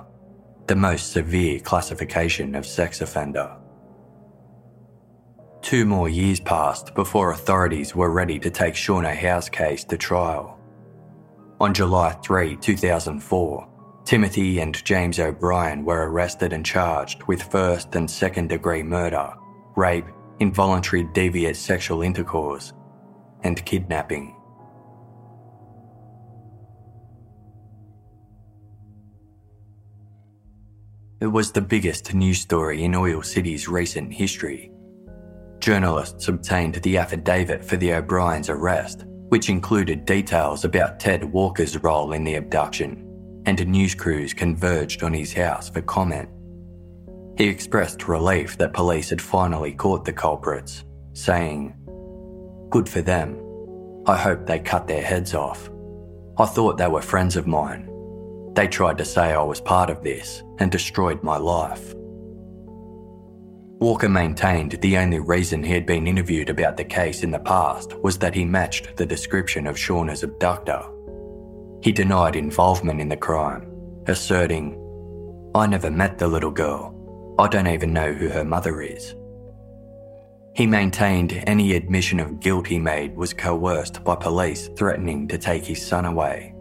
the 0.68 0.76
most 0.76 1.14
severe 1.14 1.58
classification 1.62 2.54
of 2.54 2.66
sex 2.66 3.00
offender. 3.00 3.56
Two 5.62 5.86
more 5.86 6.10
years 6.10 6.42
passed 6.42 6.94
before 6.94 7.32
authorities 7.32 7.96
were 7.96 8.12
ready 8.12 8.38
to 8.40 8.50
take 8.50 8.76
Shauna 8.76 9.16
Howe's 9.16 9.48
case 9.50 9.86
to 9.86 9.98
trial. 9.98 10.60
On 11.62 11.74
July 11.74 12.12
3, 12.26 12.58
2004, 12.58 13.70
Timothy 14.04 14.60
and 14.60 14.84
James 14.84 15.18
O'Brien 15.18 15.86
were 15.86 16.12
arrested 16.12 16.52
and 16.52 16.66
charged 16.66 17.24
with 17.24 17.42
first 17.42 17.96
and 17.96 18.12
second 18.12 18.50
degree 18.50 18.84
murder, 18.84 19.34
rape, 19.78 20.06
involuntary 20.40 21.06
deviant 21.06 21.56
sexual 21.56 22.02
intercourse, 22.02 22.74
and 23.44 23.66
kidnapping. 23.66 24.35
It 31.26 31.32
was 31.32 31.52
the 31.52 31.60
biggest 31.60 32.14
news 32.14 32.40
story 32.40 32.84
in 32.84 32.94
Oil 32.94 33.24
City's 33.24 33.68
recent 33.68 34.14
history. 34.14 34.72
Journalists 35.58 36.28
obtained 36.28 36.76
the 36.76 37.00
affidavit 37.00 37.66
for 37.66 37.78
the 37.78 37.94
O'Brien's 37.94 38.48
arrest, 38.48 39.06
which 39.30 39.50
included 39.50 40.06
details 40.06 40.66
about 40.66 41.00
Ted 41.00 41.24
Walker's 41.24 41.82
role 41.82 42.14
in 42.14 42.24
the 42.24 42.36
abduction, 42.36 43.42
and 43.48 43.68
news 43.68 43.96
crews 43.96 44.36
converged 44.36 45.02
on 45.02 45.16
his 45.16 45.34
house 45.34 45.68
for 45.68 45.82
comment. 45.82 46.30
He 47.40 47.48
expressed 47.48 48.08
relief 48.08 48.56
that 48.60 48.74
police 48.74 49.10
had 49.10 49.20
finally 49.20 49.74
caught 49.74 50.06
the 50.06 50.14
culprits, 50.14 50.86
saying, 51.14 51.74
Good 52.70 52.88
for 52.88 53.02
them. 53.02 53.42
I 54.06 54.16
hope 54.16 54.46
they 54.46 54.60
cut 54.60 54.88
their 54.88 55.02
heads 55.02 55.34
off. 55.34 55.72
I 56.38 56.46
thought 56.46 56.78
they 56.78 56.88
were 56.88 57.02
friends 57.02 57.36
of 57.36 57.48
mine. 57.48 57.90
They 58.56 58.70
tried 58.70 58.98
to 59.00 59.06
say 59.06 59.34
I 59.34 59.44
was 59.44 59.60
part 59.60 59.90
of 59.90 60.02
this 60.02 60.42
and 60.60 60.72
destroyed 60.72 61.22
my 61.22 61.38
life. 61.38 61.94
Walker 63.80 64.08
maintained 64.08 64.72
the 64.72 64.98
only 64.98 65.20
reason 65.20 65.62
he 65.62 65.74
had 65.74 65.86
been 65.86 66.08
interviewed 66.08 66.50
about 66.50 66.78
the 66.78 66.86
case 66.86 67.22
in 67.24 67.32
the 67.32 67.40
past 67.40 67.94
was 68.00 68.18
that 68.20 68.34
he 68.34 68.46
matched 68.46 68.96
the 68.96 69.06
description 69.06 69.68
of 69.68 69.76
Shauna's 69.76 70.24
abductor. 70.24 70.82
He 71.84 71.92
denied 71.92 72.38
involvement 72.38 73.02
in 73.02 73.10
the 73.10 73.18
crime, 73.18 73.70
asserting, 74.08 74.82
I 75.54 75.68
never 75.68 75.92
met 75.92 76.18
the 76.18 76.28
little 76.30 76.52
girl. 76.52 77.36
I 77.38 77.50
don't 77.50 77.68
even 77.68 77.92
know 77.92 78.14
who 78.14 78.30
her 78.30 78.46
mother 78.46 78.82
is. 78.82 79.14
He 80.56 80.66
maintained 80.66 81.44
any 81.46 81.74
admission 81.74 82.22
of 82.22 82.40
guilt 82.40 82.68
he 82.68 82.80
made 82.80 83.18
was 83.18 83.34
coerced 83.34 84.02
by 84.06 84.16
police 84.16 84.70
threatening 84.78 85.28
to 85.28 85.38
take 85.38 85.66
his 85.66 85.86
son 85.86 86.06
away. 86.06 86.55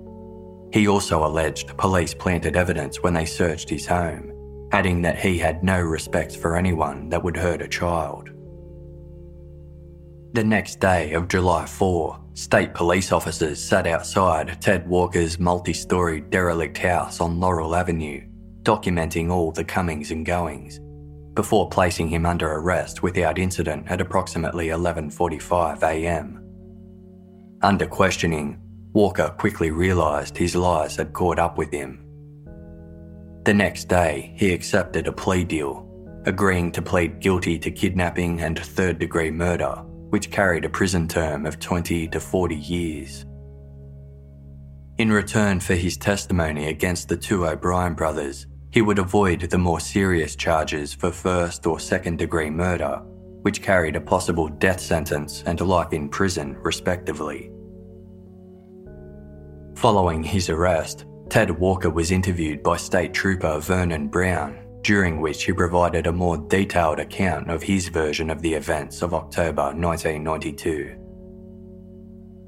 He 0.74 0.88
also 0.88 1.24
alleged 1.24 1.76
police 1.76 2.14
planted 2.14 2.56
evidence 2.56 3.00
when 3.00 3.14
they 3.14 3.26
searched 3.26 3.70
his 3.70 3.86
home, 3.86 4.68
adding 4.72 5.02
that 5.02 5.16
he 5.16 5.38
had 5.38 5.62
no 5.62 5.80
respect 5.80 6.36
for 6.36 6.56
anyone 6.56 7.08
that 7.10 7.22
would 7.22 7.36
hurt 7.36 7.62
a 7.62 7.68
child. 7.68 8.30
The 10.32 10.42
next 10.42 10.80
day 10.80 11.12
of 11.12 11.28
July 11.28 11.64
4, 11.64 12.18
state 12.32 12.74
police 12.74 13.12
officers 13.12 13.62
sat 13.62 13.86
outside 13.86 14.60
Ted 14.60 14.88
Walker's 14.88 15.38
multi 15.38 15.72
story 15.72 16.22
derelict 16.22 16.78
house 16.78 17.20
on 17.20 17.38
Laurel 17.38 17.76
Avenue, 17.76 18.26
documenting 18.64 19.30
all 19.30 19.52
the 19.52 19.62
comings 19.62 20.10
and 20.10 20.26
goings, 20.26 20.80
before 21.34 21.68
placing 21.68 22.08
him 22.08 22.26
under 22.26 22.50
arrest 22.50 23.00
without 23.00 23.38
incident 23.38 23.86
at 23.88 24.00
approximately 24.00 24.70
11:45 24.70 25.84
a.m. 25.84 26.40
Under 27.62 27.86
questioning, 27.86 28.60
Walker 28.94 29.34
quickly 29.38 29.72
realised 29.72 30.38
his 30.38 30.54
lies 30.54 30.94
had 30.94 31.12
caught 31.12 31.40
up 31.40 31.58
with 31.58 31.72
him. 31.72 32.00
The 33.42 33.52
next 33.52 33.88
day, 33.88 34.32
he 34.36 34.54
accepted 34.54 35.08
a 35.08 35.12
plea 35.12 35.42
deal, 35.42 35.84
agreeing 36.26 36.70
to 36.72 36.80
plead 36.80 37.18
guilty 37.18 37.58
to 37.58 37.72
kidnapping 37.72 38.40
and 38.40 38.56
third 38.56 39.00
degree 39.00 39.32
murder, 39.32 39.82
which 40.10 40.30
carried 40.30 40.64
a 40.64 40.68
prison 40.68 41.08
term 41.08 41.44
of 41.44 41.58
20 41.58 42.06
to 42.06 42.20
40 42.20 42.54
years. 42.54 43.26
In 44.98 45.10
return 45.10 45.58
for 45.58 45.74
his 45.74 45.96
testimony 45.96 46.68
against 46.68 47.08
the 47.08 47.16
two 47.16 47.48
O'Brien 47.48 47.94
brothers, 47.94 48.46
he 48.70 48.80
would 48.80 49.00
avoid 49.00 49.40
the 49.40 49.58
more 49.58 49.80
serious 49.80 50.36
charges 50.36 50.94
for 50.94 51.10
first 51.10 51.66
or 51.66 51.80
second 51.80 52.18
degree 52.18 52.48
murder, 52.48 53.02
which 53.42 53.60
carried 53.60 53.96
a 53.96 54.00
possible 54.00 54.46
death 54.46 54.80
sentence 54.80 55.42
and 55.46 55.60
life 55.60 55.92
in 55.92 56.08
prison, 56.08 56.56
respectively. 56.58 57.50
Following 59.76 60.22
his 60.22 60.48
arrest, 60.48 61.04
Ted 61.28 61.50
Walker 61.50 61.90
was 61.90 62.10
interviewed 62.10 62.62
by 62.62 62.76
State 62.76 63.12
Trooper 63.12 63.58
Vernon 63.58 64.08
Brown, 64.08 64.58
during 64.82 65.20
which 65.20 65.44
he 65.44 65.52
provided 65.52 66.06
a 66.06 66.12
more 66.12 66.36
detailed 66.36 67.00
account 67.00 67.50
of 67.50 67.62
his 67.62 67.88
version 67.88 68.30
of 68.30 68.40
the 68.40 68.54
events 68.54 69.02
of 69.02 69.14
October 69.14 69.74
1992. 69.74 70.96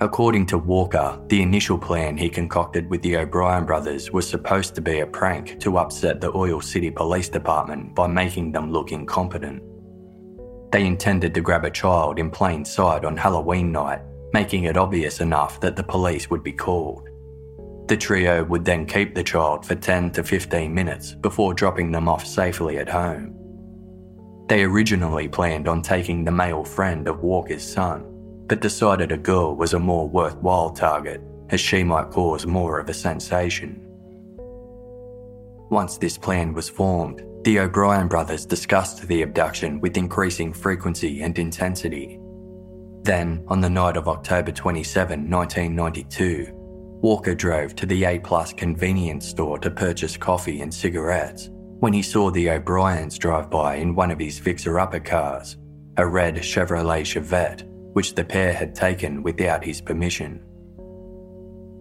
According 0.01 0.45
to 0.47 0.59
Walker, 0.59 1.18
the 1.29 1.41
initial 1.41 1.79
plan 1.79 2.18
he 2.18 2.29
concocted 2.29 2.89
with 2.91 3.01
the 3.03 3.16
O'Brien 3.16 3.64
brothers 3.64 4.11
was 4.11 4.29
supposed 4.29 4.74
to 4.74 4.83
be 4.83 5.01
a 5.01 5.07
prank 5.07 5.59
to 5.61 5.79
upset 5.79 6.20
the 6.20 6.35
Oil 6.37 6.61
City 6.61 6.91
Police 6.91 7.31
Department 7.31 7.95
by 7.95 8.07
making 8.07 8.53
them 8.53 8.70
look 8.70 8.93
incompetent. 8.93 9.62
They 10.70 10.87
intended 10.87 11.33
to 11.35 11.41
grab 11.41 11.64
a 11.64 11.70
child 11.70 12.18
in 12.18 12.31
plain 12.31 12.64
sight 12.64 13.07
on 13.07 13.16
Halloween 13.16 13.72
night, 13.72 14.03
making 14.35 14.64
it 14.64 14.77
obvious 14.77 15.20
enough 15.20 15.61
that 15.61 15.77
the 15.77 15.83
police 15.83 16.29
would 16.29 16.43
be 16.43 16.53
called. 16.53 17.05
The 17.87 17.97
trio 17.97 18.43
would 18.45 18.64
then 18.64 18.84
keep 18.84 19.14
the 19.14 19.22
child 19.22 19.64
for 19.64 19.76
10 19.76 20.11
to 20.12 20.24
15 20.24 20.74
minutes 20.74 21.14
before 21.14 21.55
dropping 21.55 21.93
them 21.93 22.09
off 22.09 22.26
safely 22.26 22.78
at 22.78 22.89
home. 22.89 23.32
They 24.49 24.64
originally 24.64 25.28
planned 25.28 25.68
on 25.68 25.82
taking 25.82 26.24
the 26.24 26.32
male 26.32 26.64
friend 26.64 27.07
of 27.07 27.20
Walker's 27.20 27.62
son, 27.62 28.05
but 28.49 28.61
decided 28.61 29.12
a 29.12 29.16
girl 29.16 29.55
was 29.55 29.74
a 29.74 29.78
more 29.78 30.09
worthwhile 30.09 30.70
target 30.70 31.20
as 31.51 31.61
she 31.61 31.84
might 31.84 32.11
cause 32.11 32.45
more 32.45 32.80
of 32.80 32.89
a 32.89 32.95
sensation. 32.95 33.80
Once 35.70 35.99
this 35.99 36.18
plan 36.18 36.55
was 36.55 36.68
formed, 36.68 37.22
the 37.43 37.61
O'Brien 37.61 38.09
brothers 38.09 38.47
discussed 38.47 39.07
the 39.07 39.22
abduction 39.22 39.80
with 39.80 39.97
increasing 39.97 40.53
frequency 40.53 41.22
and 41.22 41.39
intensity. 41.39 42.18
Then, 43.03 43.45
on 43.47 43.61
the 43.61 43.70
night 43.70 43.97
of 43.97 44.09
October 44.09 44.51
27, 44.51 45.30
1992, 45.30 46.55
Walker 47.03 47.34
drove 47.34 47.76
to 47.76 47.86
the 47.86 48.05
A 48.05 48.18
Plus 48.18 48.53
convenience 48.53 49.26
store 49.26 49.59
to 49.59 49.70
purchase 49.70 50.16
coffee 50.16 50.61
and 50.62 50.72
cigarettes 50.72 51.51
when 51.80 51.92
he 51.92 52.03
saw 52.03 52.30
the 52.30 52.49
O'Briens 52.51 53.18
drive 53.18 53.51
by 53.51 53.76
in 53.76 53.94
one 53.94 54.11
of 54.11 54.18
his 54.18 54.38
fixer 54.38 54.78
upper 54.78 54.99
cars, 54.99 55.59
a 55.99 56.07
red 56.07 56.36
Chevrolet 56.36 57.03
Chevette, 57.03 57.64
which 57.92 58.14
the 58.14 58.24
pair 58.24 58.53
had 58.53 58.74
taken 58.74 59.22
without 59.22 59.62
his 59.62 59.80
permission. 59.80 60.42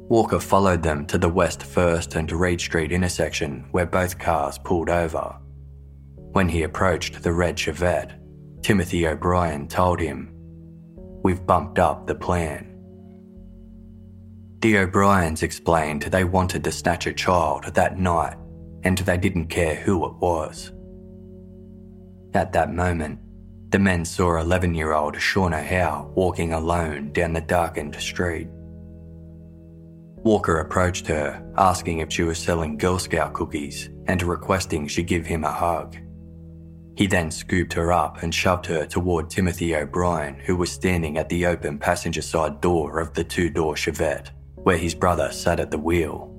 Walker 0.07 0.39
followed 0.39 0.83
them 0.83 1.05
to 1.07 1.17
the 1.17 1.29
West 1.29 1.61
1st 1.61 2.15
and 2.15 2.31
Reed 2.31 2.61
Street 2.61 2.91
intersection 2.91 3.65
where 3.71 3.85
both 3.85 4.19
cars 4.19 4.57
pulled 4.59 4.89
over. 4.89 5.35
When 6.33 6.49
he 6.49 6.63
approached 6.63 7.23
the 7.23 7.33
red 7.33 7.55
Chevette, 7.55 8.11
Timothy 8.61 9.07
O'Brien 9.07 9.67
told 9.67 9.99
him, 9.99 10.31
We've 11.23 11.45
bumped 11.45 11.79
up 11.79 12.05
the 12.05 12.15
plan. 12.15 12.74
The 14.61 14.77
O'Briens 14.79 15.43
explained 15.43 16.03
they 16.03 16.23
wanted 16.23 16.63
to 16.63 16.71
snatch 16.71 17.05
a 17.05 17.13
child 17.13 17.65
that 17.65 17.99
night 17.99 18.35
and 18.83 18.97
they 18.99 19.17
didn't 19.17 19.47
care 19.47 19.75
who 19.75 20.05
it 20.05 20.13
was. 20.15 20.71
At 22.33 22.53
that 22.53 22.73
moment, 22.73 23.19
the 23.71 23.79
men 23.79 24.05
saw 24.05 24.39
11 24.39 24.73
year 24.73 24.93
old 24.93 25.15
Shauna 25.15 25.63
Howe 25.63 26.11
walking 26.15 26.53
alone 26.53 27.11
down 27.11 27.33
the 27.33 27.41
darkened 27.41 27.95
street. 27.95 28.47
Walker 30.17 30.59
approached 30.59 31.07
her, 31.07 31.45
asking 31.57 31.99
if 31.99 32.11
she 32.11 32.23
was 32.23 32.39
selling 32.39 32.77
Girl 32.77 32.97
Scout 32.97 33.33
cookies 33.33 33.89
and 34.07 34.23
requesting 34.23 34.87
she 34.87 35.03
give 35.03 35.25
him 35.25 35.43
a 35.43 35.51
hug. 35.51 35.97
He 36.97 37.07
then 37.07 37.29
scooped 37.29 37.73
her 37.73 37.91
up 37.91 38.23
and 38.23 38.33
shoved 38.33 38.65
her 38.67 38.85
toward 38.85 39.29
Timothy 39.29 39.75
O'Brien, 39.75 40.35
who 40.35 40.55
was 40.55 40.71
standing 40.71 41.17
at 41.17 41.29
the 41.29 41.45
open 41.45 41.77
passenger 41.77 42.21
side 42.21 42.61
door 42.61 42.99
of 42.99 43.13
the 43.13 43.23
two 43.23 43.49
door 43.49 43.75
Chevette 43.75 44.31
where 44.65 44.77
his 44.77 44.95
brother 44.95 45.31
sat 45.31 45.59
at 45.59 45.69
the 45.69 45.77
wheel. 45.77 46.31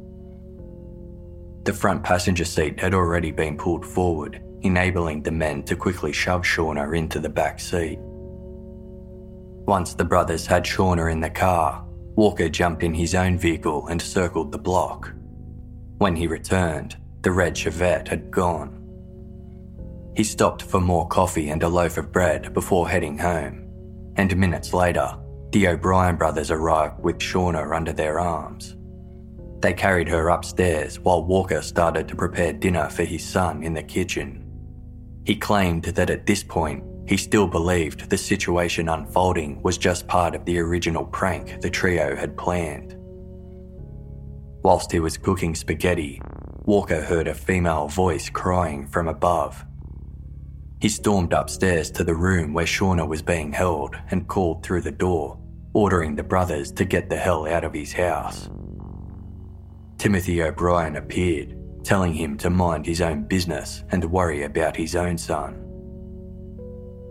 The 1.62 1.72
front 1.72 2.02
passenger 2.02 2.44
seat 2.44 2.80
had 2.80 2.92
already 2.92 3.30
been 3.30 3.56
pulled 3.56 3.86
forward, 3.86 4.42
enabling 4.62 5.22
the 5.22 5.30
men 5.30 5.62
to 5.62 5.76
quickly 5.76 6.12
shove 6.12 6.42
Shauna 6.42 6.96
into 6.96 7.20
the 7.20 7.28
back 7.28 7.60
seat. 7.60 8.00
Once 8.00 9.94
the 9.94 10.04
brothers 10.04 10.44
had 10.44 10.64
Shauna 10.64 11.12
in 11.12 11.20
the 11.20 11.30
car, 11.30 11.86
Walker 12.16 12.48
jumped 12.48 12.82
in 12.82 12.94
his 12.94 13.14
own 13.14 13.38
vehicle 13.38 13.86
and 13.86 14.02
circled 14.02 14.50
the 14.50 14.58
block. 14.58 15.12
When 15.98 16.16
he 16.16 16.26
returned, 16.26 16.96
the 17.22 17.30
red 17.30 17.54
Chevette 17.54 18.08
had 18.08 18.32
gone. 18.32 18.82
He 20.16 20.24
stopped 20.24 20.62
for 20.62 20.80
more 20.80 21.06
coffee 21.06 21.50
and 21.50 21.62
a 21.62 21.68
loaf 21.68 21.96
of 21.96 22.10
bread 22.10 22.52
before 22.52 22.88
heading 22.88 23.18
home, 23.18 23.70
and 24.16 24.36
minutes 24.36 24.74
later, 24.74 25.16
the 25.56 25.68
O'Brien 25.68 26.16
brothers 26.16 26.50
arrived 26.50 27.02
with 27.02 27.16
Shauna 27.16 27.74
under 27.74 27.90
their 27.90 28.20
arms. 28.20 28.76
They 29.60 29.72
carried 29.72 30.06
her 30.06 30.28
upstairs 30.28 31.00
while 31.00 31.24
Walker 31.24 31.62
started 31.62 32.06
to 32.08 32.14
prepare 32.14 32.52
dinner 32.52 32.90
for 32.90 33.04
his 33.04 33.24
son 33.24 33.62
in 33.62 33.72
the 33.72 33.82
kitchen. 33.82 34.44
He 35.24 35.34
claimed 35.34 35.84
that 35.84 36.10
at 36.10 36.26
this 36.26 36.44
point, 36.44 36.84
he 37.08 37.16
still 37.16 37.46
believed 37.46 38.10
the 38.10 38.18
situation 38.18 38.90
unfolding 38.90 39.62
was 39.62 39.78
just 39.78 40.06
part 40.06 40.34
of 40.34 40.44
the 40.44 40.58
original 40.58 41.06
prank 41.06 41.62
the 41.62 41.70
trio 41.70 42.14
had 42.14 42.36
planned. 42.36 42.94
Whilst 44.62 44.92
he 44.92 45.00
was 45.00 45.16
cooking 45.16 45.54
spaghetti, 45.54 46.20
Walker 46.66 47.00
heard 47.00 47.28
a 47.28 47.34
female 47.34 47.88
voice 47.88 48.28
crying 48.28 48.86
from 48.86 49.08
above. 49.08 49.64
He 50.82 50.90
stormed 50.90 51.32
upstairs 51.32 51.90
to 51.92 52.04
the 52.04 52.14
room 52.14 52.52
where 52.52 52.66
Shauna 52.66 53.08
was 53.08 53.22
being 53.22 53.54
held 53.54 53.96
and 54.10 54.28
called 54.28 54.62
through 54.62 54.82
the 54.82 54.92
door, 54.92 55.38
ordering 55.76 56.16
the 56.16 56.22
brothers 56.22 56.72
to 56.72 56.86
get 56.86 57.10
the 57.10 57.16
hell 57.16 57.46
out 57.46 57.62
of 57.62 57.74
his 57.74 57.92
house. 57.92 58.48
Timothy 59.98 60.42
O'Brien 60.42 60.96
appeared, 60.96 61.54
telling 61.84 62.14
him 62.14 62.38
to 62.38 62.48
mind 62.48 62.86
his 62.86 63.02
own 63.02 63.24
business 63.24 63.84
and 63.90 64.02
worry 64.04 64.44
about 64.44 64.74
his 64.74 64.96
own 64.96 65.18
son. 65.18 65.54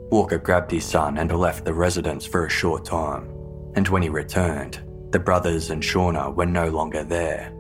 Walker 0.10 0.40
grabbed 0.40 0.72
his 0.72 0.84
son 0.84 1.20
and 1.20 1.32
left 1.32 1.64
the 1.64 1.74
residence 1.76 2.26
for 2.26 2.48
a 2.48 2.50
short 2.50 2.84
time, 2.84 3.30
and 3.76 3.88
when 3.88 4.02
he 4.02 4.10
returned, 4.10 4.82
the 5.12 5.20
brothers 5.20 5.70
and 5.70 5.84
Shauna 5.84 6.36
were 6.36 6.48
no 6.48 6.68
longer 6.70 7.04
there. 7.04 7.54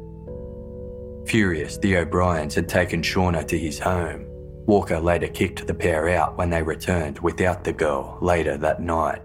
Furious, 1.27 1.77
the 1.77 1.97
O'Briens 1.97 2.55
had 2.55 2.67
taken 2.67 3.03
Shauna 3.03 3.47
to 3.47 3.59
his 3.59 3.77
home 3.77 4.25
Walker 4.65 4.99
later 4.99 5.27
kicked 5.27 5.67
the 5.67 5.73
pair 5.75 6.09
out 6.09 6.37
when 6.37 6.49
they 6.49 6.63
returned 6.63 7.19
without 7.19 7.63
the 7.63 7.73
girl 7.73 8.17
later 8.19 8.57
that 8.57 8.81
night. 8.81 9.21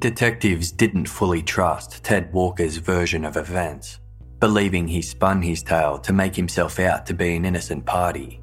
Detectives 0.00 0.70
didn't 0.70 1.06
fully 1.06 1.42
trust 1.42 2.04
Ted 2.04 2.32
Walker's 2.32 2.76
version 2.76 3.24
of 3.24 3.36
events, 3.36 4.00
believing 4.38 4.86
he 4.86 5.02
spun 5.02 5.42
his 5.42 5.62
tale 5.62 5.98
to 5.98 6.12
make 6.12 6.36
himself 6.36 6.78
out 6.78 7.04
to 7.06 7.14
be 7.14 7.34
an 7.34 7.44
innocent 7.44 7.84
party. 7.84 8.40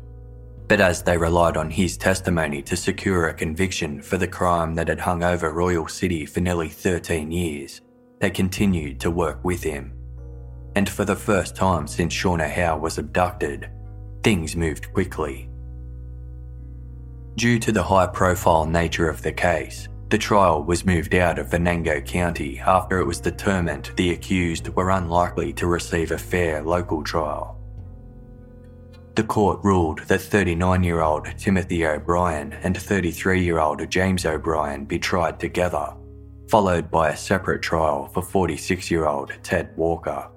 But 0.67 0.81
as 0.81 1.03
they 1.03 1.17
relied 1.17 1.57
on 1.57 1.69
his 1.69 1.95
testimony 1.95 2.61
to 2.63 2.75
secure 2.75 3.27
a 3.27 3.33
conviction 3.33 4.01
for 4.01 4.17
the 4.17 4.27
crime 4.27 4.75
that 4.75 4.87
had 4.87 4.99
hung 4.99 5.23
over 5.23 5.61
Oil 5.61 5.87
City 5.87 6.25
for 6.25 6.41
nearly 6.41 6.69
13 6.69 7.31
years, 7.31 7.81
they 8.19 8.29
continued 8.29 8.99
to 9.01 9.11
work 9.11 9.43
with 9.43 9.63
him 9.63 9.95
and 10.75 10.89
for 10.89 11.05
the 11.05 11.15
first 11.15 11.55
time 11.55 11.87
since 11.87 12.13
Shauna 12.13 12.49
Howe 12.49 12.77
was 12.77 12.97
abducted, 12.97 13.69
things 14.23 14.55
moved 14.55 14.93
quickly. 14.93 15.49
Due 17.35 17.59
to 17.59 17.71
the 17.71 17.83
high 17.83 18.07
profile 18.07 18.65
nature 18.65 19.09
of 19.09 19.21
the 19.21 19.31
case, 19.31 19.87
the 20.09 20.17
trial 20.17 20.63
was 20.63 20.85
moved 20.85 21.15
out 21.15 21.39
of 21.39 21.49
Venango 21.49 21.99
County 22.01 22.59
after 22.59 22.99
it 22.99 23.05
was 23.05 23.19
determined 23.19 23.91
the 23.95 24.11
accused 24.11 24.69
were 24.69 24.91
unlikely 24.91 25.51
to 25.53 25.67
receive 25.67 26.11
a 26.11 26.17
fair 26.17 26.61
local 26.61 27.03
trial. 27.03 27.59
The 29.15 29.23
court 29.23 29.61
ruled 29.63 29.99
that 30.07 30.21
39 30.21 30.83
year 30.83 31.01
old 31.01 31.25
Timothy 31.37 31.85
O'Brien 31.85 32.53
and 32.53 32.77
33 32.77 33.43
year 33.43 33.59
old 33.59 33.89
James 33.89 34.25
O'Brien 34.25 34.85
be 34.85 34.99
tried 34.99 35.39
together, 35.39 35.95
followed 36.49 36.91
by 36.91 37.09
a 37.09 37.17
separate 37.17 37.61
trial 37.63 38.07
for 38.07 38.21
46 38.21 38.91
year 38.91 39.07
old 39.07 39.31
Ted 39.41 39.75
Walker. 39.75 40.29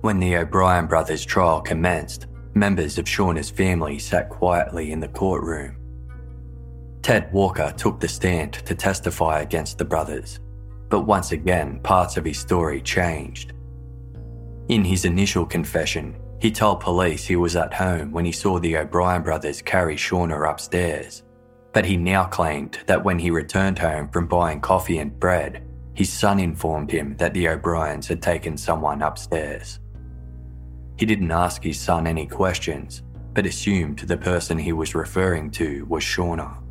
When 0.00 0.18
the 0.18 0.36
O'Brien 0.36 0.86
brothers' 0.86 1.24
trial 1.24 1.60
commenced, 1.60 2.26
members 2.54 2.98
of 2.98 3.04
Shauna's 3.04 3.50
family 3.50 4.00
sat 4.00 4.30
quietly 4.30 4.90
in 4.90 4.98
the 4.98 5.08
courtroom. 5.08 5.76
Ted 7.02 7.32
Walker 7.32 7.74
took 7.76 7.98
the 7.98 8.06
stand 8.06 8.52
to 8.52 8.76
testify 8.76 9.40
against 9.40 9.76
the 9.76 9.84
brothers, 9.84 10.38
but 10.88 11.00
once 11.00 11.32
again, 11.32 11.80
parts 11.80 12.16
of 12.16 12.24
his 12.24 12.38
story 12.38 12.80
changed. 12.80 13.52
In 14.68 14.84
his 14.84 15.04
initial 15.04 15.44
confession, 15.44 16.16
he 16.38 16.52
told 16.52 16.78
police 16.78 17.24
he 17.24 17.34
was 17.34 17.56
at 17.56 17.74
home 17.74 18.12
when 18.12 18.24
he 18.24 18.30
saw 18.30 18.60
the 18.60 18.76
O'Brien 18.76 19.22
brothers 19.22 19.60
carry 19.60 19.96
Shauna 19.96 20.48
upstairs, 20.48 21.24
but 21.72 21.84
he 21.84 21.96
now 21.96 22.24
claimed 22.24 22.78
that 22.86 23.02
when 23.02 23.18
he 23.18 23.32
returned 23.32 23.80
home 23.80 24.08
from 24.08 24.28
buying 24.28 24.60
coffee 24.60 24.98
and 24.98 25.18
bread, 25.18 25.66
his 25.94 26.12
son 26.12 26.38
informed 26.38 26.92
him 26.92 27.16
that 27.16 27.34
the 27.34 27.48
O'Briens 27.48 28.06
had 28.06 28.22
taken 28.22 28.56
someone 28.56 29.02
upstairs. 29.02 29.80
He 30.96 31.06
didn't 31.06 31.32
ask 31.32 31.64
his 31.64 31.80
son 31.80 32.06
any 32.06 32.26
questions, 32.26 33.02
but 33.34 33.46
assumed 33.46 33.98
the 33.98 34.16
person 34.16 34.56
he 34.56 34.72
was 34.72 34.94
referring 34.94 35.50
to 35.52 35.84
was 35.86 36.04
Shauna. 36.04 36.61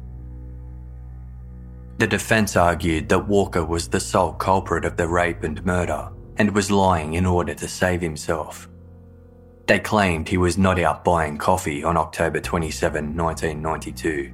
The 2.02 2.08
defence 2.08 2.56
argued 2.56 3.10
that 3.10 3.28
Walker 3.28 3.64
was 3.64 3.88
the 3.88 3.99
sole 3.99 4.34
culprit 4.34 4.86
of 4.86 4.97
the 4.97 5.08
rape 5.08 5.43
and 5.43 5.64
murder 5.64 6.10
and 6.38 6.49
was 6.49 6.72
lying 6.72 7.14
in 7.14 7.28
order 7.28 7.54
to 7.54 7.68
save 7.68 8.02
himself. 8.02 8.68
They 9.68 9.78
claimed 9.78 10.28
he 10.28 10.38
was 10.38 10.58
not 10.58 10.80
out 10.80 11.04
buying 11.04 11.38
coffee 11.38 11.84
on 11.84 11.97
October 11.97 12.39
27, 12.39 13.16
1992, 13.16 14.34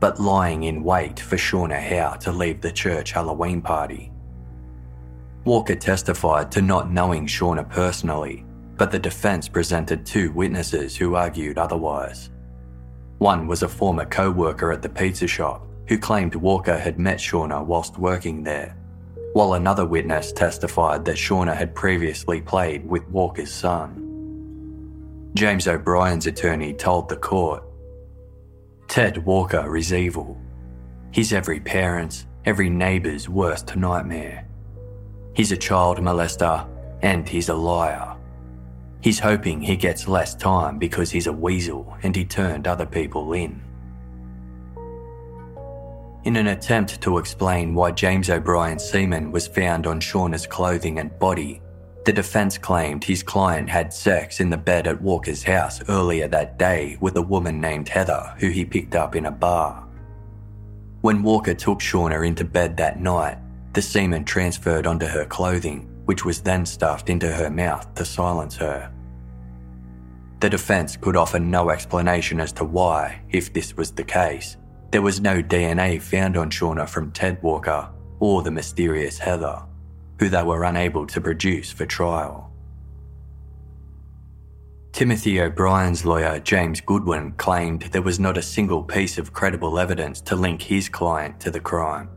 but 0.00 0.18
lying 0.18 0.64
in 0.64 0.82
wait 0.82 1.20
for 1.20 1.36
Shauna 1.36 1.80
Howe 1.80 2.16
to 2.16 2.32
leave 2.32 2.60
the 2.60 2.72
church 2.72 3.12
Halloween 3.12 3.62
party. 3.62 4.10
Walker 5.44 5.76
testified 5.76 6.50
to 6.50 6.62
not 6.62 6.90
knowing 6.90 7.28
Shauna 7.28 7.70
personally, 7.70 8.44
but 8.76 8.90
the 8.90 8.98
defence 8.98 9.46
presented 9.46 10.04
two 10.04 10.32
witnesses 10.32 10.96
who 10.96 11.14
argued 11.14 11.58
otherwise. 11.58 12.30
One 13.18 13.46
was 13.46 13.62
a 13.62 13.68
former 13.68 14.04
co 14.04 14.32
worker 14.32 14.72
at 14.72 14.82
the 14.82 14.88
pizza 14.88 15.28
shop 15.28 15.64
who 15.88 15.98
claimed 15.98 16.34
Walker 16.34 16.78
had 16.78 16.98
met 16.98 17.18
Shauna 17.18 17.64
whilst 17.64 17.98
working 17.98 18.42
there, 18.42 18.76
while 19.32 19.54
another 19.54 19.84
witness 19.84 20.32
testified 20.32 21.04
that 21.04 21.16
Shauna 21.16 21.54
had 21.54 21.74
previously 21.74 22.40
played 22.40 22.86
with 22.88 23.08
Walker's 23.08 23.52
son. 23.52 24.00
James 25.34 25.66
O'Brien's 25.66 26.26
attorney 26.26 26.72
told 26.72 27.08
the 27.08 27.16
court 27.16 27.64
Ted 28.88 29.24
Walker 29.24 29.76
is 29.76 29.92
evil. 29.92 30.40
He's 31.10 31.32
every 31.32 31.60
parent's, 31.60 32.26
every 32.44 32.70
neighbour's 32.70 33.28
worst 33.28 33.74
nightmare. 33.76 34.46
He's 35.34 35.52
a 35.52 35.56
child 35.56 35.98
molester 35.98 36.68
and 37.02 37.28
he's 37.28 37.48
a 37.48 37.54
liar. 37.54 38.16
He's 39.00 39.18
hoping 39.18 39.60
he 39.60 39.76
gets 39.76 40.08
less 40.08 40.34
time 40.34 40.78
because 40.78 41.10
he's 41.10 41.26
a 41.26 41.32
weasel 41.32 41.94
and 42.02 42.14
he 42.14 42.24
turned 42.24 42.66
other 42.66 42.86
people 42.86 43.32
in. 43.32 43.60
In 46.24 46.36
an 46.36 46.46
attempt 46.46 47.02
to 47.02 47.18
explain 47.18 47.74
why 47.74 47.90
James 47.90 48.30
O'Brien's 48.30 48.82
semen 48.82 49.30
was 49.30 49.46
found 49.46 49.86
on 49.86 50.00
Shauna's 50.00 50.46
clothing 50.46 50.98
and 50.98 51.16
body, 51.18 51.60
the 52.06 52.14
defence 52.14 52.56
claimed 52.56 53.04
his 53.04 53.22
client 53.22 53.68
had 53.68 53.92
sex 53.92 54.40
in 54.40 54.48
the 54.48 54.56
bed 54.56 54.86
at 54.86 55.02
Walker's 55.02 55.42
house 55.42 55.86
earlier 55.86 56.26
that 56.28 56.58
day 56.58 56.96
with 57.00 57.16
a 57.16 57.22
woman 57.22 57.60
named 57.60 57.90
Heather 57.90 58.34
who 58.38 58.48
he 58.48 58.64
picked 58.64 58.94
up 58.94 59.16
in 59.16 59.26
a 59.26 59.30
bar. 59.30 59.86
When 61.02 61.22
Walker 61.22 61.52
took 61.52 61.80
Shauna 61.80 62.26
into 62.26 62.44
bed 62.44 62.78
that 62.78 62.98
night, 62.98 63.36
the 63.74 63.82
semen 63.82 64.24
transferred 64.24 64.86
onto 64.86 65.06
her 65.06 65.26
clothing, 65.26 65.90
which 66.06 66.24
was 66.24 66.40
then 66.40 66.64
stuffed 66.64 67.10
into 67.10 67.30
her 67.30 67.50
mouth 67.50 67.94
to 67.96 68.04
silence 68.06 68.56
her. 68.56 68.90
The 70.40 70.48
defence 70.48 70.96
could 70.96 71.16
offer 71.16 71.38
no 71.38 71.68
explanation 71.68 72.40
as 72.40 72.52
to 72.52 72.64
why, 72.64 73.20
if 73.30 73.52
this 73.52 73.76
was 73.76 73.90
the 73.90 74.04
case, 74.04 74.56
there 74.94 75.02
was 75.02 75.20
no 75.20 75.42
DNA 75.42 76.00
found 76.00 76.36
on 76.36 76.48
Shauna 76.48 76.88
from 76.88 77.10
Ted 77.10 77.42
Walker 77.42 77.90
or 78.20 78.42
the 78.42 78.50
mysterious 78.52 79.18
Heather 79.18 79.60
who 80.20 80.28
they 80.28 80.44
were 80.44 80.62
unable 80.62 81.04
to 81.08 81.20
produce 81.20 81.72
for 81.72 81.84
trial. 81.84 82.52
Timothy 84.92 85.40
O'Brien's 85.40 86.04
lawyer, 86.04 86.38
James 86.38 86.80
Goodwin, 86.80 87.32
claimed 87.32 87.82
there 87.82 88.02
was 88.02 88.20
not 88.20 88.38
a 88.38 88.42
single 88.42 88.84
piece 88.84 89.18
of 89.18 89.32
credible 89.32 89.80
evidence 89.80 90.20
to 90.20 90.36
link 90.36 90.62
his 90.62 90.88
client 90.88 91.40
to 91.40 91.50
the 91.50 91.58
crime, 91.58 92.08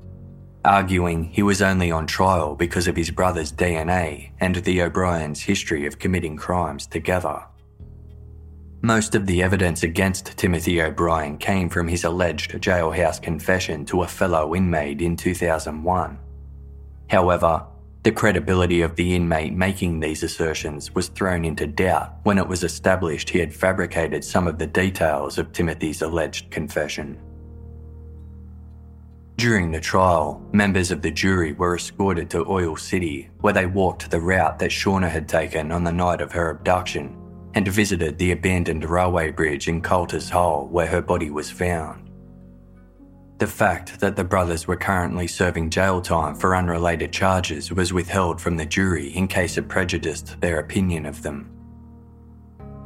arguing 0.64 1.24
he 1.24 1.42
was 1.42 1.64
only 1.64 1.90
on 1.90 2.06
trial 2.06 2.54
because 2.54 2.88
of 2.88 2.96
his 2.96 3.10
brother's 3.10 3.52
DNA 3.52 4.34
and 4.40 4.58
the 4.58 4.84
O'Brien's 4.84 5.42
history 5.42 5.88
of 5.88 5.98
committing 5.98 6.38
crimes 6.38 6.86
together. 6.86 7.44
Most 8.82 9.16
of 9.16 9.26
the 9.26 9.42
evidence 9.42 9.82
against 9.82 10.38
Timothy 10.38 10.80
O'Brien 10.82 11.40
came 11.40 11.68
from 11.68 11.88
his 11.88 12.04
alleged 12.04 12.52
jailhouse 12.52 13.20
confession 13.20 13.86
to 13.86 14.04
a 14.04 14.08
fellow 14.08 14.54
inmate 14.54 15.02
in 15.02 15.16
2001. 15.16 16.20
However, 17.10 17.66
the 18.04 18.12
credibility 18.12 18.82
of 18.82 18.96
the 18.96 19.16
inmate 19.16 19.54
making 19.54 20.00
these 20.00 20.22
assertions 20.22 20.94
was 20.94 21.08
thrown 21.08 21.44
into 21.44 21.66
doubt 21.66 22.18
when 22.22 22.38
it 22.38 22.48
was 22.48 22.64
established 22.64 23.32
he 23.32 23.40
had 23.40 23.54
fabricated 23.54 24.24
some 24.24 24.48
of 24.48 24.60
the 24.60 24.68
details 24.68 25.40
of 25.40 25.52
Timothy's 25.52 26.04
alleged 26.04 26.52
confession. 26.52 27.20
During 29.38 29.72
the 29.72 29.82
trial, 29.82 30.48
members 30.52 30.92
of 30.92 31.02
the 31.02 31.12
jury 31.12 31.54
were 31.54 31.76
escorted 31.76 32.30
to 32.30 32.48
Oil 32.48 32.76
City, 32.76 33.30
where 33.42 33.54
they 33.54 33.66
walked 33.66 34.12
the 34.12 34.22
route 34.22 34.60
that 34.60 34.72
Shauna 34.72 35.10
had 35.10 35.28
taken 35.28 35.72
on 35.72 35.84
the 35.84 35.92
night 35.92 36.22
of 36.22 36.32
her 36.32 36.52
abduction 36.52 37.18
and 37.58 37.68
visited 37.68 38.20
the 38.20 38.32
abandoned 38.32 38.88
railway 38.88 39.32
bridge 39.32 39.68
in 39.68 39.82
Coulter's 39.82 40.30
Hole 40.30 40.68
where 40.68 40.86
her 40.86 41.02
body 41.02 41.32
was 41.32 41.50
found. 41.50 42.08
The 43.40 43.48
fact 43.48 44.00
that 44.00 44.16
the 44.16 44.24
brothers 44.24 44.68
were 44.68 44.76
currently 44.76 45.26
serving 45.26 45.72
jail 45.72 46.00
time 46.00 46.36
for 46.36 46.56
unrelated 46.56 47.12
charges 47.12 47.72
was 47.72 47.92
withheld 47.92 48.40
from 48.40 48.58
the 48.58 48.66
jury 48.68 49.08
in 49.08 49.28
case 49.28 49.58
it 49.58 49.68
prejudiced 49.68 50.40
their 50.40 50.60
opinion 50.60 51.08
of 51.08 51.24
them. 51.24 51.50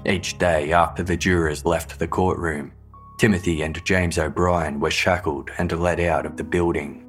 Each 0.05 0.38
day 0.38 0.72
after 0.72 1.03
the 1.03 1.17
jurors 1.17 1.65
left 1.65 1.99
the 1.99 2.07
courtroom, 2.07 2.72
Timothy 3.19 3.63
and 3.63 3.84
James 3.84 4.17
O'Brien 4.17 4.80
were 4.80 4.89
shackled 4.89 5.51
and 5.57 5.69
led 5.78 5.99
out 5.99 6.26
of 6.26 6.38
the 6.38 6.45
building. 6.45 7.01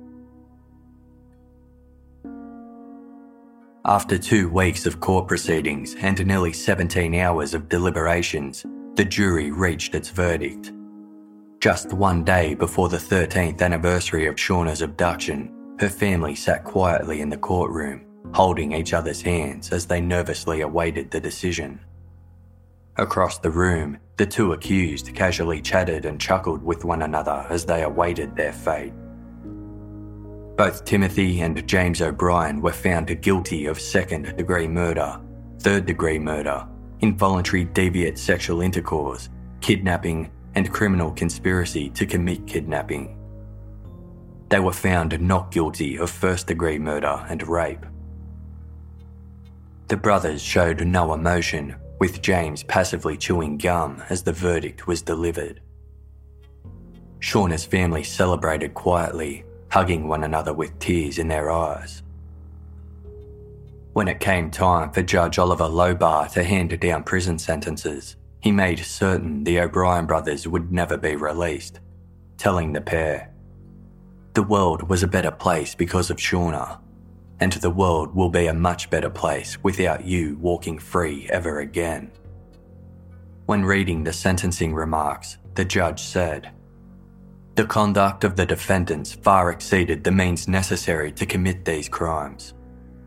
After 3.84 4.16
two 4.16 4.48
weeks 4.48 4.86
of 4.86 5.00
court 5.00 5.26
proceedings 5.26 5.96
and 5.96 6.24
nearly 6.24 6.52
17 6.52 7.16
hours 7.16 7.52
of 7.52 7.68
deliberations, 7.68 8.64
the 8.94 9.04
jury 9.04 9.50
reached 9.50 9.96
its 9.96 10.08
verdict. 10.08 10.70
Just 11.58 11.92
one 11.92 12.22
day 12.22 12.54
before 12.54 12.88
the 12.88 12.96
13th 12.96 13.60
anniversary 13.60 14.26
of 14.26 14.36
Shauna's 14.36 14.82
abduction, 14.82 15.52
her 15.80 15.88
family 15.88 16.36
sat 16.36 16.62
quietly 16.62 17.20
in 17.22 17.28
the 17.28 17.36
courtroom, 17.36 18.06
holding 18.32 18.70
each 18.70 18.92
other's 18.92 19.20
hands 19.20 19.72
as 19.72 19.86
they 19.86 20.00
nervously 20.00 20.60
awaited 20.60 21.10
the 21.10 21.20
decision. 21.20 21.80
Across 22.98 23.38
the 23.38 23.50
room, 23.50 23.98
the 24.16 24.26
two 24.26 24.52
accused 24.52 25.12
casually 25.12 25.60
chatted 25.60 26.04
and 26.04 26.20
chuckled 26.20 26.62
with 26.62 26.84
one 26.84 27.02
another 27.02 27.46
as 27.50 27.64
they 27.64 27.82
awaited 27.82 28.36
their 28.36 28.52
fate. 28.52 28.92
Both 30.56 30.84
Timothy 30.84 31.40
and 31.40 31.66
James 31.66 32.02
O'Brien 32.02 32.60
were 32.60 32.72
found 32.72 33.22
guilty 33.22 33.66
of 33.66 33.80
second 33.80 34.36
degree 34.36 34.68
murder, 34.68 35.18
third 35.60 35.86
degree 35.86 36.18
murder, 36.18 36.66
involuntary 37.00 37.64
deviate 37.64 38.18
sexual 38.18 38.60
intercourse, 38.60 39.30
kidnapping, 39.62 40.30
and 40.54 40.70
criminal 40.70 41.10
conspiracy 41.12 41.88
to 41.90 42.04
commit 42.04 42.46
kidnapping. 42.46 43.18
They 44.50 44.60
were 44.60 44.74
found 44.74 45.18
not 45.20 45.50
guilty 45.50 45.96
of 45.96 46.10
first 46.10 46.48
degree 46.48 46.78
murder 46.78 47.24
and 47.30 47.48
rape. 47.48 47.86
The 49.88 49.96
brothers 49.96 50.42
showed 50.42 50.86
no 50.86 51.14
emotion, 51.14 51.76
with 51.98 52.20
James 52.20 52.62
passively 52.64 53.16
chewing 53.16 53.56
gum 53.56 54.02
as 54.10 54.22
the 54.22 54.32
verdict 54.32 54.86
was 54.86 55.00
delivered. 55.00 55.62
Shauna's 57.20 57.64
family 57.64 58.02
celebrated 58.02 58.74
quietly, 58.74 59.44
hugging 59.72 60.06
one 60.06 60.22
another 60.22 60.52
with 60.52 60.78
tears 60.78 61.18
in 61.18 61.28
their 61.28 61.50
eyes. 61.50 62.02
When 63.94 64.06
it 64.06 64.20
came 64.20 64.50
time 64.50 64.92
for 64.92 65.02
Judge 65.02 65.38
Oliver 65.38 65.64
Lobaugh 65.64 66.30
to 66.32 66.44
hand 66.44 66.78
down 66.78 67.04
prison 67.04 67.38
sentences, 67.38 68.16
he 68.40 68.52
made 68.52 68.80
certain 68.80 69.44
the 69.44 69.60
O'Brien 69.60 70.04
brothers 70.04 70.46
would 70.46 70.70
never 70.70 70.98
be 70.98 71.16
released, 71.16 71.80
telling 72.36 72.74
the 72.74 72.82
pair, 72.82 73.32
The 74.34 74.42
world 74.42 74.90
was 74.90 75.02
a 75.02 75.08
better 75.08 75.30
place 75.30 75.74
because 75.74 76.10
of 76.10 76.18
Shauna, 76.18 76.78
and 77.40 77.52
the 77.54 77.70
world 77.70 78.14
will 78.14 78.28
be 78.28 78.48
a 78.48 78.54
much 78.54 78.90
better 78.90 79.10
place 79.10 79.56
without 79.62 80.04
you 80.04 80.36
walking 80.38 80.78
free 80.78 81.30
ever 81.30 81.60
again. 81.60 82.10
When 83.46 83.64
reading 83.64 84.04
the 84.04 84.12
sentencing 84.12 84.74
remarks, 84.74 85.38
the 85.54 85.64
judge 85.64 86.02
said, 86.02 86.50
The 87.54 87.66
conduct 87.66 88.24
of 88.24 88.34
the 88.34 88.46
defendants 88.46 89.12
far 89.12 89.50
exceeded 89.50 90.02
the 90.02 90.10
means 90.10 90.48
necessary 90.48 91.12
to 91.12 91.26
commit 91.26 91.66
these 91.66 91.86
crimes. 91.86 92.54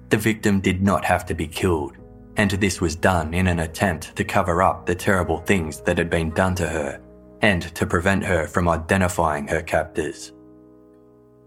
The 0.10 0.18
victim 0.18 0.60
did 0.60 0.84
not 0.84 1.04
have 1.04 1.26
to 1.26 1.34
be 1.34 1.48
killed, 1.48 1.98
and 2.38 2.52
this 2.52 2.80
was 2.80 2.96
done 2.96 3.34
in 3.34 3.48
an 3.48 3.60
attempt 3.60 4.16
to 4.16 4.24
cover 4.24 4.62
up 4.62 4.86
the 4.86 4.94
terrible 4.94 5.40
things 5.40 5.82
that 5.82 5.98
had 5.98 6.12
been 6.12 6.30
done 6.30 6.54
to 6.56 6.68
her 6.68 7.02
and 7.42 7.64
to 7.74 7.88
prevent 7.88 8.24
her 8.24 8.46
from 8.46 8.70
identifying 8.70 9.48
her 9.48 9.64
captors. 9.64 10.32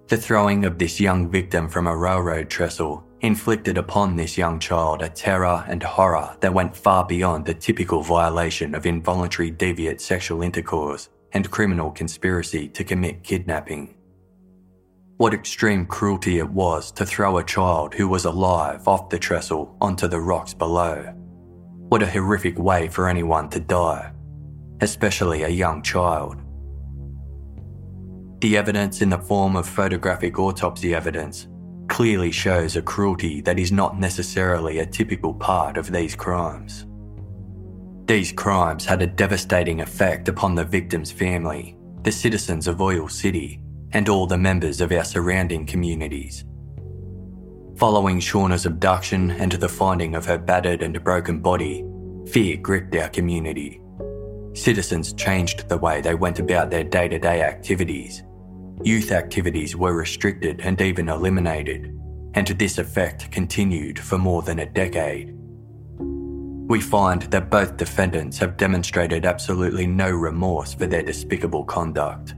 The 0.09 0.17
throwing 0.17 0.65
of 0.65 0.77
this 0.77 0.99
young 0.99 1.31
victim 1.31 1.69
from 1.69 1.87
a 1.87 1.97
railroad 1.97 2.51
trestle 2.51 3.05
inflicted 3.21 3.79
upon 3.79 4.17
this 4.17 4.37
young 4.37 4.59
child 4.59 5.03
a 5.03 5.09
terror 5.09 5.65
and 5.69 5.83
horror 5.85 6.37
that 6.41 6.55
went 6.55 6.77
far 6.77 7.07
beyond 7.07 7.47
the 7.47 7.55
typical 7.55 8.03
violation 8.03 8.75
of 8.75 8.87
involuntary 8.87 9.53
deviate 9.53 10.01
sexual 10.01 10.43
intercourse 10.43 11.11
and 11.33 11.51
criminal 11.51 11.91
conspiracy 11.91 12.69
to 12.69 12.85
commit 12.85 13.23
kidnapping. 13.23 13.95
What 15.19 15.35
extreme 15.35 15.85
cruelty 15.87 16.39
it 16.39 16.49
was 16.49 16.93
to 16.93 17.05
throw 17.05 17.39
a 17.39 17.45
child 17.45 17.95
who 17.95 18.09
was 18.09 18.25
alive 18.25 18.87
off 18.87 19.09
the 19.09 19.19
trestle 19.19 19.77
onto 19.81 20.07
the 20.07 20.21
rocks 20.21 20.55
below. 20.55 21.13
What 21.89 22.03
a 22.03 22.07
horrific 22.07 22.59
way 22.59 22.89
for 22.89 23.09
anyone 23.09 23.49
to 23.51 23.61
die, 23.61 24.13
especially 24.81 25.43
a 25.43 25.49
young 25.49 25.83
child. 25.83 26.37
The 28.41 28.57
evidence 28.57 29.03
in 29.03 29.09
the 29.09 29.19
form 29.19 29.57
of 29.57 29.69
photographic 29.69 30.39
autopsy 30.39 30.95
evidence 30.95 31.49
clearly 31.89 32.31
shows 32.31 32.77
a 32.77 32.83
cruelty 32.83 33.41
that 33.41 33.59
is 33.59 33.73
not 33.73 33.99
necessarily 33.99 34.79
a 34.79 34.87
typical 34.87 35.35
part 35.35 35.77
of 35.77 35.91
these 35.91 36.15
crimes. 36.15 36.87
These 38.09 38.33
crimes 38.33 38.87
had 38.87 39.03
a 39.03 39.07
devastating 39.07 39.83
effect 39.83 40.29
upon 40.29 40.55
the 40.55 40.65
victim's 40.65 41.13
family, 41.13 41.77
the 42.05 42.11
citizens 42.11 42.67
of 42.67 42.81
Oil 42.81 43.07
City, 43.07 43.61
and 43.93 44.09
all 44.09 44.27
the 44.27 44.39
members 44.39 44.81
of 44.81 44.93
our 44.93 45.05
surrounding 45.05 45.67
communities. 45.67 46.43
Following 47.77 48.19
Shauna's 48.19 48.65
abduction 48.65 49.31
and 49.33 49.53
the 49.53 49.69
finding 49.69 50.15
of 50.15 50.25
her 50.25 50.39
battered 50.39 50.83
and 50.83 51.05
broken 51.05 51.41
body, 51.41 51.85
fear 52.27 52.57
gripped 52.57 52.97
our 52.97 53.11
community. 53.11 53.79
Citizens 54.55 55.13
changed 55.13 55.69
the 55.69 55.77
way 55.77 56.01
they 56.01 56.15
went 56.15 56.39
about 56.39 56.71
their 56.71 56.85
day 56.85 57.09
to 57.09 57.19
day 57.19 57.43
activities. 57.43 58.23
Youth 58.83 59.13
activities 59.13 59.77
were 59.77 59.93
restricted 59.93 60.63
and 60.63 60.81
even 60.81 61.11
eliminated, 61.11 61.95
and 62.33 62.47
this 62.47 62.79
effect 62.79 63.31
continued 63.31 63.99
for 63.99 64.17
more 64.17 64.41
than 64.41 64.61
a 64.61 64.67
decade. 64.67 65.38
We 66.69 66.83
find 66.83 67.23
that 67.23 67.49
both 67.49 67.79
defendants 67.79 68.37
have 68.39 68.59
demonstrated 68.59 69.25
absolutely 69.25 69.87
no 69.87 70.11
remorse 70.11 70.75
for 70.75 70.87
their 70.87 71.03
despicable 71.03 71.65
conduct. 71.65 72.35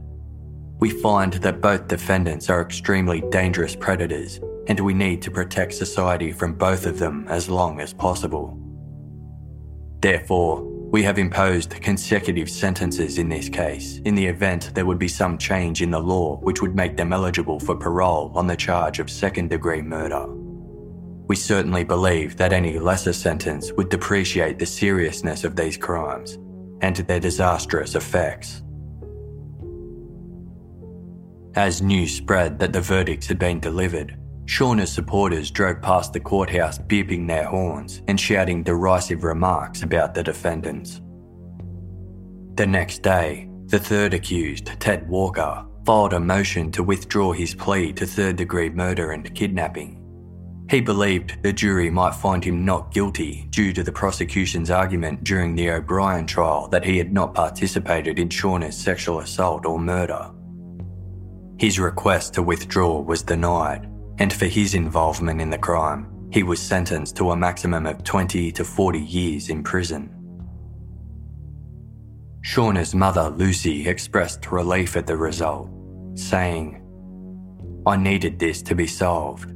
We 0.78 0.91
find 0.91 1.33
that 1.33 1.61
both 1.61 1.89
defendants 1.89 2.49
are 2.49 2.62
extremely 2.62 3.22
dangerous 3.33 3.74
predators, 3.74 4.39
and 4.68 4.78
we 4.78 4.95
need 4.95 5.20
to 5.22 5.33
protect 5.33 5.74
society 5.74 6.31
from 6.31 6.55
both 6.55 6.87
of 6.87 7.01
them 7.01 7.26
as 7.28 7.51
long 7.51 7.81
as 7.81 7.93
possible. 7.93 8.57
Therefore, 10.01 10.62
we 10.93 11.03
have 11.03 11.18
imposed 11.18 11.70
consecutive 11.83 12.49
sentences 12.49 13.18
in 13.18 13.28
this 13.28 13.49
case 13.49 13.99
in 14.05 14.14
the 14.14 14.26
event 14.26 14.70
there 14.74 14.87
would 14.87 14.99
be 14.99 15.09
some 15.09 15.39
change 15.39 15.83
in 15.83 15.91
the 15.91 16.01
law 16.01 16.37
which 16.39 16.62
would 16.62 16.74
make 16.74 16.97
them 16.97 17.12
eligible 17.12 17.61
for 17.61 17.76
parole 17.76 18.33
on 18.35 18.47
the 18.47 18.57
charge 18.57 18.99
of 19.01 19.11
second 19.11 19.51
degree 19.51 19.83
murder. 19.83 20.26
We 21.31 21.37
certainly 21.37 21.85
believe 21.85 22.37
that 22.39 22.53
any 22.53 22.81
lesser 22.81 23.12
sentence 23.12 23.70
would 23.74 23.89
depreciate 23.89 24.59
the 24.59 24.66
seriousness 24.66 25.45
of 25.45 25.55
these 25.55 25.76
crimes 25.76 26.41
and 26.81 26.97
their 26.97 27.20
disastrous 27.20 27.95
effects. 27.95 28.64
As 31.55 31.83
news 31.83 32.12
spread 32.12 32.59
that 32.59 32.72
the 32.72 32.81
verdicts 32.81 33.28
had 33.28 33.39
been 33.39 33.61
delivered, 33.61 34.18
Shauna's 34.47 34.91
supporters 34.91 35.53
drove 35.53 35.81
past 35.81 36.12
the 36.12 36.18
courthouse 36.18 36.81
beeping 36.81 37.28
their 37.28 37.45
horns 37.45 38.03
and 38.09 38.18
shouting 38.18 38.64
derisive 38.64 39.22
remarks 39.22 39.85
about 39.85 40.14
the 40.14 40.24
defendants. 40.24 41.01
The 42.57 42.66
next 42.66 43.03
day, 43.05 43.49
the 43.66 43.78
third 43.78 44.14
accused, 44.14 44.66
Ted 44.81 45.09
Walker, 45.09 45.64
filed 45.87 46.12
a 46.12 46.18
motion 46.18 46.72
to 46.72 46.83
withdraw 46.83 47.31
his 47.31 47.55
plea 47.55 47.93
to 47.93 48.05
third 48.05 48.35
degree 48.35 48.68
murder 48.68 49.12
and 49.12 49.33
kidnapping. 49.33 49.99
He 50.70 50.80
believed 50.80 51.42
the 51.42 51.52
jury 51.52 51.90
might 51.90 52.14
find 52.14 52.44
him 52.44 52.64
not 52.64 52.92
guilty 52.92 53.48
due 53.50 53.72
to 53.72 53.82
the 53.82 53.90
prosecution's 53.90 54.70
argument 54.70 55.24
during 55.24 55.56
the 55.56 55.68
O'Brien 55.68 56.26
trial 56.26 56.68
that 56.68 56.84
he 56.84 56.96
had 56.96 57.12
not 57.12 57.34
participated 57.34 58.20
in 58.20 58.28
Shauna's 58.28 58.76
sexual 58.76 59.18
assault 59.18 59.66
or 59.66 59.80
murder. 59.80 60.30
His 61.58 61.80
request 61.80 62.34
to 62.34 62.42
withdraw 62.44 63.00
was 63.00 63.24
denied, 63.24 63.90
and 64.18 64.32
for 64.32 64.46
his 64.46 64.74
involvement 64.74 65.40
in 65.40 65.50
the 65.50 65.58
crime, 65.58 66.06
he 66.30 66.44
was 66.44 66.62
sentenced 66.62 67.16
to 67.16 67.32
a 67.32 67.36
maximum 67.36 67.84
of 67.84 68.04
20 68.04 68.52
to 68.52 68.64
40 68.64 69.00
years 69.00 69.48
in 69.48 69.64
prison. 69.64 70.14
Shauna's 72.42 72.94
mother, 72.94 73.28
Lucy, 73.30 73.88
expressed 73.88 74.52
relief 74.52 74.96
at 74.96 75.08
the 75.08 75.16
result, 75.16 75.68
saying, 76.14 76.80
I 77.84 77.96
needed 77.96 78.38
this 78.38 78.62
to 78.62 78.76
be 78.76 78.86
solved. 78.86 79.52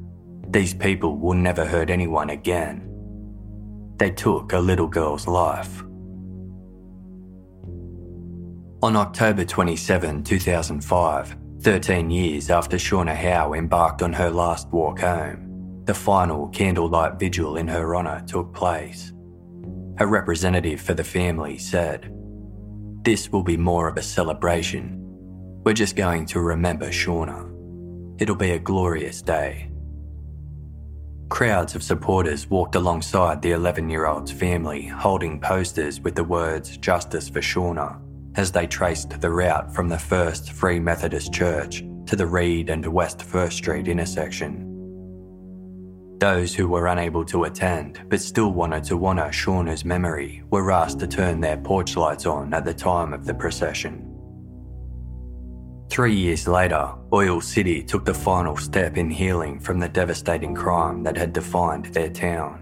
These 0.54 0.74
people 0.74 1.18
will 1.18 1.34
never 1.34 1.64
hurt 1.64 1.90
anyone 1.90 2.30
again. 2.30 2.88
They 3.96 4.12
took 4.12 4.52
a 4.52 4.60
little 4.60 4.86
girl's 4.86 5.26
life. 5.26 5.82
On 8.80 8.94
October 8.94 9.44
27, 9.44 10.22
2005, 10.22 11.36
13 11.60 12.08
years 12.08 12.50
after 12.50 12.76
Shauna 12.76 13.16
Howe 13.16 13.54
embarked 13.54 14.00
on 14.00 14.12
her 14.12 14.30
last 14.30 14.68
walk 14.68 15.00
home, 15.00 15.82
the 15.86 15.94
final 15.94 16.46
candlelight 16.50 17.18
vigil 17.18 17.56
in 17.56 17.66
her 17.66 17.96
honour 17.96 18.22
took 18.24 18.54
place. 18.54 19.12
A 19.98 20.06
representative 20.06 20.80
for 20.80 20.94
the 20.94 21.02
family 21.02 21.58
said, 21.58 22.14
This 23.02 23.32
will 23.32 23.42
be 23.42 23.56
more 23.56 23.88
of 23.88 23.96
a 23.96 24.02
celebration. 24.02 25.00
We're 25.64 25.72
just 25.72 25.96
going 25.96 26.26
to 26.26 26.38
remember 26.38 26.90
Shauna. 26.90 27.50
It'll 28.20 28.36
be 28.36 28.52
a 28.52 28.58
glorious 28.60 29.20
day. 29.20 29.73
Crowds 31.34 31.74
of 31.74 31.82
supporters 31.82 32.48
walked 32.48 32.76
alongside 32.76 33.42
the 33.42 33.50
11 33.50 33.90
year 33.90 34.06
old's 34.06 34.30
family, 34.30 34.86
holding 34.86 35.40
posters 35.40 35.98
with 35.98 36.14
the 36.14 36.22
words 36.22 36.76
Justice 36.76 37.28
for 37.28 37.40
Shauna 37.40 37.98
as 38.36 38.52
they 38.52 38.68
traced 38.68 39.20
the 39.20 39.32
route 39.32 39.74
from 39.74 39.88
the 39.88 39.98
First 39.98 40.52
Free 40.52 40.78
Methodist 40.78 41.32
Church 41.32 41.82
to 42.06 42.14
the 42.14 42.24
Reed 42.24 42.70
and 42.70 42.86
West 42.86 43.20
First 43.20 43.56
Street 43.56 43.88
intersection. 43.88 44.60
Those 46.20 46.54
who 46.54 46.68
were 46.68 46.86
unable 46.86 47.24
to 47.24 47.42
attend 47.42 48.04
but 48.08 48.20
still 48.20 48.52
wanted 48.52 48.84
to 48.84 49.04
honour 49.04 49.30
Shauna's 49.30 49.84
memory 49.84 50.44
were 50.50 50.70
asked 50.70 51.00
to 51.00 51.08
turn 51.08 51.40
their 51.40 51.56
porch 51.56 51.96
lights 51.96 52.26
on 52.26 52.54
at 52.54 52.64
the 52.64 52.72
time 52.72 53.12
of 53.12 53.24
the 53.24 53.34
procession. 53.34 54.13
Three 55.88 56.14
years 56.14 56.48
later, 56.48 56.92
Oil 57.12 57.40
City 57.40 57.82
took 57.82 58.04
the 58.04 58.14
final 58.14 58.56
step 58.56 58.96
in 58.96 59.10
healing 59.10 59.60
from 59.60 59.78
the 59.78 59.88
devastating 59.88 60.54
crime 60.54 61.02
that 61.04 61.16
had 61.16 61.32
defined 61.32 61.86
their 61.86 62.10
town. 62.10 62.60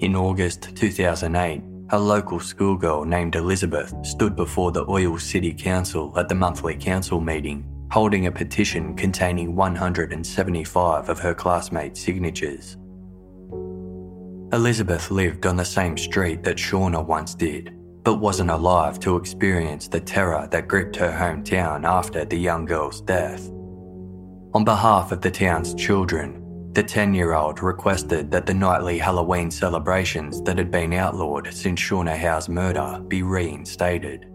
In 0.00 0.14
August 0.16 0.76
2008, 0.76 1.62
a 1.90 1.98
local 1.98 2.38
schoolgirl 2.38 3.04
named 3.04 3.36
Elizabeth 3.36 3.94
stood 4.04 4.36
before 4.36 4.70
the 4.70 4.88
Oil 4.88 5.18
City 5.18 5.52
Council 5.52 6.12
at 6.16 6.28
the 6.28 6.34
monthly 6.34 6.76
council 6.76 7.20
meeting, 7.20 7.64
holding 7.90 8.26
a 8.26 8.32
petition 8.32 8.94
containing 8.94 9.56
175 9.56 11.08
of 11.08 11.18
her 11.18 11.34
classmates' 11.34 12.00
signatures. 12.00 12.76
Elizabeth 14.52 15.10
lived 15.10 15.46
on 15.46 15.56
the 15.56 15.64
same 15.64 15.96
street 15.96 16.42
that 16.42 16.56
Shauna 16.56 17.04
once 17.04 17.34
did, 17.34 17.74
but 18.02 18.16
wasn't 18.16 18.50
alive 18.50 18.98
to 19.00 19.16
experience 19.16 19.88
the 19.88 20.00
terror 20.00 20.48
that 20.50 20.68
gripped 20.68 20.96
her 20.96 21.10
hometown 21.10 21.84
after 21.84 22.24
the 22.24 22.38
young 22.38 22.64
girl's 22.64 23.00
death. 23.00 23.48
On 24.54 24.64
behalf 24.64 25.12
of 25.12 25.20
the 25.20 25.30
town's 25.30 25.74
children, 25.74 26.72
the 26.72 26.82
10 26.82 27.14
year 27.14 27.34
old 27.34 27.62
requested 27.62 28.30
that 28.30 28.46
the 28.46 28.54
nightly 28.54 28.98
Halloween 28.98 29.50
celebrations 29.50 30.40
that 30.42 30.56
had 30.56 30.70
been 30.70 30.92
outlawed 30.92 31.52
since 31.52 31.80
Shauna 31.80 32.16
Howe's 32.16 32.48
murder 32.48 33.00
be 33.06 33.22
reinstated. 33.22 34.26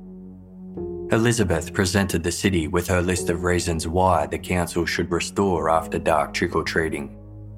Elizabeth 1.11 1.73
presented 1.73 2.23
the 2.23 2.31
city 2.31 2.67
with 2.67 2.87
her 2.87 3.01
list 3.01 3.29
of 3.29 3.43
reasons 3.43 3.87
why 3.87 4.25
the 4.27 4.39
council 4.39 4.85
should 4.85 5.11
restore 5.11 5.69
after 5.69 5.99
dark 5.99 6.33
trick 6.33 6.55
or 6.55 6.63
treating, 6.63 7.17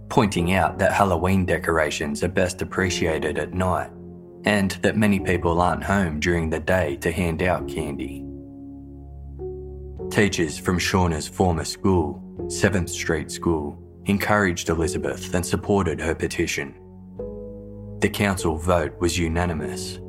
pointing 0.10 0.53
out 0.53 0.78
that 0.78 0.93
Halloween 0.93 1.45
decorations 1.45 2.24
are 2.24 2.28
best 2.28 2.62
appreciated 2.62 3.38
at 3.38 3.53
night 3.53 3.89
and 4.46 4.72
that 4.82 4.97
many 4.97 5.20
people 5.20 5.62
aren't 5.62 5.84
home 5.84 6.20
during 6.20 6.50
the 6.50 6.59
day 6.59 6.96
to 6.97 7.12
hand 7.12 7.42
out 7.42 7.68
candy. 7.68 8.24
Teachers 10.09 10.58
from 10.58 10.80
Shauna's 10.80 11.28
former 11.28 11.66
school, 11.66 12.24
7th 12.47 12.89
Street 12.89 13.30
School, 13.30 13.78
encouraged 14.05 14.70
Elizabeth 14.70 15.34
and 15.34 15.46
supported 15.46 16.00
her 16.00 16.16
petition. 16.16 16.74
The 18.00 18.09
council 18.09 18.58
vote 18.58 19.00
was 19.00 19.18
unanimous. 19.18 20.00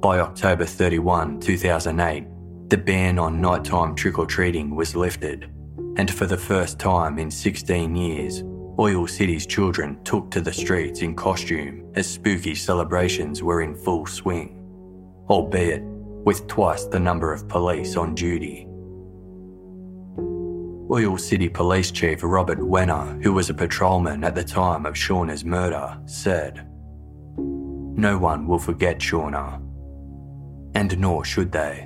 By 0.00 0.18
October 0.18 0.64
31, 0.64 1.40
2008, 1.40 2.26
the 2.68 2.76
ban 2.76 3.18
on 3.18 3.40
nighttime 3.40 3.94
trick 3.94 4.18
or 4.18 4.26
treating 4.26 4.74
was 4.74 4.96
lifted, 4.96 5.50
and 5.96 6.10
for 6.10 6.26
the 6.26 6.36
first 6.36 6.78
time 6.78 7.18
in 7.18 7.30
16 7.30 7.94
years, 7.94 8.42
Oil 8.78 9.06
City's 9.06 9.46
children 9.46 9.98
took 10.04 10.30
to 10.30 10.40
the 10.42 10.52
streets 10.52 11.00
in 11.00 11.14
costume 11.14 11.90
as 11.94 12.06
spooky 12.06 12.54
celebrations 12.54 13.42
were 13.42 13.62
in 13.62 13.74
full 13.74 14.04
swing, 14.04 14.62
albeit 15.30 15.82
with 15.82 16.46
twice 16.46 16.84
the 16.84 17.00
number 17.00 17.32
of 17.32 17.48
police 17.48 17.96
on 17.96 18.14
duty. 18.14 18.66
Oil 20.90 21.16
City 21.16 21.48
Police 21.48 21.90
Chief 21.90 22.22
Robert 22.22 22.58
Wenner, 22.58 23.22
who 23.22 23.32
was 23.32 23.48
a 23.48 23.54
patrolman 23.54 24.22
at 24.22 24.34
the 24.34 24.44
time 24.44 24.84
of 24.84 24.94
Shauna's 24.94 25.44
murder, 25.44 25.98
said, 26.04 26.68
No 27.38 28.18
one 28.18 28.46
will 28.46 28.58
forget 28.58 28.98
Shauna, 28.98 29.54
and 30.74 30.98
nor 30.98 31.24
should 31.24 31.50
they. 31.50 31.85